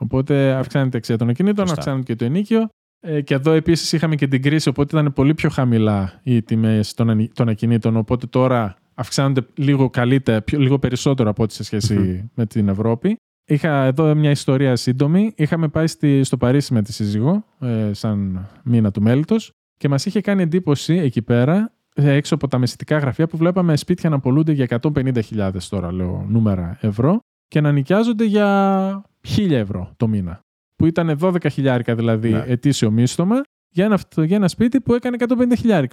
Οπότε 0.00 0.52
αυξάνεται 0.52 0.96
η 0.96 0.98
αξία 0.98 1.16
των 1.16 1.28
ακινήτων, 1.28 1.66
Φωστά. 1.66 1.80
αυξάνεται 1.80 2.12
και 2.12 2.16
το 2.18 2.24
ενίκιο. 2.24 2.68
Ε, 3.00 3.20
και 3.20 3.34
εδώ 3.34 3.52
επίσης 3.52 3.92
είχαμε 3.92 4.14
και 4.14 4.26
την 4.26 4.42
κρίση, 4.42 4.68
οπότε 4.68 4.98
ήταν 4.98 5.12
πολύ 5.12 5.34
πιο 5.34 5.50
χαμηλά 5.50 6.20
οι 6.22 6.42
τιμές 6.42 6.94
των, 6.94 7.30
των 7.34 7.48
ακινήτων. 7.48 7.96
Οπότε 7.96 8.26
τώρα 8.26 8.76
αυξάνονται 8.94 9.46
λίγο 9.54 9.90
καλύτερα, 9.90 10.44
λίγο 10.50 10.78
περισσότερο 10.78 11.30
από 11.30 11.42
ό,τι 11.42 11.54
σε 11.54 11.64
σχεση 11.64 12.30
με 12.34 12.46
την 12.46 12.68
Ευρώπη. 12.68 13.16
Είχα 13.50 13.84
εδώ 13.84 14.14
μια 14.14 14.30
ιστορία 14.30 14.76
σύντομη. 14.76 15.32
Είχαμε 15.36 15.68
πάει 15.68 15.86
στη, 15.86 16.24
στο 16.24 16.36
Παρίσι 16.36 16.72
με 16.72 16.82
τη 16.82 16.92
σύζυγο, 16.92 17.44
ε, 17.60 17.92
σαν 17.92 18.46
μήνα 18.64 18.90
του 18.90 19.02
μέλητος 19.02 19.52
και 19.76 19.88
μας 19.88 20.06
είχε 20.06 20.20
κάνει 20.20 20.42
εντύπωση 20.42 20.94
εκεί 20.94 21.22
πέρα, 21.22 21.72
ε, 21.94 22.12
έξω 22.12 22.34
από 22.34 22.48
τα 22.48 22.58
μεσητικά 22.58 22.98
γραφεία 22.98 23.26
που 23.26 23.36
βλέπαμε 23.36 23.76
σπίτια 23.76 24.10
να 24.10 24.20
πολλούνται 24.20 24.52
για 24.52 24.66
150.000 24.82 25.50
τώρα, 25.68 25.92
λέω, 25.92 26.26
νούμερα 26.28 26.78
ευρώ 26.80 27.20
και 27.48 27.60
να 27.60 27.72
νοικιάζονται 27.72 28.24
για 28.24 29.02
1.000 29.36 29.50
ευρώ 29.50 29.92
το 29.96 30.08
μήνα. 30.08 30.40
Που 30.76 30.86
ήταν 30.86 31.18
12.000 31.20 31.80
δηλαδή 31.86 32.30
ναι. 32.30 32.44
ετήσιο 32.46 32.90
μίσθωμα 32.90 33.40
για 33.68 33.84
ένα, 33.84 33.98
για 34.16 34.36
ένα 34.36 34.48
σπίτι 34.48 34.80
που 34.80 34.94
έκανε 34.94 35.16
150.000. 35.62 35.84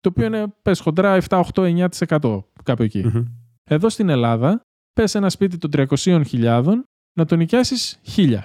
Το 0.00 0.08
οποίο 0.08 0.26
είναι, 0.26 0.44
πες, 0.62 0.80
χοντρά 0.80 1.18
7, 1.28 1.42
8, 1.54 1.88
9% 1.88 2.40
κάπου 2.62 2.86
Εδώ 3.64 3.88
στην 3.88 4.08
Ελλάδα, 4.08 4.60
πες 4.92 5.14
ένα 5.14 5.30
σπίτι 5.30 5.58
των 5.58 5.70
300.000 5.74 6.64
να 7.14 7.24
το 7.24 7.36
νοικιάσεις 7.36 8.00
1000. 8.16 8.38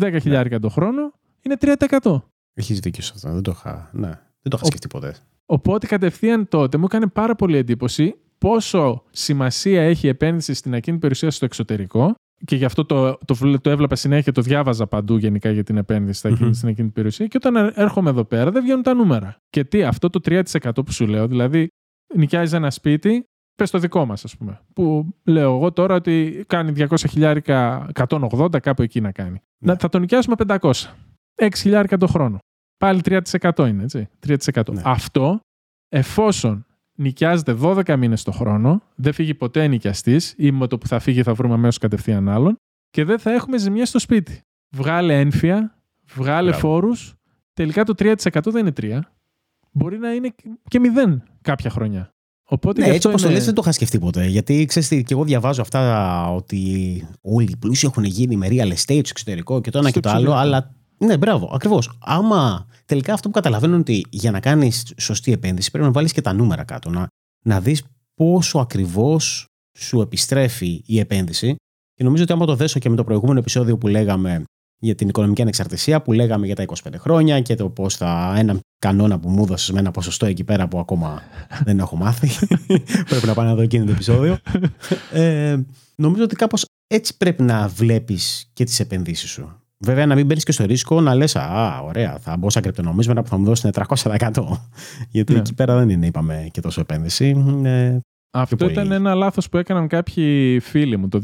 10 0.00 0.20
ναι. 0.24 0.58
το 0.58 0.68
χρόνο 0.68 1.12
είναι 1.42 1.56
3%. 1.60 2.22
Έχει 2.54 2.74
δίκιο 2.74 3.02
σε 3.02 3.12
αυτό. 3.14 3.32
Δεν 3.32 3.42
το 3.42 3.50
είχα, 3.50 3.90
ναι. 3.92 4.08
δεν 4.08 4.50
το 4.50 4.56
είχα 4.56 4.64
σκεφτεί 4.64 4.88
ποτέ. 4.88 5.16
Οπότε 5.46 5.86
κατευθείαν 5.86 6.48
τότε 6.48 6.76
μου 6.76 6.84
έκανε 6.84 7.06
πάρα 7.06 7.34
πολύ 7.34 7.56
εντύπωση 7.56 8.14
πόσο 8.38 9.02
σημασία 9.10 9.82
έχει 9.82 10.06
η 10.06 10.08
επένδυση 10.08 10.54
στην 10.54 10.74
ακίνητη 10.74 11.00
περιουσία 11.00 11.30
στο 11.30 11.44
εξωτερικό. 11.44 12.14
Και 12.44 12.56
γι' 12.56 12.64
αυτό 12.64 12.84
το, 12.84 13.18
το, 13.24 13.58
το 13.60 13.70
έβλεπα 13.70 13.96
συνέχεια 13.96 14.22
και 14.22 14.32
το 14.32 14.42
διάβαζα 14.42 14.86
παντού 14.86 15.16
γενικά 15.16 15.50
για 15.50 15.62
την 15.62 15.76
επένδυση 15.76 16.28
mm-hmm. 16.32 16.50
στην 16.52 16.68
ακίνητη 16.68 16.92
περιουσία. 16.94 17.26
Και 17.26 17.38
όταν 17.44 17.72
έρχομαι 17.74 18.10
εδώ 18.10 18.24
πέρα 18.24 18.50
δεν 18.50 18.62
βγαίνουν 18.62 18.82
τα 18.82 18.94
νούμερα. 18.94 19.36
Και 19.50 19.64
τι, 19.64 19.82
αυτό 19.82 20.10
το 20.10 20.20
3% 20.24 20.42
που 20.74 20.92
σου 20.92 21.06
λέω, 21.06 21.26
δηλαδή 21.26 21.68
νοικιάζεις 22.14 22.52
ένα 22.52 22.70
σπίτι, 22.70 23.24
Πες 23.54 23.70
το 23.70 23.78
δικό 23.78 24.04
μας, 24.04 24.24
ας 24.24 24.36
πούμε. 24.36 24.60
Που 24.72 25.14
λέω 25.24 25.54
εγώ 25.54 25.72
τώρα 25.72 25.94
ότι 25.94 26.44
κάνει 26.46 26.72
200 26.76 26.94
χιλιάρικα, 27.08 27.90
180, 28.08 28.60
κάπου 28.60 28.82
εκεί 28.82 29.00
να 29.00 29.12
κάνει. 29.12 29.42
Ναι. 29.58 29.72
Να, 29.72 29.78
θα 29.78 29.88
τον 29.88 30.00
νοικιάσουμε 30.00 30.34
500. 30.48 30.72
6 31.34 31.48
χιλιάρικα 31.56 31.96
το 31.96 32.06
χρόνο. 32.06 32.38
Πάλι 32.76 33.00
3% 33.04 33.66
είναι, 33.68 33.82
έτσι. 33.82 34.08
3%. 34.26 34.72
Ναι. 34.72 34.82
Αυτό, 34.84 35.40
εφόσον 35.88 36.66
νοικιάζεται 36.98 37.56
12 37.60 37.96
μήνες 37.96 38.22
το 38.22 38.32
χρόνο, 38.32 38.82
δεν 38.94 39.12
φύγει 39.12 39.34
ποτέ 39.34 39.66
νοικιαστής 39.66 40.34
ή 40.36 40.52
με 40.52 40.66
το 40.66 40.78
που 40.78 40.86
θα 40.86 40.98
φύγει 40.98 41.22
θα 41.22 41.34
βρούμε 41.34 41.54
αμέσως 41.54 41.78
κατευθείαν 41.78 42.28
άλλον 42.28 42.56
και 42.90 43.04
δεν 43.04 43.18
θα 43.18 43.32
έχουμε 43.32 43.58
ζημιέ 43.58 43.84
στο 43.84 43.98
σπίτι. 43.98 44.40
Βγάλε 44.76 45.20
ένφια, 45.20 45.78
βγάλε 46.14 46.52
φόρους. 46.52 47.14
Τελικά 47.52 47.84
το 47.84 47.94
3% 47.98 48.14
δεν 48.42 48.66
είναι 48.66 48.72
3. 48.80 49.00
Μπορεί 49.70 49.98
να 49.98 50.12
είναι 50.12 50.34
και 50.68 50.80
0 51.06 51.16
κάποια 51.40 51.70
χρονιά. 51.70 52.11
Οπότε 52.52 52.80
ναι, 52.80 52.94
έτσι 52.94 53.06
όπως 53.06 53.20
είναι... 53.20 53.30
το 53.30 53.36
λες 53.36 53.44
δεν 53.44 53.54
το 53.54 53.60
είχα 53.64 53.72
σκεφτεί 53.72 53.98
ποτέ. 53.98 54.26
Γιατί 54.26 54.64
ξέρεις, 54.64 54.88
και 54.88 55.04
εγώ 55.08 55.24
διαβάζω 55.24 55.62
αυτά 55.62 56.32
ότι 56.32 56.60
όλοι 57.20 57.50
οι 57.50 57.56
πλούσιοι 57.56 57.86
έχουν 57.86 58.04
γίνει 58.04 58.36
με 58.36 58.46
real 58.50 58.68
estate 58.68 58.74
στο 58.76 58.94
εξωτερικό 58.94 59.60
και 59.60 59.70
το 59.70 59.78
ένα 59.78 59.90
και 59.90 60.00
το 60.00 60.10
άλλο. 60.10 60.32
Αλλά 60.32 60.74
ναι, 60.98 61.16
μπράβο, 61.16 61.50
ακριβώς. 61.54 61.98
Άμα 62.00 62.66
τελικά 62.84 63.12
αυτό 63.12 63.28
που 63.28 63.34
καταλαβαίνω 63.34 63.72
είναι 63.72 63.80
ότι 63.80 64.06
για 64.10 64.30
να 64.30 64.40
κάνεις 64.40 64.92
σωστή 64.96 65.32
επένδυση 65.32 65.70
πρέπει 65.70 65.86
να 65.86 65.92
βάλεις 65.92 66.12
και 66.12 66.20
τα 66.20 66.32
νούμερα 66.32 66.64
κάτω. 66.64 66.90
Να, 66.90 67.06
να 67.44 67.60
δεις 67.60 67.82
πόσο 68.14 68.58
ακριβώς 68.58 69.46
σου 69.78 70.00
επιστρέφει 70.00 70.82
η 70.86 70.98
επένδυση. 70.98 71.54
Και 71.94 72.04
νομίζω 72.04 72.22
ότι 72.22 72.32
άμα 72.32 72.46
το 72.46 72.54
δέσω 72.54 72.78
και 72.78 72.88
με 72.88 72.96
το 72.96 73.04
προηγούμενο 73.04 73.38
επεισόδιο 73.38 73.78
που 73.78 73.88
λέγαμε 73.88 74.44
για 74.84 74.94
την 74.94 75.08
οικονομική 75.08 75.42
ανεξαρτησία 75.42 76.02
που 76.02 76.12
λέγαμε 76.12 76.46
για 76.46 76.54
τα 76.54 76.64
25 76.64 76.72
χρόνια 76.98 77.40
και 77.40 77.54
το 77.54 77.68
πώς 77.68 77.96
θα. 77.96 78.34
Ένα 78.36 78.58
κανόνα 78.78 79.18
που 79.18 79.28
μου 79.28 79.42
έδωσες 79.42 79.70
με 79.70 79.78
ένα 79.78 79.90
ποσοστό 79.90 80.26
εκεί 80.26 80.44
πέρα 80.44 80.68
που 80.68 80.78
ακόμα 80.78 81.22
δεν 81.66 81.78
έχω 81.78 81.96
μάθει. 81.96 82.46
πρέπει 83.08 83.26
να 83.26 83.34
πάω 83.34 83.44
να 83.44 83.54
δω 83.54 83.62
εκείνο 83.62 83.84
το 83.84 83.90
επεισόδιο. 83.90 84.38
Ε, 85.12 85.56
νομίζω 85.94 86.24
ότι 86.24 86.36
κάπως 86.36 86.64
έτσι 86.86 87.16
πρέπει 87.16 87.42
να 87.42 87.68
βλέπεις 87.68 88.50
και 88.52 88.64
τις 88.64 88.80
επενδύσεις 88.80 89.30
σου. 89.30 89.56
Βέβαια, 89.78 90.06
να 90.06 90.14
μην 90.14 90.26
μπαίνεις 90.26 90.44
και 90.44 90.52
στο 90.52 90.64
ρίσκο 90.64 91.00
να 91.00 91.14
λες: 91.14 91.36
Α, 91.36 91.80
ωραία, 91.84 92.18
θα 92.18 92.36
μπω 92.36 92.50
σαν 92.50 92.62
κρυπτονομίσματα 92.62 93.22
που 93.22 93.28
θα 93.28 93.38
μου 93.38 93.44
δώσουν 93.44 93.70
300%. 93.74 94.28
Γιατί 95.10 95.32
ναι. 95.32 95.38
εκεί 95.38 95.54
πέρα 95.54 95.76
δεν 95.76 95.88
είναι, 95.88 96.06
είπαμε, 96.06 96.48
και 96.50 96.60
τόσο 96.60 96.80
επένδυση. 96.80 97.60
Ε, 97.64 97.98
αυτό 98.34 98.70
ήταν 98.70 98.92
ένα 98.92 99.14
λάθος 99.14 99.48
που 99.48 99.56
έκαναν 99.56 99.88
κάποιοι 99.88 100.60
φίλοι 100.60 100.96
μου 100.96 101.08
το 101.08 101.20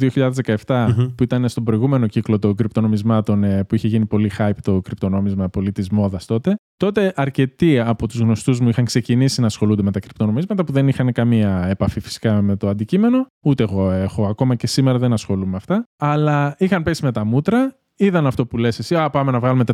2017 0.67 0.89
που 1.17 1.23
ήταν 1.23 1.49
στον 1.49 1.65
προηγούμενο 1.65 2.07
κύκλο 2.07 2.39
των 2.39 2.55
κρυπτονομισμάτων 2.55 3.45
ε, 3.45 3.65
που 3.65 3.75
είχε 3.75 3.89
γίνει 3.89 4.07
πολύ 4.07 4.31
hype 4.39 4.51
το 4.63 4.81
κρυπτονόμισμα 4.81 5.49
πολύ 5.49 5.73
της 5.73 5.91
μόδας 5.91 6.27
τότε. 6.27 6.55
Τότε 6.77 7.13
αρκετοί 7.17 7.79
από 7.79 8.09
τους 8.09 8.19
γνωστούς 8.19 8.61
μου 8.61 8.69
είχαν 8.69 8.85
ξεκινήσει 8.85 9.41
να 9.41 9.47
ασχολούνται 9.47 9.83
με 9.83 9.91
τα 9.91 10.01
κρυπτονομίσματα 10.01 10.65
που 10.65 10.73
δεν 10.73 10.89
είχαν 10.89 11.13
καμία 11.13 11.67
επαφή 11.69 12.01
φυσικά 12.01 12.43
με 12.43 12.57
το 12.57 12.69
αντικείμενο. 12.69 13.27
Ούτε 13.45 13.63
εγώ 13.63 13.91
έχω, 13.91 14.27
ακόμα 14.27 14.55
και 14.55 14.67
σήμερα 14.67 14.99
δεν 14.99 15.13
ασχολούμαι 15.13 15.51
με 15.51 15.57
αυτά. 15.57 15.85
Αλλά 15.99 16.55
είχαν 16.59 16.83
πέσει 16.83 17.05
με 17.05 17.13
τα 17.13 17.25
μούτρα 17.25 17.79
είδαν 17.99 18.27
αυτό 18.27 18.47
που 18.47 18.57
λες 18.57 18.79
εσύ, 18.79 18.97
α, 18.97 19.11
πάμε 19.11 19.31
να 19.31 19.41
βγάλουμε 19.41 19.65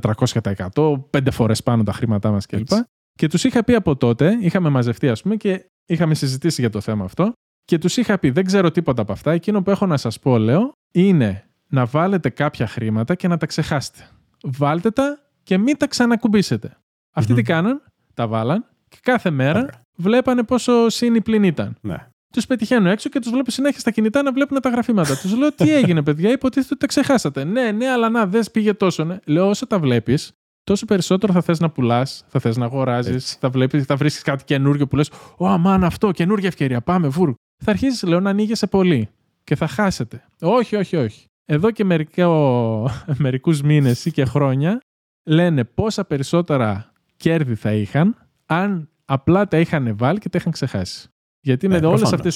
400%, 0.73 1.05
πέντε 1.11 1.31
φορές 1.31 1.63
πάνω 1.63 1.83
τα 1.83 1.93
χρήματά 1.93 2.31
μας 2.31 2.47
κλπ. 2.47 2.69
Και 3.13 3.29
τους 3.29 3.45
είχα 3.45 3.65
πει 3.65 3.75
από 3.75 3.97
τότε, 3.97 4.39
είχαμε 4.41 4.69
μαζευτεί 4.69 5.09
ας 5.09 5.23
πούμε 5.23 5.37
και 5.37 5.71
είχαμε 5.87 6.15
συζητήσει 6.15 6.61
για 6.61 6.71
το 6.71 6.81
θέμα 6.81 7.05
αυτό 7.05 7.33
και 7.65 7.79
τους 7.79 7.97
είχα 7.97 8.19
πει: 8.19 8.31
Δεν 8.31 8.45
ξέρω 8.45 8.71
τίποτα 8.71 9.03
από 9.03 9.13
αυτά. 9.13 9.33
Εκείνο 9.33 9.63
που 9.63 9.71
έχω 9.71 9.87
να 9.87 9.97
σας 9.97 10.19
πω, 10.19 10.39
λέω, 10.39 10.73
είναι 10.93 11.49
να 11.69 11.85
βάλετε 11.85 12.29
κάποια 12.29 12.67
χρήματα 12.67 13.15
και 13.15 13.29
να 13.29 13.37
τα 13.37 13.47
ξεχάσετε. 13.47 14.09
Βάλτε 14.43 14.91
τα 14.91 15.19
και 15.43 15.59
μην 15.59 15.77
τα 15.77 15.87
ξανακουμπήσετε. 15.87 16.77
Αυτοί 17.15 17.35
τι 17.35 17.43
κάναν, 17.43 17.83
τα 18.15 18.27
βάλαν 18.27 18.67
και 18.89 18.99
κάθε 19.03 19.31
μέρα 19.31 19.69
βλέπανε 19.97 20.43
πόσο 20.43 20.89
σύνη 20.89 21.21
πλην 21.21 21.43
ήταν. 21.43 21.77
Ναι. 21.81 22.09
Τους 22.33 22.47
πετυχαίνω 22.47 22.91
έξω 22.91 23.09
και 23.09 23.19
τους 23.19 23.31
βλέπω 23.31 23.51
συνέχεια 23.51 23.81
στα 23.81 23.91
κινητά 23.91 24.23
να 24.23 24.33
βλέπουν 24.33 24.61
τα 24.61 24.69
γραφήματα. 24.69 25.17
τους 25.17 25.37
λέω: 25.37 25.53
Τι 25.53 25.75
έγινε, 25.75 26.03
παιδιά, 26.03 26.31
υποτίθεται 26.31 26.69
ότι 26.71 26.81
τα 26.81 26.87
ξεχάσατε. 26.87 27.45
Ναι, 27.45 27.71
ναι, 27.71 27.89
αλλά 27.89 28.09
να, 28.09 28.27
δεν 28.27 28.45
πήγε 28.53 28.75
τόσο. 28.75 29.05
Ναι. 29.05 29.19
Λέω: 29.27 29.49
Όσο 29.49 29.67
τα 29.67 29.79
βλέπεις, 29.79 30.33
τόσο 30.65 30.85
περισσότερο 30.85 31.33
θα 31.33 31.41
θες 31.41 31.61
να 31.61 31.71
πουλάς, 31.71 32.25
θα 32.29 32.41
θες 32.41 32.57
να 32.57 32.65
αγοράζεις, 32.65 33.37
θα, 33.41 33.49
βλέπεις, 33.49 33.85
θα 33.85 33.97
βρίσκεις 33.97 34.23
κάτι 34.23 34.45
καινούριο 34.45 34.87
που 34.87 34.97
λες: 34.97 35.11
Ω, 35.37 35.47
αμάν 35.47 35.85
αυτό, 35.85 36.11
καινούργια 36.11 36.49
ευκαιρία, 36.49 36.81
πάμε, 36.81 37.09
βούρ. 37.09 37.33
Θα 37.65 37.71
αρχίσει, 37.71 38.07
λέω, 38.07 38.21
να 38.21 38.31
ανοίγεσαι 38.31 38.67
πολύ 38.67 39.09
και 39.45 39.57
θα 39.57 39.67
χάσετε. 39.67 40.25
Όχι, 40.41 40.77
όχι, 40.77 40.97
όχι. 40.97 41.25
Εδώ 41.45 41.71
και 41.71 41.85
μερικούς 43.25 43.63
μήνες 43.63 44.05
ή 44.05 44.11
και 44.11 44.25
χρόνια 44.25 44.81
λένε 45.25 45.65
πόσα 45.65 46.05
περισσότερα 46.05 46.93
κέρδη 47.17 47.55
θα 47.55 47.73
είχαν 47.73 48.17
αν 48.47 48.89
απλά 49.05 49.49
τα 49.49 49.59
είχαν 49.59 49.97
βάλει 49.97 50.19
και 50.19 50.29
τα 50.29 50.39
είχαν 50.39 50.53
ξεχάσει. 50.53 51.09
Γιατί 51.41 51.69
με 51.69 51.77
ε, 51.77 51.87
όλες 51.87 52.13
αυτές 52.13 52.21
τις 52.21 52.35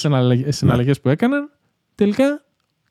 συναλλαγέ 0.57 0.89
ναι. 0.89 0.95
που 0.95 1.09
έκαναν, 1.09 1.49
τελικά 1.95 2.43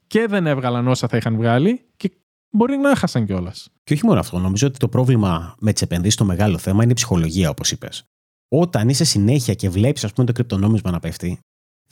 και 0.07 0.27
δεν 0.27 0.47
έβγαλαν 0.47 0.87
όσα 0.87 1.07
θα 1.07 1.17
είχαν 1.17 1.35
βγάλει 1.35 1.85
και 1.95 2.11
μπορεί 2.49 2.77
να 2.77 2.89
έχασαν 2.89 3.25
κιόλας. 3.25 3.69
Και 3.83 3.93
όχι 3.93 4.05
μόνο 4.05 4.19
αυτό. 4.19 4.39
Νομίζω 4.39 4.67
ότι 4.67 4.77
το 4.77 4.87
πρόβλημα 4.87 5.55
με 5.59 5.73
τις 5.73 5.81
επενδύσεις, 5.81 6.15
το 6.15 6.25
μεγάλο 6.25 6.57
θέμα 6.57 6.83
είναι 6.83 6.91
η 6.91 6.95
ψυχολογία, 6.95 7.49
όπως 7.49 7.71
είπες. 7.71 8.03
Όταν 8.47 8.89
είσαι 8.89 9.03
συνέχεια 9.03 9.53
και 9.53 9.69
βλέπεις, 9.69 10.03
ας 10.03 10.13
πούμε, 10.13 10.25
το 10.25 10.33
κρυπτονόμισμα 10.33 10.91
να 10.91 10.99
πέφτει, 10.99 11.39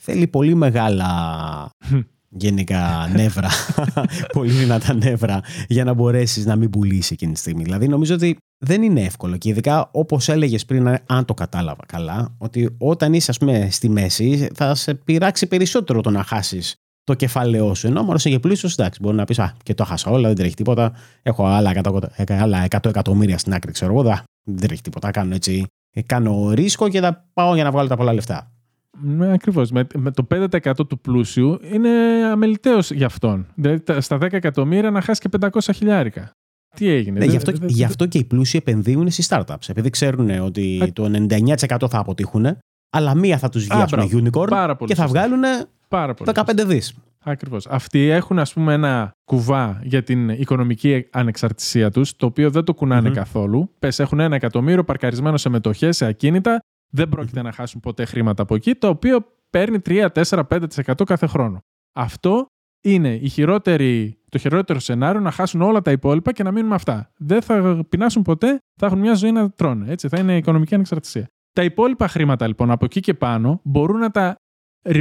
θέλει 0.00 0.26
πολύ 0.26 0.54
μεγάλα 0.54 1.70
γενικά 2.28 3.10
νεύρα, 3.12 3.48
πολύ 4.32 4.50
δυνατά 4.50 4.94
νεύρα, 4.94 5.40
για 5.68 5.84
να 5.84 5.92
μπορέσεις 5.92 6.46
να 6.46 6.56
μην 6.56 6.70
πουλήσεις 6.70 7.10
εκείνη 7.10 7.32
τη 7.32 7.38
στιγμή. 7.38 7.62
Δηλαδή, 7.62 7.88
νομίζω 7.88 8.14
ότι 8.14 8.36
δεν 8.64 8.82
είναι 8.82 9.00
εύκολο. 9.00 9.36
Και 9.36 9.48
ειδικά 9.48 9.88
όπως 9.92 10.28
έλεγες 10.28 10.64
πριν, 10.64 10.98
αν 11.06 11.24
το 11.24 11.34
κατάλαβα 11.34 11.84
καλά, 11.86 12.34
ότι 12.38 12.76
όταν 12.78 13.14
είσαι, 13.14 13.30
ας 13.30 13.38
πούμε, 13.38 13.68
στη 13.70 13.88
μέση, 13.88 14.48
θα 14.54 14.74
σε 14.74 14.94
πειράξει 14.94 15.46
περισσότερο 15.46 16.00
το 16.00 16.10
να 16.10 16.22
χάσεις 16.22 16.74
το 17.08 17.14
κεφάλαιό 17.14 17.74
σου. 17.74 17.86
Ενώ 17.86 18.02
μόνος 18.02 18.24
είσαι 18.24 18.38
πλούσιο, 18.38 18.68
εντάξει, 18.72 18.98
μπορεί 19.02 19.16
να 19.16 19.24
πεις 19.24 19.38
Α, 19.38 19.52
και 19.62 19.74
το 19.74 19.84
χάσα 19.84 20.10
όλα, 20.10 20.28
δεν 20.28 20.36
τρέχει 20.36 20.54
τίποτα. 20.54 20.92
Έχω 21.22 21.46
άλλα 21.46 21.72
100, 21.82 22.02
άλλα 22.28 22.66
100 22.70 22.84
εκατομμύρια 22.84 23.38
στην 23.38 23.54
άκρη, 23.54 23.72
ξέρω 23.72 23.92
εγώ. 23.92 24.02
Δεν 24.44 24.66
τρέχει 24.66 24.82
τίποτα. 24.82 25.10
Κάνω 25.10 25.34
έτσι. 25.34 25.66
Κάνω 26.06 26.50
ρίσκο 26.50 26.88
και 26.88 27.00
θα 27.00 27.28
πάω 27.32 27.54
για 27.54 27.64
να 27.64 27.70
βγάλω 27.70 27.88
τα 27.88 27.96
πολλά 27.96 28.12
λεφτά. 28.12 28.52
Ναι, 29.00 29.32
ακριβώς. 29.32 29.70
Με, 29.70 29.86
με, 29.94 30.10
το 30.10 30.26
5% 30.30 30.72
του 30.88 31.00
πλούσιου 31.00 31.58
είναι 31.72 31.90
αμεληταίος 32.32 32.90
για 32.90 33.06
αυτόν. 33.06 33.46
Δηλαδή 33.54 34.00
στα 34.00 34.16
10 34.16 34.32
εκατομμύρια 34.32 34.90
να 34.90 35.00
χάσει 35.00 35.20
και 35.20 35.38
500 35.40 35.48
χιλιάρικα. 35.74 36.30
Τι 36.76 36.88
έγινε. 36.88 37.18
Ναι, 37.18 37.24
γι, 37.24 37.36
αυτό, 37.36 37.52
γι' 37.66 37.84
αυτό 37.84 38.06
και 38.06 38.18
οι 38.18 38.24
πλούσιοι 38.24 38.58
επενδύουν 38.58 39.10
στις 39.10 39.28
startups. 39.30 39.68
Επειδή 39.68 39.90
ξέρουν 39.90 40.30
ότι 40.30 40.82
Α... 40.82 40.92
το 40.92 41.26
99% 41.68 41.88
θα 41.90 41.98
αποτύχουν, 41.98 42.56
αλλά 42.90 43.14
μία 43.14 43.38
θα 43.38 43.48
τους 43.48 43.66
βγει, 43.66 43.80
α 43.80 43.86
πούμε, 43.86 44.08
unicorn 44.12 44.76
και 44.84 44.94
θα 44.94 45.06
βγάλουν 45.06 45.42
15 45.88 46.64
δις. 46.66 46.94
Ακριβώς. 47.24 47.66
Αυτοί 47.66 48.08
έχουν, 48.08 48.38
ας 48.38 48.52
πούμε, 48.52 48.72
ένα 48.72 49.12
κουβά 49.24 49.80
για 49.82 50.02
την 50.02 50.28
οικονομική 50.28 51.06
ανεξαρτησία 51.12 51.90
τους, 51.90 52.16
το 52.16 52.26
οποίο 52.26 52.50
δεν 52.50 52.64
το 52.64 52.74
κουνανε 52.74 53.10
καθόλου. 53.10 53.74
Πες, 53.78 53.98
έχουν 53.98 54.20
ένα 54.20 54.34
εκατομμύριο 54.34 54.84
παρκαρισμένο 54.84 55.36
σε 55.36 55.48
μετοχές, 55.48 55.96
σε 55.96 56.06
ακίνητα, 56.06 56.60
δεν 56.90 57.08
πρόκειται 57.08 57.42
να 57.42 57.52
χάσουν 57.52 57.80
ποτέ 57.80 58.04
χρήματα 58.04 58.42
από 58.42 58.54
εκεί, 58.54 58.74
το 58.74 58.88
οποίο 58.88 59.24
παίρνει 59.50 59.78
3, 59.78 60.06
4, 60.12 60.42
5% 60.48 61.04
κάθε 61.04 61.26
χρόνο. 61.26 61.58
Αυτό 61.92 62.46
είναι 62.80 63.14
η 63.14 63.28
χειρότερη, 63.28 64.18
το 64.28 64.38
χειρότερο 64.38 64.78
σενάριο 64.78 65.20
να 65.20 65.30
χάσουν 65.30 65.62
όλα 65.62 65.82
τα 65.82 65.90
υπόλοιπα 65.90 66.32
και 66.32 66.42
να 66.42 66.50
μείνουν 66.50 66.68
με 66.68 66.74
αυτά. 66.74 67.10
Δεν 67.16 67.42
θα 67.42 67.84
πεινάσουν 67.88 68.22
ποτέ, 68.22 68.58
θα 68.80 68.86
έχουν 68.86 68.98
μια 68.98 69.14
ζωή 69.14 69.32
να 69.32 69.50
τρώνε. 69.50 69.92
Έτσι, 69.92 70.08
θα 70.08 70.18
είναι 70.18 70.36
οικονομική 70.36 70.74
ανεξαρτησία. 70.74 71.26
Τα 71.52 71.62
υπόλοιπα 71.64 72.08
χρήματα 72.08 72.46
λοιπόν 72.46 72.70
από 72.70 72.84
εκεί 72.84 73.00
και 73.00 73.14
πάνω 73.14 73.60
μπορούν 73.64 73.98
να 73.98 74.10
τα, 74.10 74.34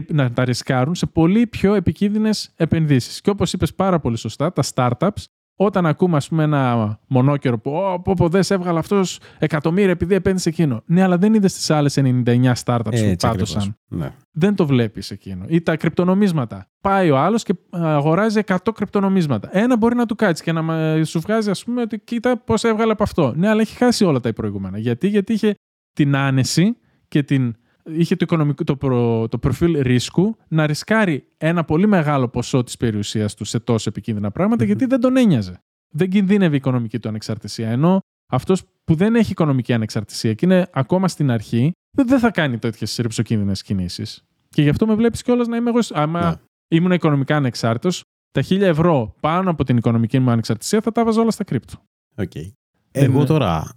να 0.07 0.31
τα 0.31 0.45
ρισκάρουν 0.45 0.95
σε 0.95 1.05
πολύ 1.05 1.47
πιο 1.47 1.73
επικίνδυνες 1.73 2.53
επενδύσεις. 2.55 3.21
Και 3.21 3.29
όπως 3.29 3.53
είπες 3.53 3.73
πάρα 3.73 3.99
πολύ 3.99 4.17
σωστά, 4.17 4.53
τα 4.53 4.63
startups 4.73 5.23
όταν 5.59 5.85
ακούμε, 5.85 6.17
ας 6.17 6.27
πούμε, 6.27 6.43
ένα 6.43 6.99
μονόκερο 7.07 7.59
που 7.59 7.71
«Ω, 7.71 8.01
πω, 8.01 8.29
δεν 8.29 8.43
σε 8.43 8.53
έβγαλε 8.53 8.79
αυτός 8.79 9.19
εκατομμύρια 9.39 9.91
επειδή 9.91 10.15
επένδυσε 10.15 10.49
εκείνο». 10.49 10.81
Ναι, 10.85 11.03
αλλά 11.03 11.17
δεν 11.17 11.33
είδες 11.33 11.53
τις 11.53 11.69
άλλες 11.69 11.97
99 11.97 12.53
startups 12.63 13.09
που 13.09 13.15
πάτωσαν. 13.19 13.77
Ναι. 13.87 14.13
Δεν 14.31 14.55
το 14.55 14.65
βλέπεις 14.65 15.11
εκείνο. 15.11 15.45
Ή 15.47 15.61
τα 15.61 15.77
κρυπτονομίσματα. 15.77 16.67
Πάει 16.81 17.09
ο 17.09 17.17
άλλος 17.17 17.43
και 17.43 17.53
αγοράζει 17.69 18.41
100 18.45 18.55
κρυπτονομίσματα. 18.73 19.49
Ένα 19.51 19.77
μπορεί 19.77 19.95
να 19.95 20.05
του 20.05 20.15
κάτσει 20.15 20.43
και 20.43 20.51
να 20.51 21.03
σου 21.03 21.19
βγάζει, 21.19 21.49
ας 21.49 21.63
πούμε, 21.63 21.81
ότι 21.81 21.99
κοίτα 21.99 22.37
πώς 22.37 22.63
έβγαλε 22.63 22.91
από 22.91 23.03
αυτό. 23.03 23.33
Ναι, 23.35 23.49
αλλά 23.49 23.61
έχει 23.61 23.75
χάσει 23.75 24.05
όλα 24.05 24.19
τα 24.19 24.33
προηγούμενα. 24.33 24.77
Γιατί, 24.77 25.07
Γιατί 25.07 25.33
είχε 25.33 25.55
την 25.93 26.15
άνεση 26.15 26.77
και 27.07 27.23
την 27.23 27.55
είχε 27.89 28.15
το, 28.15 28.25
οικονομικό, 28.25 28.63
το, 28.63 28.75
προ, 28.75 29.27
το 29.27 29.37
προφίλ 29.37 29.81
ρίσκου 29.81 30.35
να 30.47 30.65
ρισκάρει 30.65 31.27
ένα 31.37 31.63
πολύ 31.63 31.87
μεγάλο 31.87 32.27
ποσό 32.27 32.63
της 32.63 32.77
περιουσίας 32.77 33.33
του 33.33 33.45
σε 33.45 33.59
τόσο 33.59 33.89
επικίνδυνα 33.89 34.31
γιατί 34.59 34.85
δεν 34.85 34.99
τον 34.99 35.17
ένοιαζε. 35.17 35.61
Δεν 35.89 36.09
κινδύνευε 36.09 36.53
η 36.53 36.57
οικονομική 36.57 36.99
του 36.99 37.07
ανεξαρτησία. 37.07 37.69
Ενώ 37.69 37.99
αυτός 38.31 38.63
που 38.83 38.95
δεν 38.95 39.15
έχει 39.15 39.31
οικονομική 39.31 39.73
ανεξαρτησία 39.73 40.33
και 40.33 40.45
είναι 40.45 40.67
ακόμα 40.71 41.07
στην 41.07 41.31
αρχή, 41.31 41.71
δεν 41.97 42.19
θα 42.19 42.31
κάνει 42.31 42.57
τέτοιες 42.57 42.95
ρηψοκίνδυνες 42.95 43.63
κινήσεις. 43.63 44.23
Και 44.49 44.61
γι' 44.61 44.69
αυτό 44.69 44.87
με 44.87 44.95
βλέπεις 44.95 45.23
κιόλας 45.23 45.47
να 45.47 45.57
είμαι 45.57 45.69
εγώ. 45.69 45.79
Άμα 45.89 46.29
ναι. 46.29 46.35
ήμουν 46.67 46.91
οικονομικά 46.91 47.35
ανεξάρτητος, 47.35 48.03
τα 48.31 48.41
χίλια 48.41 48.67
ευρώ 48.67 49.15
πάνω 49.19 49.49
από 49.49 49.63
την 49.63 49.77
οικονομική 49.77 50.19
μου 50.19 50.31
ανεξαρτησία 50.31 50.81
θα 50.81 50.91
τα 50.91 51.05
βάζω 51.05 51.21
όλα 51.21 51.31
στα 51.31 51.43
κρύπτο. 51.43 51.81
Okay. 52.15 52.51
Εγώ 52.91 53.25
τώρα 53.25 53.69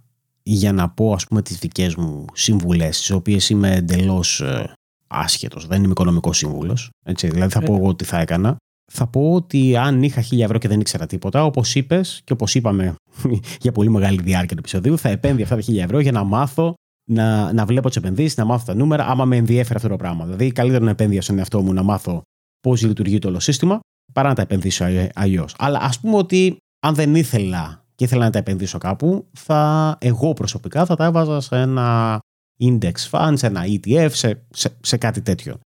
για 0.43 0.73
να 0.73 0.89
πω 0.89 1.13
ας 1.13 1.27
πούμε 1.27 1.41
τις 1.41 1.57
δικές 1.57 1.95
μου 1.95 2.25
συμβουλές, 2.33 2.97
τις 2.97 3.11
οποίες 3.11 3.49
είμαι 3.49 3.75
εντελώς 3.75 4.41
ε, 4.41 4.73
άσχετος, 5.07 5.67
δεν 5.67 5.83
είμαι 5.83 5.91
οικονομικός 5.91 6.37
σύμβουλος, 6.37 6.89
έτσι, 7.05 7.27
δηλαδή 7.27 7.51
θα 7.51 7.61
πω 7.61 7.73
ε. 7.73 7.77
εγώ 7.77 7.95
τι 7.95 8.03
θα 8.03 8.19
έκανα. 8.19 8.55
Θα 8.93 9.07
πω 9.07 9.33
ότι 9.33 9.77
αν 9.77 10.03
είχα 10.03 10.21
χίλια 10.21 10.45
ευρώ 10.45 10.57
και 10.57 10.67
δεν 10.67 10.79
ήξερα 10.79 11.05
τίποτα, 11.05 11.45
όπως 11.45 11.75
είπες 11.75 12.21
και 12.23 12.33
όπως 12.33 12.55
είπαμε 12.55 12.95
για 13.61 13.71
πολύ 13.71 13.89
μεγάλη 13.89 14.21
διάρκεια 14.21 14.55
του 14.55 14.59
επεισοδίου, 14.59 14.97
θα 14.97 15.09
επένδυα 15.09 15.43
αυτά 15.43 15.55
τα 15.55 15.61
χίλια 15.61 15.83
ευρώ 15.83 15.99
για 15.99 16.11
να 16.11 16.23
μάθω 16.23 16.73
να, 17.09 17.53
να 17.53 17.65
βλέπω 17.65 17.87
τις 17.87 17.97
επενδύσεις, 17.97 18.37
να 18.37 18.45
μάθω 18.45 18.65
τα 18.65 18.75
νούμερα, 18.75 19.07
άμα 19.07 19.25
με 19.25 19.35
ενδιέφερε 19.35 19.75
αυτό 19.75 19.87
το 19.87 19.95
πράγμα. 19.95 20.23
Δηλαδή, 20.23 20.51
καλύτερο 20.51 20.83
να 20.83 20.91
επένδυα 20.91 21.21
στον 21.21 21.37
εαυτό 21.37 21.61
μου 21.61 21.73
να 21.73 21.83
μάθω 21.83 22.21
πώς 22.59 22.81
λειτουργεί 22.81 23.19
το 23.19 23.27
όλο 23.27 23.39
σύστημα, 23.39 23.79
παρά 24.13 24.27
να 24.27 24.35
τα 24.35 24.41
επενδύσω 24.41 24.85
αλλιώς. 25.13 25.55
Αλλά 25.57 25.79
ας 25.79 25.99
πούμε 25.99 26.15
ότι 26.15 26.57
αν 26.79 26.95
δεν 26.95 27.15
ήθελα 27.15 27.83
και 28.01 28.07
ήθελα 28.07 28.25
να 28.25 28.31
τα 28.31 28.37
επενδύσω 28.37 28.77
κάπου, 28.77 29.27
θα, 29.33 29.97
εγώ 29.99 30.33
προσωπικά 30.33 30.85
θα 30.85 30.95
τα 30.95 31.05
έβαζα 31.05 31.39
σε 31.39 31.55
ένα 31.55 32.19
index 32.59 32.91
fund, 33.11 33.33
σε 33.33 33.47
ένα 33.47 33.63
ETF, 33.65 34.09
σε, 34.11 34.45
σε, 34.49 34.77
σε 34.81 34.97
κάτι 34.97 35.21
τέτοιο. 35.21 35.59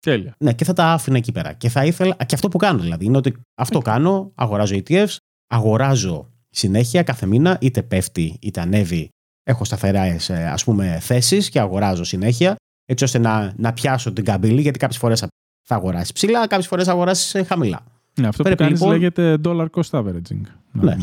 Τέλεια. 0.00 0.34
Ναι, 0.38 0.52
και 0.52 0.64
θα 0.64 0.72
τα 0.72 0.92
άφηνα 0.92 1.16
εκεί 1.16 1.32
πέρα. 1.32 1.52
Και 1.52 1.68
θα 1.68 1.84
ήθελα, 1.84 2.14
και 2.14 2.34
αυτό 2.34 2.48
που 2.48 2.58
κάνω 2.58 2.78
δηλαδή, 2.78 3.04
είναι 3.04 3.16
ότι 3.16 3.36
αυτό 3.54 3.78
okay. 3.78 3.82
κάνω, 3.82 4.32
αγοράζω 4.34 4.76
ETFs, 4.76 5.16
αγοράζω 5.46 6.30
συνέχεια 6.50 7.02
κάθε 7.02 7.26
μήνα, 7.26 7.58
είτε 7.60 7.82
πέφτει 7.82 8.36
είτε 8.40 8.60
ανέβει. 8.60 9.08
Έχω 9.42 9.64
σταθερέ 9.64 10.16
ας 10.52 10.64
πούμε 10.64 10.98
θέσεις 11.00 11.48
και 11.48 11.60
αγοράζω 11.60 12.04
συνέχεια, 12.04 12.56
έτσι 12.84 13.04
ώστε 13.04 13.18
να, 13.18 13.52
να 13.56 13.72
πιάσω 13.72 14.12
την 14.12 14.24
καμπύλη, 14.24 14.60
γιατί 14.60 14.78
κάποιες 14.78 14.98
φορές 14.98 15.20
θα 15.20 15.74
αγοράσεις 15.74 16.12
ψηλά, 16.12 16.46
κάποιες 16.46 16.66
φορές 16.66 16.86
θα 16.86 16.92
αγοράσει 16.92 17.44
χαμηλά. 17.44 17.84
Ναι, 18.20 18.26
αυτό 18.26 18.42
Πρέπει, 18.42 18.58
που 18.58 18.64
κάνεις 18.64 18.80
λοιπόν... 18.80 18.96
λέγεται 18.96 19.38
dollar 19.44 19.66
cost 19.70 20.00
averaging. 20.00 20.42
Ναι. 20.72 20.96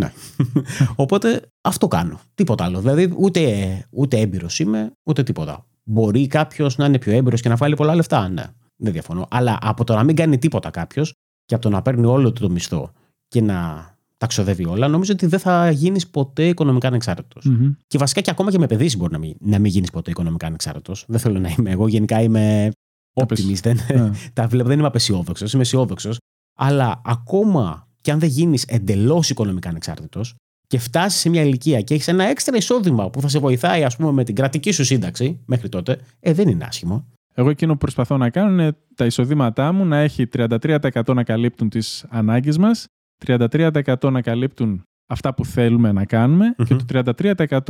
Ναι. 0.00 0.12
Οπότε 1.04 1.40
αυτό 1.60 1.88
κάνω. 1.88 2.20
Τίποτα 2.34 2.64
άλλο. 2.64 2.80
Δηλαδή 2.80 3.14
ούτε, 3.16 3.40
ούτε 3.90 4.18
έμπειρος 4.18 4.58
είμαι, 4.58 4.92
ούτε 5.02 5.22
τίποτα. 5.22 5.66
Μπορεί 5.84 6.26
κάποιος 6.26 6.76
να 6.76 6.84
είναι 6.84 6.98
πιο 6.98 7.12
έμπειρος 7.12 7.40
και 7.40 7.48
να 7.48 7.56
βάλει 7.56 7.74
πολλά 7.74 7.94
λεφτά. 7.94 8.28
Ναι, 8.28 8.44
δεν 8.76 8.92
διαφωνώ. 8.92 9.26
Αλλά 9.30 9.58
από 9.60 9.84
το 9.84 9.94
να 9.94 10.04
μην 10.04 10.16
κάνει 10.16 10.38
τίποτα 10.38 10.70
κάποιος 10.70 11.12
και 11.44 11.54
από 11.54 11.62
το 11.62 11.70
να 11.70 11.82
παίρνει 11.82 12.06
όλο 12.06 12.32
το 12.32 12.50
μισθό 12.50 12.92
και 13.28 13.40
να 13.40 13.90
τα 14.16 14.26
ξοδεύει 14.26 14.66
όλα, 14.66 14.88
νομίζω 14.88 15.12
ότι 15.12 15.26
δεν 15.26 15.38
θα 15.38 15.70
γίνεις 15.70 16.08
ποτέ 16.08 16.48
οικονομικά 16.48 16.88
ανεξάρτητος. 16.88 17.46
Mm-hmm. 17.48 17.76
Και 17.86 17.98
βασικά 17.98 18.20
και 18.20 18.30
ακόμα 18.30 18.50
και 18.50 18.58
με 18.58 18.64
επενδύσει 18.64 18.96
μπορεί 18.96 19.12
να 19.12 19.18
μην, 19.18 19.34
να 19.40 19.58
μην 19.58 19.70
γίνεις 19.70 19.90
ποτέ 19.90 20.10
οικονομικά 20.10 20.46
ανεξάρτητος. 20.46 21.04
Δεν 21.08 21.20
θέλω 21.20 21.38
να 21.38 21.54
είμαι 21.58 21.70
εγώ. 21.70 21.88
Γενικά 21.88 22.22
είμαι 22.22 22.70
optimist. 23.14 23.60
Δεν, 23.62 23.78
yeah. 23.88 24.10
τα 24.32 24.46
βλέπω, 24.46 24.68
δεν 24.68 24.78
είμαι 24.78 24.86
απεσιόδοξος. 24.86 25.52
Είμαι 25.52 25.62
αισιόδοξος. 25.62 26.18
Αλλά 26.58 27.00
ακόμα 27.04 27.85
και 28.06 28.12
αν 28.12 28.18
δεν 28.18 28.28
γίνεις 28.28 28.64
εντελώς 28.64 29.30
οικονομικά 29.30 29.68
ανεξάρτητος 29.68 30.34
και 30.66 30.78
φτάσεις 30.78 31.20
σε 31.20 31.28
μια 31.28 31.42
ηλικία 31.42 31.80
και 31.80 31.94
έχεις 31.94 32.08
ένα 32.08 32.24
έξτρα 32.24 32.56
εισόδημα 32.56 33.10
που 33.10 33.20
θα 33.20 33.28
σε 33.28 33.38
βοηθάει, 33.38 33.84
ας 33.84 33.96
πούμε, 33.96 34.12
με 34.12 34.24
την 34.24 34.34
κρατική 34.34 34.70
σου 34.70 34.84
σύνταξη 34.84 35.40
μέχρι 35.46 35.68
τότε, 35.68 36.00
ε, 36.20 36.32
δεν 36.32 36.48
είναι 36.48 36.64
άσχημο. 36.64 37.06
Εγώ 37.34 37.50
εκείνο 37.50 37.72
που 37.72 37.78
προσπαθώ 37.78 38.16
να 38.16 38.30
κάνω 38.30 38.50
είναι 38.50 38.76
τα 38.94 39.04
εισοδήματά 39.04 39.72
μου 39.72 39.84
να 39.84 39.96
έχει 39.96 40.26
33% 40.26 41.14
να 41.14 41.22
καλύπτουν 41.22 41.68
τις 41.68 42.04
ανάγκες 42.08 42.58
μας, 42.58 42.86
33% 43.26 44.10
να 44.10 44.22
καλύπτουν 44.22 44.82
αυτά 45.06 45.34
που 45.34 45.44
θέλουμε 45.44 45.92
να 45.92 46.04
κάνουμε 46.04 46.54
και 46.66 46.74
το 46.74 46.84
33% 46.84 47.60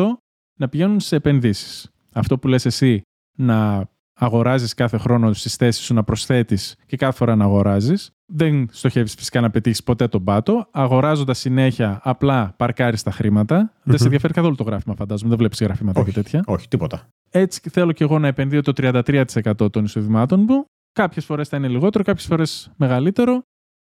να 0.58 0.68
πηγαίνουν 0.68 1.00
σε 1.00 1.16
επενδύσεις. 1.16 1.90
Αυτό 2.12 2.38
που 2.38 2.48
λες 2.48 2.66
εσύ 2.66 3.00
να 3.38 3.88
αγοράζεις 4.18 4.74
κάθε 4.74 4.96
χρόνο 4.96 5.32
στις 5.32 5.56
θέσεις 5.56 5.84
σου, 5.84 5.94
να 5.94 6.04
προσθέτεις 6.04 6.76
και 6.86 6.96
κάθε 6.96 7.16
φορά 7.16 7.36
να 7.36 7.44
αγοράζεις. 7.44 8.10
Δεν 8.26 8.68
στοχεύεις 8.72 9.14
φυσικά 9.14 9.40
να 9.40 9.50
πετύχεις 9.50 9.82
ποτέ 9.82 10.08
τον 10.08 10.24
πάτο. 10.24 10.68
Αγοράζοντας 10.70 11.38
συνέχεια, 11.38 12.00
απλά 12.02 12.54
παρκάρεις 12.56 13.02
τα 13.02 13.10
χρηματα 13.10 13.72
Δεν 13.82 13.98
σε 13.98 14.04
ενδιαφέρει 14.04 14.32
καθόλου 14.32 14.54
το 14.54 14.62
γράφημα, 14.62 14.94
φαντάζομαι. 14.94 15.28
Δεν 15.28 15.38
βλέπεις 15.38 15.60
γραφήματα 15.60 16.00
όχι, 16.00 16.12
και 16.12 16.14
τέτοια. 16.14 16.42
Όχι, 16.46 16.68
τίποτα. 16.68 17.08
Έτσι 17.30 17.60
θέλω 17.70 17.92
και 17.92 18.04
εγώ 18.04 18.18
να 18.18 18.26
επενδύω 18.26 18.62
το 18.62 18.72
33% 18.76 19.72
των 19.72 19.84
εισοδημάτων 19.84 20.40
μου. 20.48 20.64
Κάποιες 20.92 21.24
φορές 21.24 21.48
θα 21.48 21.56
είναι 21.56 21.68
λιγότερο, 21.68 22.04
κάποιες 22.04 22.26
φορές 22.26 22.72
μεγαλύτερο. 22.76 23.42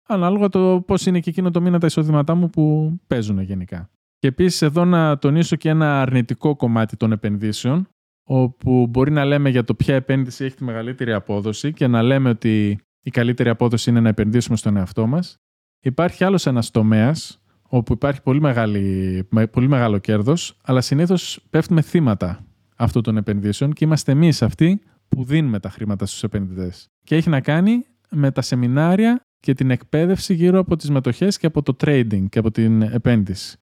Ανάλογα 0.08 0.50
το 0.50 0.84
πώς 0.88 1.06
είναι 1.06 1.20
και 1.20 1.30
εκείνο 1.30 1.52
το 1.52 1.62
μήνα 1.62 1.80
τα 1.80 1.86
εισοδήματά 1.86 2.36
μου 2.36 2.50
που 2.50 2.94
παίζουν 3.08 3.40
γενικά. 3.40 3.90
Και 4.18 4.28
επίσης 4.28 4.62
εδώ 4.62 4.86
να 4.86 5.18
τονίσω 5.18 5.56
και 5.56 5.70
ένα 5.70 6.02
αρνητικό 6.02 6.56
κομμάτι 6.56 6.98
των 6.98 7.12
επενδύσεων, 7.12 7.88
όπου 8.24 8.88
μπορεί 8.90 9.12
να 9.12 9.26
λέμε 9.26 9.50
για 9.50 9.64
το 9.64 9.74
ποια 9.76 9.96
επένδυση 9.96 10.46
έχει 10.46 10.56
τη 10.56 10.64
μεγαλύτερη 10.64 11.14
απόδοση 11.14 11.74
και 11.74 11.88
να 11.88 12.02
λέμε 12.02 12.30
ότι 12.30 12.80
η 13.02 13.10
καλύτερη 13.10 13.50
απόδοση 13.50 13.90
είναι 13.90 14.00
να 14.00 14.10
επενδύσουμε 14.10 14.58
στον 14.58 14.78
εαυτό 14.78 15.08
μας. 15.08 15.38
Υπάρχει 15.80 16.24
άλλος 16.24 16.46
ένας 16.46 16.72
τομέας 16.72 17.42
όπου 17.62 17.94
υπάρχει 17.94 18.22
πολύ, 18.22 18.40
μεγάλη, 18.40 19.28
πολύ 19.52 19.68
μεγάλο 19.68 19.98
κέρδος, 19.98 20.58
αλλά 20.64 20.82
συνήθως 20.82 21.46
πέφτουμε 21.50 21.82
θύματα 21.82 22.46
αυτών 22.76 23.04
των 23.04 23.18
επενδύσεων 23.18 23.74
και 23.74 23.86
είμαστε 23.86 24.12
εμείς 24.12 24.42
αυτοί 24.42 24.82
που 25.08 25.24
δίνουμε 25.24 25.60
τα 25.60 25.70
χρήματα 25.70 26.06
στους 26.06 26.24
επενδυτές. 26.24 26.88
Και 27.04 27.16
έχει 27.16 27.30
να 27.30 27.42
κάνει 27.42 27.86
με 28.10 28.32
τα 28.32 28.42
σεμινάρια 28.42 29.26
και 29.40 29.54
την 29.54 29.72
εκπαίδευση 29.72 30.34
γύρω 30.34 30.60
από 30.60 30.76
τις 30.76 30.90
μετοχές 30.90 31.38
και 31.38 31.46
από 31.46 31.62
το 31.62 31.76
trading 31.84 32.26
και 32.30 32.40
από 32.40 32.52
την 32.52 32.82
επένδυση. 32.82 33.58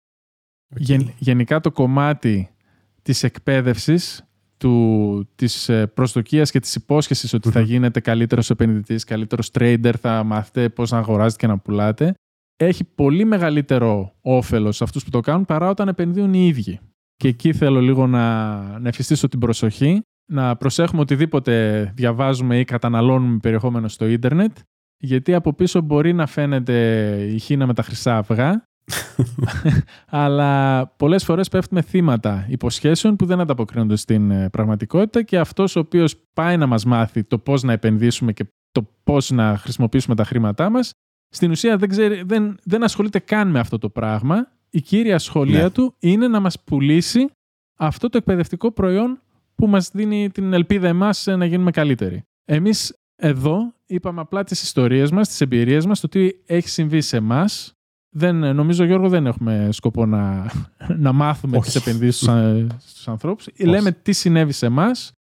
γενικά 1.17 1.59
το 1.59 1.71
κομμάτι 1.71 2.49
της 3.01 3.23
εκπαίδευσης 3.23 4.28
του, 4.59 5.27
της 5.35 5.69
ε, 5.69 5.87
προσδοκίας 5.87 6.51
και 6.51 6.59
της 6.59 6.75
υπόσχεσης 6.75 7.33
ότι 7.33 7.49
θα 7.49 7.59
γίνετε 7.59 7.99
καλύτερος 7.99 8.49
επενδυτής, 8.49 9.03
καλύτερος 9.03 9.49
trader, 9.53 9.93
θα 10.01 10.23
μάθετε 10.23 10.69
πώς 10.69 10.91
να 10.91 10.97
αγοράζετε 10.97 11.45
και 11.45 11.47
να 11.47 11.57
πουλάτε, 11.57 12.13
έχει 12.55 12.83
πολύ 12.83 13.25
μεγαλύτερο 13.25 14.15
όφελος 14.21 14.75
σε 14.75 14.83
αυτούς 14.83 15.03
που 15.03 15.09
το 15.09 15.19
κάνουν 15.19 15.45
παρά 15.45 15.69
όταν 15.69 15.87
επενδύουν 15.87 16.33
οι 16.33 16.47
ίδιοι. 16.47 16.79
Και 17.15 17.27
εκεί 17.27 17.53
θέλω 17.53 17.81
λίγο 17.81 18.07
να, 18.07 18.55
να 18.79 18.87
εφιστήσω 18.87 19.27
την 19.27 19.39
προσοχή, 19.39 20.01
να 20.31 20.55
προσέχουμε 20.55 21.01
οτιδήποτε 21.01 21.83
διαβάζουμε 21.95 22.59
ή 22.59 22.63
καταναλώνουμε 22.63 23.37
περιεχόμενο 23.37 23.87
στο 23.87 24.07
ίντερνετ, 24.07 24.57
γιατί 24.97 25.33
από 25.33 25.53
πίσω 25.53 25.81
μπορεί 25.81 26.13
να 26.13 26.25
φαίνεται 26.25 27.17
η 27.31 27.39
Χίνα 27.39 27.65
με 27.65 27.73
τα 27.73 27.83
χρυσά 27.83 28.17
αυγά 28.17 28.63
Αλλά 30.07 30.87
πολλές 30.87 31.23
φορές 31.23 31.47
πέφτουμε 31.49 31.81
θύματα 31.81 32.45
υποσχέσεων 32.49 33.15
που 33.15 33.25
δεν 33.25 33.39
ανταποκρίνονται 33.39 33.95
στην 33.95 34.31
ε, 34.31 34.49
πραγματικότητα 34.49 35.21
και 35.23 35.37
αυτός 35.39 35.75
ο 35.75 35.79
οποίος 35.79 36.15
πάει 36.33 36.57
να 36.57 36.67
μας 36.67 36.85
μάθει 36.85 37.23
το 37.23 37.37
πώς 37.37 37.63
να 37.63 37.73
επενδύσουμε 37.73 38.33
και 38.33 38.45
το 38.71 38.87
πώς 39.03 39.29
να 39.29 39.57
χρησιμοποιήσουμε 39.57 40.15
τα 40.15 40.23
χρήματά 40.23 40.69
μας, 40.69 40.91
στην 41.29 41.51
ουσία 41.51 41.77
δεν, 41.77 41.89
ξέρει, 41.89 42.23
δεν, 42.25 42.57
δεν 42.63 42.83
ασχολείται 42.83 43.19
καν 43.19 43.49
με 43.49 43.59
αυτό 43.59 43.77
το 43.77 43.89
πράγμα. 43.89 44.47
Η 44.69 44.81
κύρια 44.81 45.19
σχολεία 45.19 45.63
Ναι. 45.63 45.69
του 45.69 45.95
είναι 45.99 46.27
να 46.27 46.39
μας 46.39 46.63
πουλήσει 46.63 47.29
αυτό 47.77 48.09
το 48.09 48.17
εκπαιδευτικό 48.17 48.71
προϊόν 48.71 49.21
που 49.55 49.67
μας 49.67 49.89
δίνει 49.93 50.29
την 50.29 50.53
ελπίδα 50.53 50.87
εμάς 50.87 51.25
να 51.25 51.45
γίνουμε 51.45 51.71
καλύτεροι. 51.71 52.23
Εμείς 52.45 52.93
εδώ 53.15 53.73
είπαμε 53.85 54.21
απλά 54.21 54.43
τις 54.43 54.61
ιστορίες 54.61 55.11
μας, 55.11 55.27
τις 55.27 55.41
εμπειρίες 55.41 55.85
μας, 55.85 55.99
το 55.99 56.07
τι 56.07 56.29
έχει 56.45 56.69
συμβεί 56.69 57.01
σε 57.01 57.17
εμάς. 57.17 57.73
Δεν, 58.15 58.55
νομίζω, 58.55 58.83
Γιώργο, 58.83 59.09
δεν 59.09 59.25
έχουμε 59.25 59.69
σκοπό 59.71 60.05
να, 60.05 60.51
να 61.05 61.11
μάθουμε 61.11 61.57
Όχι. 61.57 61.65
τις 61.65 61.75
επενδύσεις 61.75 62.15
στους, 62.15 62.27
α- 62.27 62.67
στους 62.79 63.07
ανθρώπους. 63.07 63.47
Λέμε 63.59 63.91
τι 63.91 64.11
συνέβη 64.11 64.51
σε 64.51 64.65
εμάς 64.65 65.11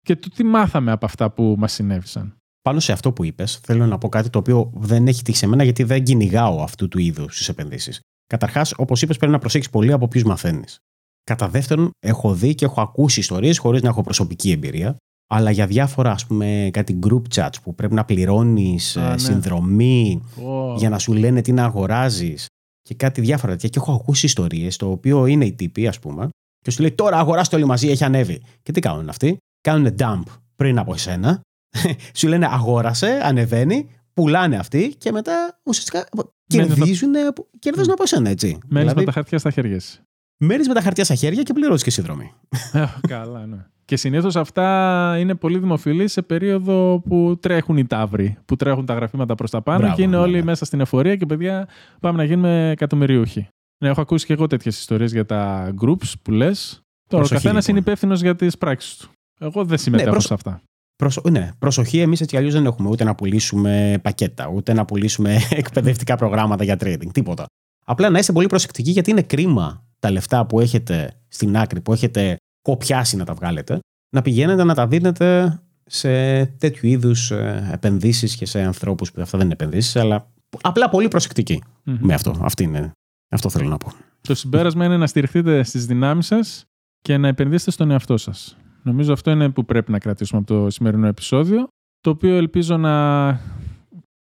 και 0.00 0.16
το 0.16 0.28
τι 0.30 0.44
μάθαμε 0.44 0.90
από 0.90 1.06
αυτά 1.06 1.30
που 1.30 1.54
μας 1.58 1.72
συνέβησαν. 1.72 2.34
Πάνω 2.62 2.80
σε 2.80 2.92
αυτό 2.92 3.12
που 3.12 3.24
είπες, 3.24 3.56
θέλω 3.56 3.86
να 3.86 3.98
πω 3.98 4.08
κάτι 4.08 4.30
το 4.30 4.38
οποίο 4.38 4.70
δεν 4.74 5.06
έχει 5.06 5.22
τύχει 5.22 5.36
σε 5.38 5.46
μένα 5.46 5.62
γιατί 5.62 5.82
δεν 5.82 6.04
κυνηγάω 6.04 6.62
αυτού 6.62 6.88
του 6.88 6.98
είδους 6.98 7.36
τις 7.36 7.48
επενδύσεις. 7.48 8.00
Καταρχάς, 8.26 8.74
όπως 8.76 9.02
είπες, 9.02 9.16
πρέπει 9.16 9.32
να 9.32 9.38
προσέξεις 9.38 9.72
πολύ 9.72 9.92
από 9.92 10.08
ποιους 10.08 10.24
μαθαίνεις. 10.24 10.78
Κατά 11.24 11.48
δεύτερον, 11.48 11.90
έχω 11.98 12.34
δει 12.34 12.54
και 12.54 12.64
έχω 12.64 12.80
ακούσει 12.80 13.20
ιστορίες 13.20 13.58
χωρίς 13.58 13.82
να 13.82 13.88
έχω 13.88 14.02
προσωπική 14.02 14.50
εμπειρία. 14.50 14.96
Αλλά 15.32 15.50
για 15.50 15.66
διάφορα, 15.66 16.10
ας 16.10 16.26
πούμε, 16.26 16.70
κάτι 16.72 16.98
group 17.06 17.22
chats 17.34 17.52
που 17.62 17.74
πρέπει 17.74 17.94
να 17.94 18.04
πληρώνεις 18.04 18.96
Α, 18.96 19.10
ναι. 19.10 19.18
συνδρομή 19.18 20.22
Ω, 20.44 20.74
για 20.76 20.88
να 20.88 20.98
σου 20.98 21.12
λένε 21.12 21.40
τι 21.42 21.52
να 21.52 21.64
αγοράζεις 21.64 22.46
και 22.82 22.94
κάτι 22.94 23.20
διάφορα 23.20 23.52
τέτοια. 23.52 23.68
Και 23.68 23.78
έχω 23.78 23.92
ακούσει 23.92 24.26
ιστορίες, 24.26 24.76
το 24.76 24.90
οποίο 24.90 25.26
είναι 25.26 25.44
οι 25.44 25.52
τύποι, 25.52 25.86
ας 25.86 25.98
πούμε, 25.98 26.28
και 26.64 26.70
σου 26.70 26.80
λέει 26.80 26.92
τώρα 26.92 27.18
αγοράστε 27.18 27.56
όλοι 27.56 27.64
μαζί, 27.64 27.88
έχει 27.88 28.04
ανέβει. 28.04 28.42
Και 28.62 28.72
τι 28.72 28.80
κάνουν 28.80 29.08
αυτοί, 29.08 29.36
κάνουν 29.60 29.94
dump 29.98 30.22
πριν 30.56 30.78
από 30.78 30.92
εσένα, 30.94 31.40
σου 32.18 32.28
λένε 32.28 32.46
αγόρασε, 32.46 33.20
ανεβαίνει, 33.22 33.88
πουλάνε 34.14 34.56
αυτοί 34.56 34.94
και 34.98 35.12
μετά 35.12 35.60
ουσιαστικά 35.64 36.08
Μένεις 36.54 36.74
κερδίζουν, 36.74 37.16
από- 37.16 37.46
κερδίζουν 37.58 37.92
από 37.92 38.02
εσένα, 38.02 38.28
έτσι. 38.30 38.46
Μένεις 38.46 38.88
δηλαδή, 38.88 38.98
με 38.98 39.04
τα 39.04 39.12
χαρτιά 39.12 39.38
στα 39.38 39.50
χέρια 39.50 39.80
σου. 39.80 40.00
μένεις 40.44 40.68
με 40.68 40.74
τα 40.74 40.80
χαρτιά 40.80 41.04
στα 41.04 41.14
χέρια 41.14 41.42
και 41.42 41.52
πληρώνεις 41.52 41.82
και 41.82 41.90
συνδρομή. 41.90 42.32
Ε, 42.72 42.84
Καλά, 43.08 43.46
ναι. 43.46 43.66
Και 43.90 43.96
συνήθως 43.96 44.36
αυτά 44.36 45.16
είναι 45.18 45.34
πολύ 45.34 45.58
δημοφιλή 45.58 46.08
σε 46.08 46.22
περίοδο 46.22 47.02
που 47.08 47.38
τρέχουν 47.40 47.76
οι 47.76 47.86
ταύροι, 47.86 48.36
που 48.44 48.56
τρέχουν 48.56 48.86
τα 48.86 48.94
γραφήματα 48.94 49.34
προς 49.34 49.50
τα 49.50 49.62
πάνω 49.62 49.78
Μπράβο, 49.78 49.94
και 49.94 50.02
είναι 50.02 50.16
ναι, 50.16 50.22
όλοι 50.22 50.36
ναι. 50.36 50.42
μέσα 50.42 50.64
στην 50.64 50.80
εφορία 50.80 51.16
και 51.16 51.26
παιδιά 51.26 51.68
πάμε 52.00 52.16
να 52.16 52.24
γίνουμε 52.24 52.70
εκατομμυριούχοι. 52.70 53.48
Ναι, 53.84 53.88
έχω 53.88 54.00
ακούσει 54.00 54.26
και 54.26 54.32
εγώ 54.32 54.46
τέτοιες 54.46 54.78
ιστορίες 54.78 55.12
για 55.12 55.26
τα 55.26 55.72
groups 55.80 56.12
που 56.22 56.30
λες. 56.30 56.70
Τώρα 56.70 56.82
ο 57.08 57.16
Προσοχή, 57.16 57.34
καθένας 57.34 57.66
λοιπόν. 57.66 57.70
είναι 57.70 57.78
υπεύθυνος 57.78 58.20
για 58.20 58.36
τις 58.36 58.58
πράξεις 58.58 58.96
του. 58.96 59.10
Εγώ 59.40 59.64
δεν 59.64 59.78
συμμετέχω 59.78 60.10
προσ- 60.10 60.26
σε 60.26 60.34
αυτά. 60.34 60.62
Προσο... 60.96 61.22
Ναι, 61.30 61.50
προσοχή, 61.58 62.00
εμείς 62.00 62.20
έτσι 62.20 62.32
κι 62.32 62.36
αλλιώς 62.36 62.54
δεν 62.54 62.66
έχουμε 62.66 62.88
ούτε 62.88 63.04
να 63.04 63.14
πουλήσουμε 63.14 63.98
πακέτα, 64.02 64.48
ούτε 64.48 64.72
να 64.72 64.84
πουλήσουμε 64.84 65.38
εκπαιδευτικά 65.50 66.16
προγράμματα 66.16 66.64
για 66.64 66.76
trading, 66.80 67.10
τίποτα. 67.12 67.44
Απλά 67.84 68.10
να 68.10 68.18
είστε 68.18 68.32
πολύ 68.32 68.46
προσεκτικοί 68.46 68.90
γιατί 68.90 69.10
είναι 69.10 69.22
κρίμα 69.22 69.84
τα 69.98 70.10
λεφτά 70.10 70.46
που 70.46 70.60
έχετε 70.60 71.12
στην 71.28 71.56
άκρη, 71.56 71.80
που 71.80 71.92
έχετε 71.92 72.36
κοπιάσει 72.62 73.16
να 73.16 73.24
τα 73.24 73.34
βγάλετε, 73.34 73.78
να 74.14 74.22
πηγαίνετε 74.22 74.64
να 74.64 74.74
τα 74.74 74.86
δίνετε 74.86 75.60
σε 75.86 76.44
τέτοιου 76.46 76.88
είδους 76.88 77.30
επενδύσεις 77.72 78.36
και 78.36 78.46
σε 78.46 78.60
ανθρώπους 78.60 79.12
που 79.12 79.20
αυτά 79.22 79.36
δεν 79.36 79.46
είναι 79.46 79.56
επενδύσεις, 79.60 79.96
αλλά 79.96 80.30
απλά 80.60 80.88
πολύ 80.88 81.08
προσεκτικοί 81.08 81.62
Μμμ. 81.84 81.96
με 82.00 82.14
αυτό. 82.14 82.34
Αυτή 82.40 82.62
είναι, 82.62 82.92
αυτό 83.30 83.48
θέλω 83.48 83.68
να 83.68 83.76
πω. 83.76 83.92
Το 84.20 84.34
συμπέρασμα 84.34 84.84
είναι 84.84 84.96
να 84.96 85.06
στηριχθείτε 85.06 85.62
στις 85.62 85.86
δυνάμεις 85.86 86.26
σας 86.26 86.64
και 87.00 87.16
να 87.16 87.28
επενδύσετε 87.28 87.70
στον 87.70 87.90
εαυτό 87.90 88.16
σας. 88.16 88.56
Νομίζω 88.82 89.12
αυτό 89.12 89.30
είναι 89.30 89.50
που 89.50 89.64
πρέπει 89.64 89.90
να 89.90 89.98
κρατήσουμε 89.98 90.40
από 90.40 90.54
το 90.54 90.70
σημερινό 90.70 91.06
επεισόδιο, 91.06 91.68
το 92.00 92.10
οποίο 92.10 92.36
ελπίζω 92.36 92.76
να 92.76 93.28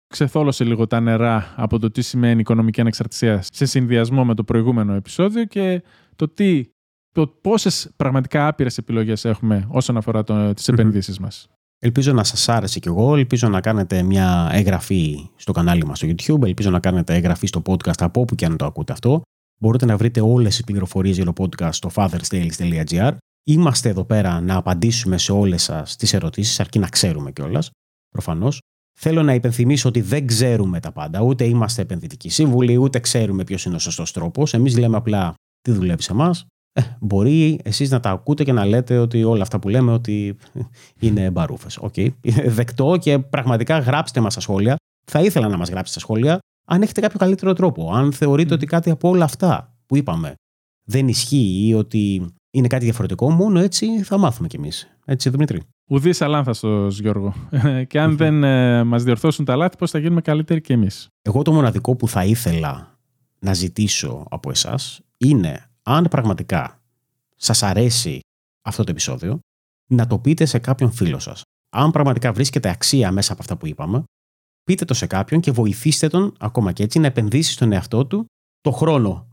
ξεθόλωσε 0.08 0.64
λίγο 0.64 0.88
τα 0.88 1.00
νερά 1.00 1.54
από 1.56 1.80
το 1.80 1.92
τι 1.92 2.02
σημαίνει 2.02 2.40
οικονομική 2.40 2.82
ανεξαρτησία 2.82 3.42
σε 3.52 3.66
συνδυασμό 3.66 4.26
με 4.26 4.36
το 4.36 4.44
προηγούμενο 4.44 4.94
επεισόδιο 4.94 5.46
και 5.46 5.84
το 6.16 6.28
τι, 6.28 6.66
το 7.18 7.28
πόσες 7.42 7.90
πραγματικά 7.96 8.48
άπειρες 8.48 8.78
επιλογές 8.78 9.26
έχουμε 9.26 9.68
όσον 9.70 9.98
αφορά 9.98 10.24
το, 10.24 10.54
τις 10.54 10.68
Μμμ. 10.70 10.80
επενδύσεις 10.80 11.20
μας. 11.20 11.48
Ελπίζω 11.80 12.14
να 12.14 12.24
σας 12.24 12.50
άρεσε 12.50 12.80
κι 12.80 12.88
εγώ. 12.88 13.16
Ελπίζω 13.16 13.48
να 13.48 13.62
κάνετε 13.62 14.02
μια 14.02 14.50
εγγραφή 14.52 15.30
στο 15.36 15.52
κανάλι 15.52 15.86
μας 15.86 15.98
στο 15.98 16.08
YouTube. 16.08 16.44
Ελπίζω 16.44 16.70
να 16.70 16.80
κάνετε 16.80 17.16
εγγραφή 17.16 17.48
στο 17.48 17.62
podcast 17.66 18.00
από 18.02 18.22
όπου 18.22 18.36
και 18.36 18.46
αν 18.46 18.58
το 18.58 18.66
ακούτε 18.66 18.94
αυτό. 18.94 19.22
Μπορείτε 19.60 19.86
να 19.86 19.98
βρείτε 19.98 20.22
όλες 20.22 20.56
τις 20.56 20.64
πληροφορίες 20.64 21.16
για 21.16 21.26
το 21.26 21.34
podcast 21.38 21.74
στο 21.74 21.90
fatherstales.gr. 21.94 23.18
Είμαστε 23.44 23.90
εδώ 23.90 24.04
πέρα 24.06 24.42
να 24.42 24.56
απαντήσουμε 24.56 25.18
σε 25.18 25.32
όλες 25.32 25.64
σας 25.64 25.96
τις 25.96 26.14
ερωτήσεις, 26.14 26.60
αρκεί 26.60 26.80
να 26.80 26.88
ξέρουμε 26.88 27.32
κιόλας. 27.32 27.70
Προφανώς. 28.10 28.60
Θέλω 29.00 29.24
να 29.24 29.34
υπενθυμίσω 29.34 29.90
ότι 29.90 30.02
δεν 30.02 30.28
ξέρουμε 30.28 30.80
τα 30.80 30.92
πάντα. 30.92 31.22
Ούτε 31.22 31.44
είμαστε 31.44 31.82
επενδυτικοί 31.82 32.30
σύμβουλοι, 32.30 32.78
ούτε 32.78 33.00
ξέρουμε 33.00 33.44
ποιος 33.44 33.66
είναι 33.66 33.76
ο 33.76 33.80
σωστός 33.80 34.12
τρόπος. 34.12 34.54
Εμείς 34.54 34.78
λέμε 34.78 34.98
απλά 34.98 35.34
τι 35.62 35.72
δουλεύει 35.72 36.02
σε 36.02 36.12
εμάς. 36.12 36.46
Ε, 36.78 36.82
μπορεί 37.00 37.60
εσείς 37.64 37.90
να 37.90 38.00
τα 38.00 38.10
ακούτε 38.10 38.44
και 38.44 38.52
να 38.52 38.66
λέτε 38.66 38.98
ότι 38.98 39.24
όλα 39.24 39.42
αυτά 39.42 39.60
που 39.60 39.70
λέμε 39.70 39.92
ότι 39.92 40.38
είναι 41.00 41.32
μπαρούφες. 41.32 41.78
Οκ. 41.78 41.94
Δεκτό 42.46 42.98
και 43.00 43.20
πραγματικά 43.20 43.80
γράψτε 43.80 44.20
μας 44.20 44.32
στα 44.32 44.42
σχόλια. 44.42 44.76
Θα 45.12 45.22
ήθελα 45.22 45.48
να 45.48 45.58
μας 45.58 45.70
γράψετε 45.70 46.00
στα 46.00 46.00
σχόλια 46.00 46.40
αν 46.68 46.82
έχετε 46.82 47.02
κάποιο 47.02 47.20
καλύτερο 47.20 47.54
τρόπο. 47.54 47.92
Αν 47.94 48.14
θεωρείτε 48.14 48.50
Μμ. 48.50 48.54
ότι 48.54 48.66
κάτι 48.66 48.90
από 48.90 49.10
όλα 49.10 49.24
αυτά 49.24 49.76
που 49.86 49.98
είπαμε 49.98 50.34
δεν 50.88 51.08
ισχύει 51.08 51.68
ή 51.68 51.74
ότι 51.74 52.34
είναι 52.52 52.68
κάτι 52.68 52.84
διαφορετικό, 52.84 53.30
μόνο 53.30 53.60
έτσι 53.60 54.04
θα 54.04 54.18
μάθουμε 54.18 54.48
κι 54.48 54.56
εμείς. 54.56 54.98
Έτσι, 55.06 55.30
Δημήτρη. 55.30 55.62
Ουδείς 55.90 56.22
αλάνθαστος, 56.22 56.88
Γιώργο. 56.90 57.34
και 57.90 58.00
αν 58.00 58.18
δεν 58.18 58.44
ε, 58.44 58.84
μας 58.84 59.04
διορθώσουν 59.04 59.46
τα 59.46 59.56
λάθη, 59.56 59.78
πώς 59.78 59.92
θα 59.92 60.00
γίνουμε 60.00 60.22
καλύτεροι 60.22 60.62
κι 60.62 60.74
εμείς; 60.74 61.08
Εγώ 61.22 61.42
το 61.42 61.52
μοναδικό 61.54 61.96
που 61.96 62.08
θα 62.08 62.26
ήθελα 62.26 62.98
να 63.40 63.54
ζητήσω 63.54 64.24
από 64.30 64.50
εσάς 64.50 65.02
είναι 65.18 65.67
αν 65.88 66.08
πραγματικά 66.08 66.82
σας 67.36 67.64
αρέσει 67.64 68.20
αυτό 68.62 68.84
το 68.84 68.92
επεισόδιο 68.92 69.40
να 69.92 70.08
το 70.08 70.20
πείτε 70.20 70.46
σε 70.46 70.60
κάποιον 70.60 70.92
φίλο 70.92 71.20
σας. 71.20 71.42
Αν 71.76 71.92
πραγματικά 71.92 72.34
βρίσκεται 72.34 72.70
αξία 72.70 73.12
μέσα 73.12 73.34
από 73.34 73.42
αυτά 73.42 73.58
που 73.58 73.68
είπαμε, 73.68 74.04
πείτε 74.64 74.86
το 74.86 74.94
σε 74.94 75.08
κάποιον 75.08 75.42
και 75.42 75.52
βοηθήστε 75.52 76.08
τον 76.08 76.36
ακόμα 76.40 76.72
και 76.72 76.84
έτσι 76.84 77.00
να 77.00 77.08
επενδύσει 77.08 77.52
στον 77.52 77.72
εαυτό 77.72 78.06
του 78.06 78.26
το 78.62 78.72
χρόνο 78.72 79.30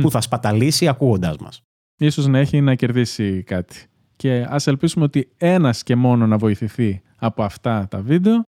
που 0.00 0.10
θα 0.10 0.20
σπαταλήσει 0.20 0.88
ακούγοντάς 0.88 1.36
μας. 1.36 1.60
Ίσως 2.00 2.26
να 2.26 2.38
έχει 2.38 2.60
να 2.60 2.74
κερδίσει 2.74 3.42
κάτι. 3.42 3.86
Και 4.16 4.46
ας 4.48 4.66
ελπίσουμε 4.66 5.04
ότι 5.04 5.32
ένας 5.36 5.82
και 5.82 5.96
μόνο 5.96 6.26
να 6.26 6.38
βοηθηθεί 6.38 7.02
από 7.16 7.42
αυτά 7.42 7.88
τα 7.88 8.02
βίντεο, 8.02 8.42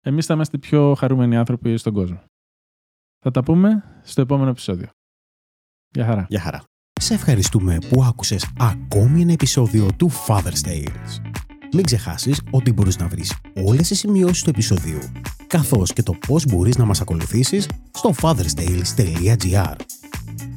εμείς 0.00 0.26
θα 0.26 0.34
είμαστε 0.34 0.56
οι 0.56 0.60
πιο 0.60 0.94
χαρούμενοι 0.94 1.36
άνθρωποι 1.36 1.76
στον 1.76 1.92
κόσμο. 1.92 2.24
Θα 3.18 3.30
τα 3.30 3.42
πούμε 3.42 4.00
στο 4.02 4.20
επόμενο 4.20 4.50
επεισόδιο. 4.50 4.88
Γεια 5.88 6.04
χαρά. 6.04 6.26
Γεια 6.28 6.40
χαρά. 6.40 6.64
Σε 7.04 7.14
ευχαριστούμε 7.14 7.78
που 7.88 8.04
άκουσες 8.04 8.46
ακόμη 8.58 9.22
ένα 9.22 9.32
επεισόδιο 9.32 9.88
του 9.96 10.10
Father's 10.26 10.68
Tales. 10.68 11.20
Μην 11.72 11.84
ξεχάσεις 11.84 12.40
ότι 12.50 12.72
μπορείς 12.72 12.98
να 12.98 13.08
βρεις 13.08 13.34
όλες 13.64 13.88
τις 13.88 13.98
σημειώσεις 13.98 14.42
του 14.42 14.50
επεισοδίου, 14.50 14.98
καθώς 15.46 15.92
και 15.92 16.02
το 16.02 16.12
πώς 16.26 16.44
μπορείς 16.46 16.76
να 16.76 16.84
μας 16.84 17.00
ακολουθήσεις 17.00 17.68
στο 17.90 18.14
fatherstales.gr. 18.22 19.74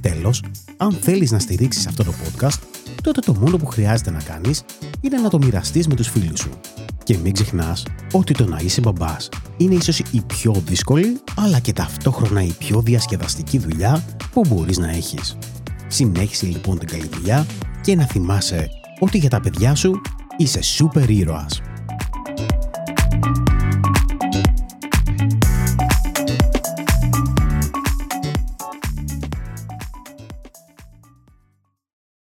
Τέλος, 0.02 0.43
αν 0.78 0.91
θέλεις 0.91 1.32
να 1.32 1.39
στηρίξεις 1.39 1.88
αυτό 1.88 2.04
το 2.04 2.12
podcast, 2.12 2.60
τότε 3.04 3.20
το 3.20 3.34
μόνο 3.34 3.58
που 3.58 3.66
χρειάζεται 3.66 4.12
να 4.12 4.22
κάνεις 4.22 4.64
είναι 5.02 5.18
να 5.18 5.30
το 5.30 5.38
μοιραστείς 5.38 5.88
με 5.88 5.95
τους 5.95 6.10
φίλους 6.10 6.39
σου. 6.39 6.50
Και 7.04 7.18
μην 7.18 7.34
ξεχνάς 7.34 7.86
ότι 8.12 8.34
το 8.34 8.45
να 8.45 8.60
είσαι 8.60 8.82
μπαμπάς 8.82 9.30
είναι 9.58 9.76
ίσως 9.76 10.00
η 10.00 10.22
πιο 10.28 10.54
δύσκολη, 10.66 11.22
αλλά 11.36 11.60
και 11.60 11.74
ταυτόχρονα 11.74 12.41
η 12.41 12.52
πιο 12.52 12.82
διασκεδαστική 12.82 13.58
δουλειά 13.58 14.04
που 14.32 14.41
μπορείς 14.48 14.78
να 14.78 14.89
έχεις. 14.89 15.38
Συνέχισε 15.88 16.46
λοιπόν 16.46 16.80
την 16.80 16.88
καλή 16.88 17.10
δουλειά 17.12 17.46
και 17.82 17.96
να 17.96 18.06
θυμάσαι 18.06 18.70
ότι 19.00 19.18
για 19.18 19.30
τα 19.30 19.40
παιδιά 19.40 19.76
σου 19.76 20.02
είσαι 20.38 20.62
σούπερ 20.62 21.10
ήρωας. 21.10 21.62